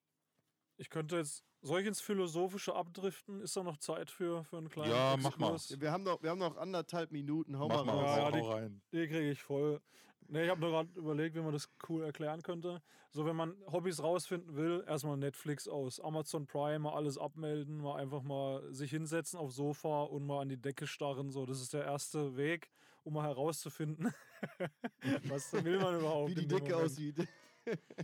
ich 0.78 0.90
könnte 0.90 1.18
jetzt, 1.18 1.44
soll 1.62 1.82
ich 1.82 1.88
ins 1.88 2.02
Philosophische 2.02 2.76
abdriften? 2.76 3.42
Ist 3.42 3.56
da 3.58 3.64
noch 3.64 3.78
Zeit 3.78 4.10
für, 4.12 4.44
für 4.44 4.58
einen 4.58 4.70
kleinen 4.70 4.92
Ja, 4.92 5.16
mach 5.20 5.38
mal. 5.38 5.54
Exkurs? 5.54 5.80
Wir 5.82 5.92
haben, 5.92 6.04
noch, 6.04 6.22
wir 6.22 6.30
haben 6.30 6.40
noch 6.40 6.58
anderthalb 6.58 7.12
Minuten. 7.12 7.58
Hau 7.58 7.68
Mach 7.68 7.86
mal 7.86 7.96
mal, 7.96 8.06
raus. 8.06 8.18
Ja, 8.18 8.32
die- 8.32 8.48
rein. 8.48 8.82
Die 8.92 9.08
kriege 9.08 9.32
ich 9.32 9.42
voll. 9.44 9.82
Ne, 10.28 10.44
ich 10.44 10.50
habe 10.50 10.60
nur 10.60 10.72
gerade 10.72 10.90
überlegt, 10.96 11.36
wie 11.36 11.42
man 11.42 11.54
das 11.54 11.70
cool 11.88 12.04
erklären 12.04 12.42
könnte. 12.42 12.82
So, 13.12 13.26
wenn 13.28 13.36
man 13.36 13.56
Hobbys 13.72 14.02
rausfinden 14.02 14.56
will, 14.56 14.84
erstmal 14.88 15.18
Netflix 15.18 15.68
aus, 15.68 16.00
Amazon 16.00 16.48
Prime, 16.48 16.80
mal 16.80 16.94
alles 16.96 17.18
abmelden, 17.20 17.78
mal 17.78 17.98
einfach 18.02 18.24
mal 18.24 18.62
sich 18.74 18.90
hinsetzen 18.90 19.38
aufs 19.40 19.56
Sofa 19.56 20.02
und 20.04 20.26
mal 20.26 20.42
an 20.42 20.50
die 20.50 20.58
Decke 20.60 20.88
starren. 20.88 21.30
So, 21.30 21.46
das 21.46 21.62
ist 21.62 21.74
der 21.74 21.84
erste 21.86 22.36
Weg, 22.38 22.72
um 23.04 23.14
mal 23.14 23.24
herauszufinden, 23.28 24.12
was 25.30 25.54
will 25.54 25.80
man 25.80 26.00
überhaupt. 26.00 26.32
Wie 26.32 26.36
die 26.36 26.48
Decke 26.48 26.76
aussieht. 26.76 27.28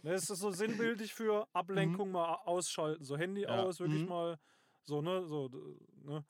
Ne, 0.04 0.14
es 0.14 0.30
ist 0.30 0.40
so 0.40 0.52
sinnbildlich 0.52 1.14
für 1.14 1.48
Ablenkung 1.54 2.12
mal 2.12 2.36
ausschalten. 2.46 3.04
So 3.04 3.18
Handy 3.18 3.42
Ja. 3.42 3.64
aus, 3.64 3.80
wirklich 3.80 4.04
Mhm. 4.04 4.10
mal 4.10 4.40
so, 4.84 5.02
ne, 5.02 5.26
so, 5.28 5.50
ne, 6.04 6.26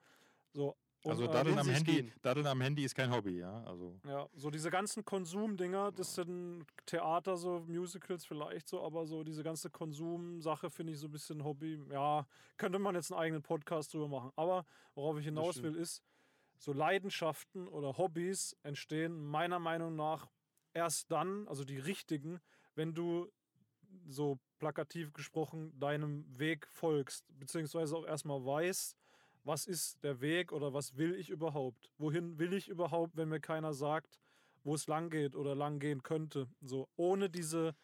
so. 0.53 0.75
Und, 1.03 1.11
Also 1.11 1.23
äh, 1.25 1.31
daddeln 1.31 1.57
am, 1.57 1.67
Handy, 1.67 1.95
gehen. 2.03 2.11
daddeln 2.21 2.45
am 2.47 2.61
Handy 2.61 2.83
ist 2.83 2.93
kein 2.93 3.11
Hobby, 3.11 3.39
ja. 3.39 3.63
Also 3.63 3.99
Ja, 4.05 4.27
so 4.35 4.51
diese 4.51 4.69
ganzen 4.69 5.03
Konsumdinger, 5.03 5.91
das 5.91 6.15
sind 6.15 6.65
Theater, 6.85 7.37
so 7.37 7.61
Musicals 7.61 8.25
vielleicht 8.25 8.67
so, 8.67 8.83
aber 8.83 9.05
so 9.07 9.23
diese 9.23 9.41
ganze 9.43 9.69
Konsumsache 9.69 10.69
finde 10.69 10.93
ich 10.93 10.99
so 10.99 11.07
ein 11.07 11.11
bisschen 11.11 11.43
Hobby. 11.43 11.81
Ja, 11.89 12.27
könnte 12.57 12.77
man 12.77 12.93
jetzt 12.95 13.11
einen 13.11 13.19
eigenen 13.21 13.41
Podcast 13.41 13.93
drüber 13.93 14.09
machen. 14.09 14.31
Aber 14.35 14.65
worauf 14.93 15.17
ich 15.17 15.25
hinaus 15.25 15.63
will, 15.63 15.75
ist, 15.75 16.03
so 16.57 16.71
Leidenschaften 16.73 17.67
oder 17.67 17.97
Hobbys 17.97 18.55
entstehen 18.61 19.25
meiner 19.25 19.57
Meinung 19.57 19.95
nach 19.95 20.29
erst 20.73 21.11
dann, 21.11 21.47
also 21.47 21.63
die 21.63 21.79
richtigen, 21.79 22.39
wenn 22.75 22.93
du 22.93 23.31
so 24.07 24.39
plakativ 24.59 25.13
gesprochen 25.13 25.77
deinem 25.79 26.25
Weg 26.37 26.67
folgst, 26.67 27.25
beziehungsweise 27.39 27.97
auch 27.97 28.05
erstmal 28.05 28.45
weißt, 28.45 28.95
was 29.43 29.65
ist 29.65 30.03
der 30.03 30.21
Weg 30.21 30.51
oder 30.51 30.73
was 30.73 30.97
will 30.97 31.15
ich 31.15 31.29
überhaupt? 31.29 31.91
Wohin 31.97 32.37
will 32.37 32.53
ich 32.53 32.67
überhaupt, 32.67 33.17
wenn 33.17 33.29
mir 33.29 33.39
keiner 33.39 33.73
sagt, 33.73 34.19
wo 34.63 34.75
es 34.75 34.87
lang 34.87 35.09
geht 35.09 35.35
oder 35.35 35.55
lang 35.55 35.79
gehen 35.79 36.03
könnte? 36.03 36.47
So, 36.61 36.87
ohne 36.95 37.29
diese, 37.29 37.75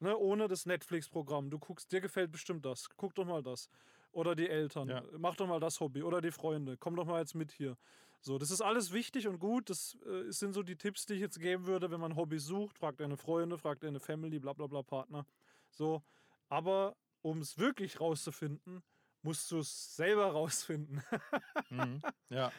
ne, 0.00 0.16
ohne 0.16 0.48
das 0.48 0.66
Netflix-Programm. 0.66 1.50
Du 1.50 1.58
guckst, 1.58 1.92
dir 1.92 2.00
gefällt 2.00 2.32
bestimmt 2.32 2.66
das. 2.66 2.88
Guck 2.96 3.14
doch 3.14 3.26
mal 3.26 3.42
das. 3.42 3.68
oder 4.12 4.34
die 4.34 4.48
Eltern. 4.48 4.88
Ja. 4.88 5.02
Mach 5.18 5.36
doch 5.36 5.46
mal 5.46 5.60
das 5.60 5.80
Hobby 5.80 6.02
oder 6.02 6.20
die 6.20 6.30
Freunde. 6.30 6.76
Komm 6.76 6.96
doch 6.96 7.06
mal 7.06 7.20
jetzt 7.20 7.34
mit 7.34 7.52
hier. 7.52 7.76
So, 8.20 8.36
das 8.38 8.50
ist 8.50 8.60
alles 8.60 8.92
wichtig 8.92 9.28
und 9.28 9.38
gut. 9.38 9.70
Das 9.70 9.96
äh, 10.06 10.30
sind 10.30 10.52
so 10.52 10.62
die 10.62 10.76
Tipps, 10.76 11.06
die 11.06 11.14
ich 11.14 11.20
jetzt 11.20 11.38
geben 11.40 11.66
würde, 11.66 11.90
wenn 11.90 12.00
man 12.00 12.16
Hobbys 12.16 12.44
sucht. 12.44 12.78
Fragt 12.78 13.00
deine 13.00 13.16
Freunde, 13.16 13.58
fragt 13.58 13.82
deine 13.84 14.00
Family, 14.00 14.38
bla 14.38 14.52
bla 14.52 14.66
bla 14.66 14.82
Partner. 14.82 15.24
So, 15.70 16.02
aber 16.48 16.96
um 17.22 17.40
es 17.40 17.58
wirklich 17.58 18.00
rauszufinden, 18.00 18.82
musst 19.22 19.50
du 19.50 19.58
es 19.58 19.94
selber 19.96 20.26
rausfinden. 20.32 21.02
Mhm. 21.70 22.02
Ja, 22.28 22.52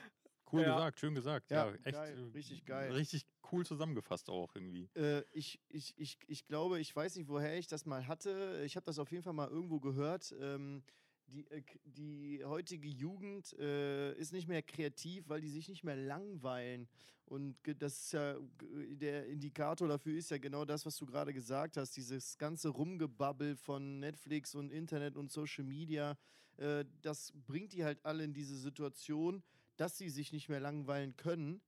cool 0.51 0.61
Ja. 0.63 0.75
gesagt, 0.75 0.99
schön 0.99 1.15
gesagt. 1.15 1.51
Ja, 1.51 1.67
Ja, 1.67 1.73
echt. 1.75 1.91
geil, 1.91 2.17
äh, 2.17 2.31
richtig 2.37 2.65
geil. 2.65 2.91
Richtig 2.93 3.25
cool 3.51 3.65
zusammengefasst 3.65 4.29
auch 4.29 4.55
irgendwie. 4.55 4.89
Äh, 4.95 5.23
ich, 5.31 5.59
ich, 5.67 5.97
ich, 5.97 6.17
ich 6.27 6.45
glaube, 6.45 6.79
ich 6.79 6.95
weiß 6.95 7.15
nicht, 7.15 7.27
woher 7.27 7.57
ich 7.57 7.67
das 7.67 7.85
mal 7.85 8.07
hatte. 8.07 8.61
Ich 8.65 8.75
habe 8.75 8.85
das 8.85 8.99
auf 8.99 9.11
jeden 9.11 9.23
Fall 9.23 9.33
mal 9.33 9.49
irgendwo 9.49 9.79
gehört. 9.79 10.33
Ähm, 10.39 10.83
die, 11.31 11.49
äh, 11.49 11.63
die 11.85 12.43
heutige 12.43 12.87
Jugend 12.87 13.53
äh, 13.59 14.13
ist 14.13 14.33
nicht 14.33 14.47
mehr 14.47 14.61
kreativ, 14.61 15.29
weil 15.29 15.41
die 15.41 15.49
sich 15.49 15.67
nicht 15.69 15.83
mehr 15.83 15.95
langweilen. 15.95 16.87
Und 17.25 17.57
das 17.77 17.99
ist 17.99 18.13
ja 18.13 18.35
der 18.59 19.27
Indikator 19.27 19.87
dafür 19.87 20.17
ist 20.17 20.31
ja 20.31 20.39
genau 20.39 20.65
das, 20.65 20.85
was 20.85 20.97
du 20.97 21.05
gerade 21.05 21.31
gesagt 21.31 21.77
hast. 21.77 21.95
Dieses 21.95 22.37
ganze 22.39 22.69
Rumgebabbel 22.69 23.55
von 23.55 23.99
Netflix 23.99 24.55
und 24.55 24.71
Internet 24.71 25.15
und 25.15 25.31
Social 25.31 25.63
Media, 25.63 26.17
äh, 26.57 26.85
das 27.01 27.31
bringt 27.45 27.73
die 27.73 27.83
halt 27.83 28.03
alle 28.03 28.23
in 28.23 28.33
diese 28.33 28.57
Situation, 28.57 29.43
dass 29.77 29.97
sie 29.97 30.09
sich 30.09 30.31
nicht 30.31 30.49
mehr 30.49 30.59
langweilen 30.59 31.15
können. 31.17 31.61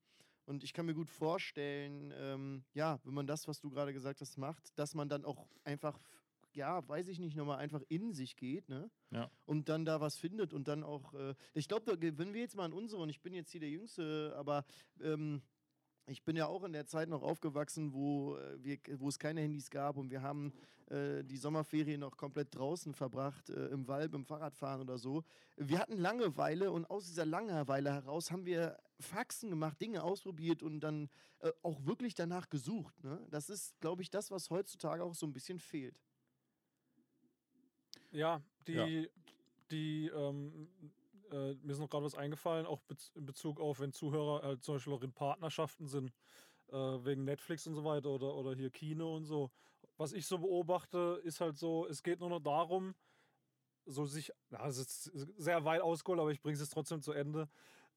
Und 0.46 0.64
ich 0.64 0.74
kann 0.74 0.88
mir 0.88 0.96
gut 0.96 1.10
vorstellen, 1.10 2.12
ähm, 2.18 2.64
ja, 2.74 3.00
wenn 3.04 3.14
man 3.14 3.28
das, 3.28 3.48
was 3.48 3.60
du 3.60 3.70
gerade 3.70 3.94
gesagt 3.94 4.20
hast, 4.22 4.38
macht, 4.38 4.78
dass 4.78 4.96
man 4.96 5.08
dann 5.08 5.24
auch 5.24 5.48
einfach, 5.64 6.00
ja, 6.56 6.88
weiß 6.88 7.08
ich 7.08 7.20
nicht, 7.20 7.36
nochmal 7.36 7.60
einfach 7.60 7.82
in 7.90 8.14
sich 8.14 8.36
geht, 8.36 8.70
ne? 8.70 8.90
Ja. 9.12 9.30
Und 9.46 9.70
dann 9.70 9.86
da 9.86 10.02
was 10.02 10.18
findet 10.18 10.54
und 10.54 10.68
dann 10.68 10.84
auch, 10.84 11.14
äh, 11.14 11.36
ich 11.54 11.68
glaube, 11.68 11.98
wenn 12.00 12.34
wir 12.34 12.42
jetzt 12.42 12.56
mal 12.56 12.66
an 12.66 12.74
unsere, 12.74 13.02
und 13.02 13.10
ich 13.10 13.22
bin 13.22 13.34
jetzt 13.34 13.52
hier 13.52 13.62
der 13.62 13.70
Jüngste, 13.70 14.34
aber 14.38 14.66
ähm, 15.02 15.42
ich 16.08 16.24
bin 16.24 16.36
ja 16.36 16.48
auch 16.48 16.64
in 16.64 16.74
der 16.74 16.88
Zeit 16.88 17.10
noch 17.10 17.22
aufgewachsen, 17.22 17.94
wo, 17.94 18.36
äh, 18.38 18.64
wir, 18.64 18.78
wo 19.00 19.10
es 19.10 19.20
keine 19.20 19.42
Handys 19.42 19.70
gab 19.70 19.98
und 19.98 20.10
wir 20.10 20.22
haben 20.22 20.54
äh, 20.92 21.24
die 21.24 21.38
Sommerferien 21.38 22.02
noch 22.02 22.18
komplett 22.18 22.54
draußen 22.56 22.94
verbracht, 22.94 23.50
äh, 23.50 23.68
im 23.68 23.88
Wald, 23.88 24.14
im 24.14 24.26
Fahrradfahren 24.26 24.82
oder 24.82 24.98
so. 24.98 25.24
Wir 25.56 25.80
hatten 25.80 25.98
Langeweile 25.98 26.72
und 26.72 26.90
aus 26.90 27.06
dieser 27.06 27.26
Langeweile 27.26 27.94
heraus 27.94 28.32
haben 28.32 28.46
wir 28.46 28.78
Faxen 29.00 29.50
gemacht, 29.50 29.80
Dinge 29.80 30.04
ausprobiert 30.04 30.64
und 30.64 30.82
dann 30.82 31.10
äh, 31.40 31.52
auch 31.62 31.86
wirklich 31.86 32.14
danach 32.14 32.50
gesucht. 32.50 33.04
Ne? 33.04 33.26
Das 33.30 33.50
ist, 33.50 33.80
glaube 33.80 34.02
ich, 34.02 34.10
das, 34.10 34.32
was 34.32 34.50
heutzutage 34.50 35.04
auch 35.04 35.16
so 35.16 35.26
ein 35.26 35.34
bisschen 35.34 35.60
fehlt. 35.60 36.00
Ja, 38.12 38.42
die, 38.68 38.74
Ja. 38.74 39.08
die, 39.72 40.08
ähm, 40.08 40.70
äh, 41.32 41.54
mir 41.56 41.72
ist 41.72 41.80
noch 41.80 41.90
gerade 41.90 42.06
was 42.06 42.16
eingefallen, 42.16 42.66
auch 42.66 42.82
bez 42.82 43.12
in 43.16 43.26
Bezug 43.26 43.60
auf, 43.60 43.80
wenn 43.80 43.94
Zuhörer 43.94 44.44
halt 44.44 44.64
zum 44.64 44.76
Beispiel 44.76 44.94
auch 44.94 45.02
in 45.04 45.14
Partnerschaften 45.14 45.88
sind, 45.88 46.12
äh, 46.70 46.76
wegen 46.76 47.24
Netflix 47.24 47.68
und 47.68 47.76
so 47.76 47.84
weiter 47.84 48.10
oder, 48.10 48.36
oder 48.36 48.54
hier 48.54 48.70
Kino 48.70 49.16
und 49.16 49.26
so. 49.26 49.50
Was 49.98 50.14
ich 50.14 50.28
so 50.28 50.40
beobachte, 50.40 51.22
ist 51.24 51.42
halt 51.42 51.58
so, 51.58 51.88
es 51.88 52.04
geht 52.04 52.20
nur 52.20 52.30
noch 52.30 52.42
darum, 52.42 52.96
so 53.86 54.06
sich, 54.06 54.32
ja, 54.52 54.68
es 54.68 54.78
ist 54.78 55.04
sehr 55.38 55.64
weit 55.66 55.82
ausgeholt, 55.82 56.20
aber 56.20 56.32
ich 56.32 56.42
bringe 56.42 56.54
es 56.56 56.60
jetzt 56.62 56.74
trotzdem 56.74 57.02
zu 57.02 57.14
Ende, 57.14 57.50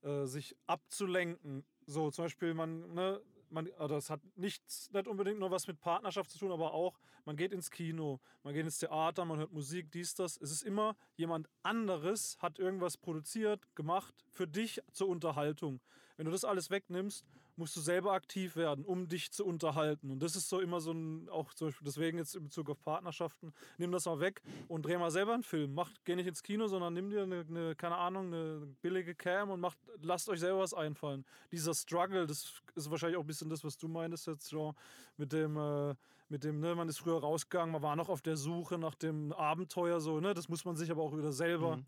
äh, 0.03 0.27
sich 0.27 0.57
abzulenken. 0.66 1.64
So, 1.87 2.11
zum 2.11 2.27
Beispiel, 2.27 2.55
man, 2.55 2.94
ne, 2.94 3.20
man, 3.55 3.71
also 3.79 3.95
das 3.95 4.11
hat 4.11 4.21
nichts, 4.37 4.90
nicht 4.93 5.09
unbedingt 5.09 5.38
nur 5.38 5.51
was 5.51 5.67
mit 5.67 5.81
Partnerschaft 5.81 6.31
zu 6.31 6.38
tun, 6.38 6.53
aber 6.53 6.75
auch, 6.75 6.99
man 7.25 7.37
geht 7.37 7.53
ins 7.53 7.71
Kino, 7.71 8.21
man 8.43 8.53
geht 8.53 8.64
ins 8.64 8.79
Theater, 8.79 9.25
man 9.25 9.38
hört 9.38 9.53
Musik, 9.53 9.90
dies, 9.93 10.14
das. 10.14 10.37
Es 10.37 10.51
ist 10.51 10.62
immer 10.62 10.97
jemand 11.17 11.49
anderes 11.62 12.37
hat 12.40 12.59
irgendwas 12.59 12.99
produziert, 12.99 13.62
gemacht 13.75 14.14
für 14.29 14.47
dich 14.47 14.83
zur 14.93 15.09
Unterhaltung. 15.09 15.81
Wenn 16.16 16.27
du 16.27 16.33
das 16.33 16.44
alles 16.44 16.70
wegnimmst, 16.70 17.24
musst 17.57 17.77
du 17.77 17.81
selber 17.81 18.12
aktiv 18.12 18.57
werden, 18.57 18.85
um 18.85 19.09
dich 19.09 19.33
zu 19.33 19.44
unterhalten. 19.44 20.11
Und 20.11 20.20
das 20.22 20.37
ist 20.37 20.48
so 20.48 20.61
immer 20.61 20.81
so 20.81 20.92
ein, 20.92 21.29
auch 21.29 21.55
zum 21.55 21.68
Beispiel 21.68 21.85
deswegen 21.85 22.18
jetzt 22.18 22.35
in 22.35 22.44
Bezug 22.44 22.70
auf 22.70 22.83
Partnerschaften, 22.83 23.53
nimm 23.79 23.92
das 23.92 24.07
mal 24.07 24.20
weg 24.20 24.42
und 24.68 24.85
dreh 24.85 24.96
mal 24.98 25.11
selber 25.11 25.35
einen 25.35 25.42
Film. 25.42 25.74
Mach, 25.74 25.90
geh 26.05 26.16
nicht 26.16 26.27
ins 26.27 26.42
Kino, 26.42 26.66
sondern 26.66 26.94
nimm 26.94 27.11
dir 27.11 27.22
eine, 27.22 27.44
eine 27.48 27.74
keine 27.77 27.96
Ahnung, 27.96 28.27
eine 28.33 28.66
billige 28.83 29.14
Cam 29.14 29.50
und 29.50 29.61
macht, 29.61 29.79
lasst 30.03 30.29
euch 30.29 30.40
selber 30.40 30.61
was 30.61 30.74
einfallen. 30.74 31.24
Dieser 31.53 31.74
Struggle, 31.74 32.27
das 32.27 32.61
ist 32.74 32.90
wahrscheinlich 32.90 33.16
auch 33.16 33.22
ein 33.22 33.27
bisschen 33.27 33.48
das, 33.50 33.64
was 33.64 33.77
du 33.77 33.88
meinst 33.88 34.27
jetzt, 34.27 34.50
Jean, 34.50 34.74
mit 35.16 35.33
dem, 35.33 35.57
äh, 35.57 35.94
mit 36.29 36.42
dem, 36.44 36.61
ne, 36.61 36.74
man 36.74 36.88
ist 36.88 36.98
früher 36.98 37.20
rausgegangen, 37.20 37.72
man 37.72 37.83
war 37.83 37.96
noch 37.96 38.09
auf 38.09 38.22
der 38.22 38.37
Suche 38.37 38.79
nach 38.79 38.94
dem 38.94 39.33
Abenteuer, 39.33 40.00
so, 40.00 40.20
ne, 40.20 40.35
das 40.35 40.48
muss 40.48 40.64
man 40.64 40.77
sich 40.77 40.90
aber 40.90 41.03
auch 41.03 41.16
wieder 41.16 41.33
selber 41.33 41.77
Mhm. 41.77 41.87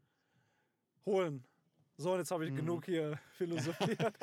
holen. 1.07 1.45
So, 1.99 2.13
und 2.13 2.19
jetzt 2.19 2.31
habe 2.31 2.45
ich 2.45 2.51
Mhm. 2.53 2.57
genug 2.57 2.85
hier 2.85 3.19
philosophiert. 3.39 4.15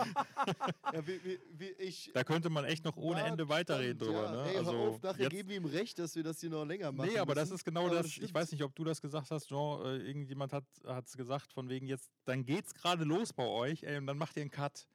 Ja, 0.93 1.07
wie, 1.07 1.23
wie, 1.23 1.39
wie 1.53 1.69
ich, 1.79 2.11
Da 2.13 2.23
könnte 2.23 2.49
man 2.49 2.65
echt 2.65 2.85
noch 2.85 2.95
ohne 2.97 3.21
Ja, 3.21 3.27
Ende 3.27 3.49
weiterreden 3.49 3.95
stimmt, 3.97 4.11
drüber. 4.11 4.23
ja. 4.25 4.43
Ne? 4.43 4.49
Ey, 4.51 4.57
also 4.57 4.71
hör 4.73 4.79
auf, 4.89 5.01
nachher 5.01 5.23
jetzt- 5.23 5.31
geben 5.31 5.49
wir 5.49 5.57
ihm 5.57 5.65
recht, 5.65 5.97
dass 5.97 6.15
wir 6.15 6.23
das 6.23 6.39
hier 6.39 6.49
noch 6.51 6.65
länger 6.65 6.91
machen. 6.91 7.09
Nee, 7.09 7.17
aber 7.17 7.33
das 7.33 7.45
müssen. 7.45 7.55
ist 7.55 7.63
genau 7.65 7.87
das. 7.89 7.97
das 7.97 8.05
ich 8.07 8.13
stimmt. 8.15 8.33
weiß 8.35 8.51
nicht, 8.51 8.63
ob 8.63 8.75
du 8.75 8.83
das 8.83 9.01
gesagt 9.01 9.31
hast, 9.31 9.47
Jean. 9.49 9.81
Äh, 9.85 9.97
irgendjemand 10.07 10.53
hat 10.53 10.65
es 11.05 11.17
gesagt, 11.17 11.51
von 11.51 11.67
wegen 11.69 11.87
jetzt, 11.87 12.11
dann 12.25 12.45
geht's 12.45 12.73
gerade 12.75 13.03
los 13.05 13.33
bei 13.33 13.45
euch, 13.45 13.83
ey, 13.83 13.97
und 13.97 14.05
dann 14.07 14.17
macht 14.17 14.35
ihr 14.37 14.41
einen 14.41 14.51
Cut. 14.51 14.87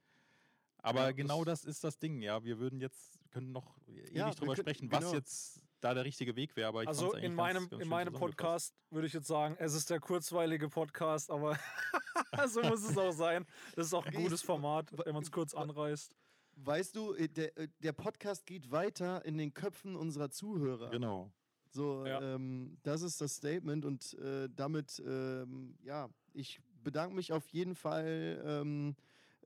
Aber 0.80 1.00
Ja, 1.06 1.10
genau 1.12 1.44
das- 1.44 1.62
das, 1.62 1.70
ist 1.70 1.82
das 1.84 1.98
Ding, 1.98 2.22
ja. 2.22 2.44
Wir 2.44 2.58
würden 2.60 2.80
jetzt, 2.80 3.18
können 3.32 3.50
noch 3.50 3.76
ewig 3.88 4.12
Ja, 4.12 4.30
drüber 4.30 4.54
können- 4.54 4.64
sprechen, 4.64 4.92
was 4.92 5.00
genau. 5.00 5.14
jetzt 5.14 5.60
da 5.80 5.94
der 5.94 6.04
richtige 6.04 6.34
Weg 6.36 6.56
wäre. 6.56 6.68
Aber 6.68 6.82
ich 6.82 6.88
Also 6.88 7.12
in 7.14 7.34
meinem, 7.34 7.60
ganz, 7.60 7.70
ganz 7.70 7.82
in 7.82 7.88
meinem. 7.88 8.14
Podcast 8.14 8.74
würde 8.90 9.06
ich 9.06 9.12
jetzt 9.12 9.26
sagen, 9.28 9.56
es 9.58 9.74
ist 9.74 9.90
der 9.90 10.00
kurzweilige 10.00 10.68
Podcast, 10.68 11.30
aber 11.30 11.58
so 12.48 12.62
muss 12.62 12.88
es 12.88 12.96
auch 12.98 13.12
sein. 13.12 13.46
Das 13.74 13.86
ist 13.86 13.94
auch 13.94 14.04
ein 14.06 14.14
gutes 14.14 14.42
Format, 14.42 14.90
wenn 15.04 15.14
man 15.14 15.22
es 15.22 15.30
kurz 15.30 15.54
anreißt. 15.54 16.14
Weißt 16.56 16.96
du, 16.96 17.14
äh, 17.14 17.28
der, 17.28 17.56
äh, 17.56 17.68
der 17.78 17.92
Podcast 17.92 18.44
geht 18.46 18.70
weiter 18.70 19.24
in 19.24 19.38
den 19.38 19.54
Köpfen 19.54 19.94
unserer 19.94 20.30
Zuhörer. 20.30 20.90
Genau. 20.90 21.30
So, 21.70 22.04
Ja. 22.06 22.34
ähm, 22.34 22.78
das 22.82 23.02
ist 23.02 23.20
das 23.20 23.36
Statement 23.36 23.84
und 23.84 24.14
äh, 24.14 24.48
damit, 24.50 25.00
ähm, 25.06 25.76
ja, 25.82 26.08
ich 26.32 26.60
bedanke 26.82 27.14
mich 27.14 27.32
auf 27.32 27.46
jeden 27.50 27.74
Fall, 27.74 28.42
ähm, 28.44 28.96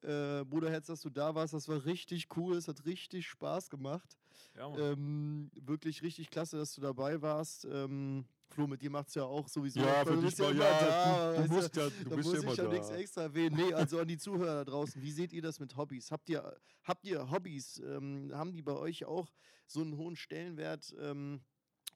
äh, 0.02 0.44
Bruderherz, 0.44 0.86
dass 0.86 1.00
du 1.00 1.10
da 1.10 1.34
warst. 1.34 1.54
Das 1.54 1.68
war 1.68 1.84
richtig 1.84 2.28
cool, 2.36 2.56
es 2.56 2.68
hat 2.68 2.84
richtig 2.84 3.26
Spaß 3.28 3.70
gemacht. 3.70 4.16
Ja. 4.56 4.68
Ähm, 4.76 5.50
wirklich 5.60 6.02
richtig 6.02 6.30
klasse, 6.30 6.58
dass 6.58 6.74
du 6.74 6.80
dabei 6.80 7.22
warst. 7.22 7.64
Ähm, 7.64 8.24
Flo, 8.48 8.66
mit 8.66 8.82
dir 8.82 8.90
macht 8.90 9.08
es 9.08 9.14
ja 9.14 9.24
auch 9.24 9.48
sowieso. 9.48 9.80
Ja, 9.80 10.04
für 10.04 10.16
bist 10.18 10.38
dich 10.38 10.44
war 10.44 10.52
ja, 10.52 10.80
da, 10.80 11.32
du, 11.36 11.48
du 11.48 11.54
musst 11.54 11.76
ja, 11.76 11.88
du 11.88 12.10
da 12.10 12.16
bist 12.16 12.28
muss 12.28 12.42
ja 12.42 12.50
ich 12.50 12.56
ja 12.58 12.68
nichts 12.68 12.90
extra 12.90 13.22
erwähnen. 13.22 13.56
Nee, 13.56 13.72
also 13.72 13.98
an 13.98 14.08
die 14.08 14.18
Zuhörer 14.18 14.56
da 14.56 14.64
draußen. 14.64 15.00
Wie 15.00 15.10
seht 15.10 15.32
ihr 15.32 15.40
das 15.40 15.58
mit 15.58 15.76
Hobbys? 15.76 16.10
Habt 16.10 16.28
ihr, 16.28 16.56
habt 16.84 17.04
ihr 17.06 17.30
Hobbys? 17.30 17.78
Ähm, 17.78 18.30
haben 18.34 18.52
die 18.52 18.62
bei 18.62 18.74
euch 18.74 19.06
auch 19.06 19.28
so 19.66 19.80
einen 19.80 19.96
hohen 19.96 20.16
Stellenwert? 20.16 20.94
Ähm, 21.00 21.40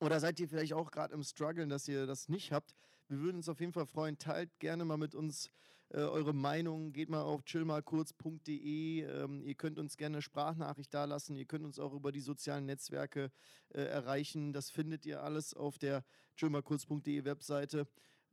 oder 0.01 0.19
seid 0.19 0.41
ihr 0.41 0.49
vielleicht 0.49 0.73
auch 0.73 0.91
gerade 0.91 1.13
im 1.15 1.23
Struggeln, 1.23 1.69
dass 1.69 1.89
ihr 1.89 2.07
das 2.07 2.29
nicht 2.29 2.53
habt? 2.53 2.75
Wir 3.09 3.19
würden 3.21 3.37
uns 3.37 3.49
auf 3.49 3.61
jeden 3.61 3.73
Fall 3.73 3.87
freuen. 3.87 4.19
Teilt 4.19 4.59
gerne 4.59 4.85
mal 4.85 4.97
mit 4.97 5.15
uns 5.15 5.51
äh, 5.91 5.99
eure 5.99 6.35
Meinung. 6.35 6.93
Geht 6.93 7.09
mal 7.09 7.23
auf 7.23 7.45
chillmalkurz.de. 7.45 9.03
Ähm, 9.03 9.43
ihr 9.43 9.55
könnt 9.55 9.79
uns 9.79 9.97
gerne 9.97 10.23
Sprachnachricht 10.23 10.93
dalassen. 10.93 11.37
Ihr 11.37 11.47
könnt 11.47 11.65
uns 11.65 11.79
auch 11.79 11.93
über 11.93 12.13
die 12.13 12.21
sozialen 12.21 12.67
Netzwerke 12.67 13.31
äh, 13.71 13.83
erreichen. 13.83 14.53
Das 14.53 14.71
findet 14.71 15.07
ihr 15.07 15.23
alles 15.23 15.55
auf 15.55 15.79
der 15.79 16.05
chillmalkurz.de 16.37 17.25
Webseite. 17.25 17.87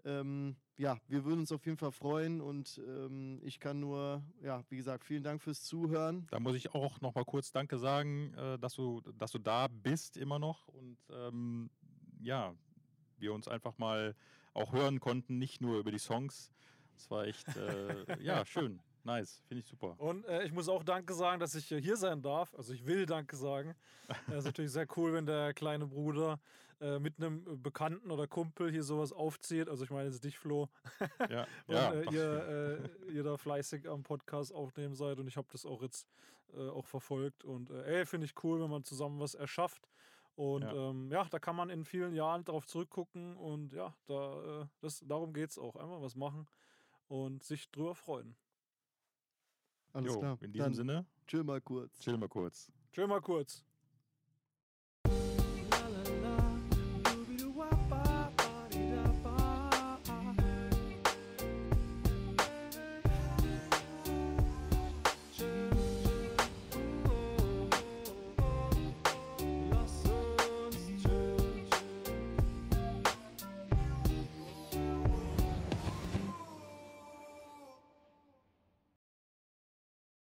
Ähm, 0.05 0.57
ja, 0.75 0.97
wir 1.07 1.23
würden 1.23 1.41
uns 1.41 1.51
auf 1.51 1.65
jeden 1.65 1.77
Fall 1.77 1.91
freuen 1.91 2.41
und 2.41 2.81
ähm, 2.85 3.39
ich 3.43 3.59
kann 3.59 3.79
nur, 3.79 4.23
ja, 4.41 4.63
wie 4.69 4.75
gesagt, 4.75 5.05
vielen 5.05 5.23
Dank 5.23 5.41
fürs 5.41 5.63
Zuhören. 5.63 6.27
Da 6.31 6.39
muss 6.39 6.55
ich 6.55 6.73
auch 6.73 6.99
noch 6.99 7.15
mal 7.15 7.23
kurz 7.23 7.51
Danke 7.51 7.77
sagen, 7.77 8.33
äh, 8.33 8.59
dass, 8.59 8.73
du, 8.73 9.01
dass 9.17 9.31
du 9.31 9.39
da 9.39 9.67
bist 9.67 10.17
immer 10.17 10.39
noch 10.39 10.67
und 10.67 10.97
ähm, 11.09 11.69
ja, 12.19 12.53
wir 13.17 13.33
uns 13.33 13.47
einfach 13.47 13.77
mal 13.77 14.15
auch 14.53 14.73
hören 14.73 14.99
konnten, 14.99 15.37
nicht 15.37 15.61
nur 15.61 15.79
über 15.79 15.91
die 15.91 15.99
Songs. 15.99 16.51
Es 16.97 17.09
war 17.09 17.25
echt, 17.25 17.47
äh, 17.55 18.05
ja, 18.21 18.45
schön, 18.45 18.79
nice, 19.03 19.41
finde 19.47 19.61
ich 19.61 19.67
super. 19.67 19.95
Und 19.99 20.25
äh, 20.25 20.43
ich 20.43 20.51
muss 20.51 20.69
auch 20.69 20.83
Danke 20.83 21.13
sagen, 21.13 21.39
dass 21.39 21.55
ich 21.55 21.71
äh, 21.71 21.81
hier 21.81 21.97
sein 21.97 22.21
darf. 22.21 22.53
Also 22.55 22.73
ich 22.73 22.85
will 22.85 23.05
Danke 23.05 23.35
sagen. 23.35 23.75
Es 24.27 24.39
ist 24.39 24.45
natürlich 24.45 24.71
sehr 24.71 24.87
cool, 24.97 25.13
wenn 25.13 25.25
der 25.25 25.53
kleine 25.53 25.87
Bruder 25.87 26.39
äh, 26.81 26.99
mit 26.99 27.17
einem 27.17 27.61
Bekannten 27.63 28.11
oder 28.11 28.27
Kumpel 28.27 28.69
hier 28.69 28.83
sowas 28.83 29.13
aufzieht. 29.13 29.69
Also 29.69 29.85
ich 29.85 29.89
meine 29.89 30.09
jetzt 30.09 30.23
dich, 30.23 30.37
Flo. 30.37 30.69
Ja, 31.29 31.47
Und 31.67 31.75
ja, 31.75 31.93
äh, 31.93 32.13
ihr, 32.13 32.89
äh, 33.07 33.11
ihr 33.13 33.23
da 33.23 33.37
fleißig 33.37 33.89
am 33.89 34.03
Podcast 34.03 34.53
aufnehmen 34.53 34.93
seid. 34.93 35.19
Und 35.19 35.27
ich 35.27 35.37
habe 35.37 35.47
das 35.51 35.65
auch 35.65 35.81
jetzt 35.81 36.07
äh, 36.53 36.67
auch 36.69 36.85
verfolgt. 36.85 37.45
Und 37.45 37.69
ey, 37.71 38.05
finde 38.05 38.25
ich 38.25 38.33
cool, 38.43 38.61
wenn 38.61 38.69
man 38.69 38.83
zusammen 38.83 39.19
was 39.19 39.33
erschafft. 39.33 39.87
Und 40.35 40.63
Ja. 40.63 40.89
Ähm, 40.89 41.11
ja, 41.11 41.25
da 41.29 41.39
kann 41.39 41.55
man 41.55 41.69
in 41.69 41.85
vielen 41.85 42.13
Jahren 42.13 42.43
darauf 42.43 42.65
zurückgucken. 42.67 43.37
Und 43.37 43.71
ja, 43.73 43.95
da, 44.05 44.61
äh, 44.61 44.65
das, 44.81 45.01
darum 45.07 45.33
geht 45.33 45.51
es 45.51 45.57
auch. 45.57 45.75
Einfach 45.75 46.01
was 46.01 46.15
machen 46.15 46.47
und 47.13 47.43
sich 47.43 47.69
drüber 47.69 47.93
freuen. 47.93 48.35
Alles 49.93 50.13
Jo, 50.13 50.19
klar. 50.19 50.37
in 50.41 50.51
diesem 50.51 50.65
Dann 50.65 50.73
Sinne, 50.73 51.05
chill 51.27 51.43
mal 51.43 51.61
kurz. 51.61 51.99
chill 51.99 52.17
mal 52.17 52.27
kurz. 52.27 52.71
Chill 52.91 53.05
mal 53.05 53.21
kurz. 53.21 53.63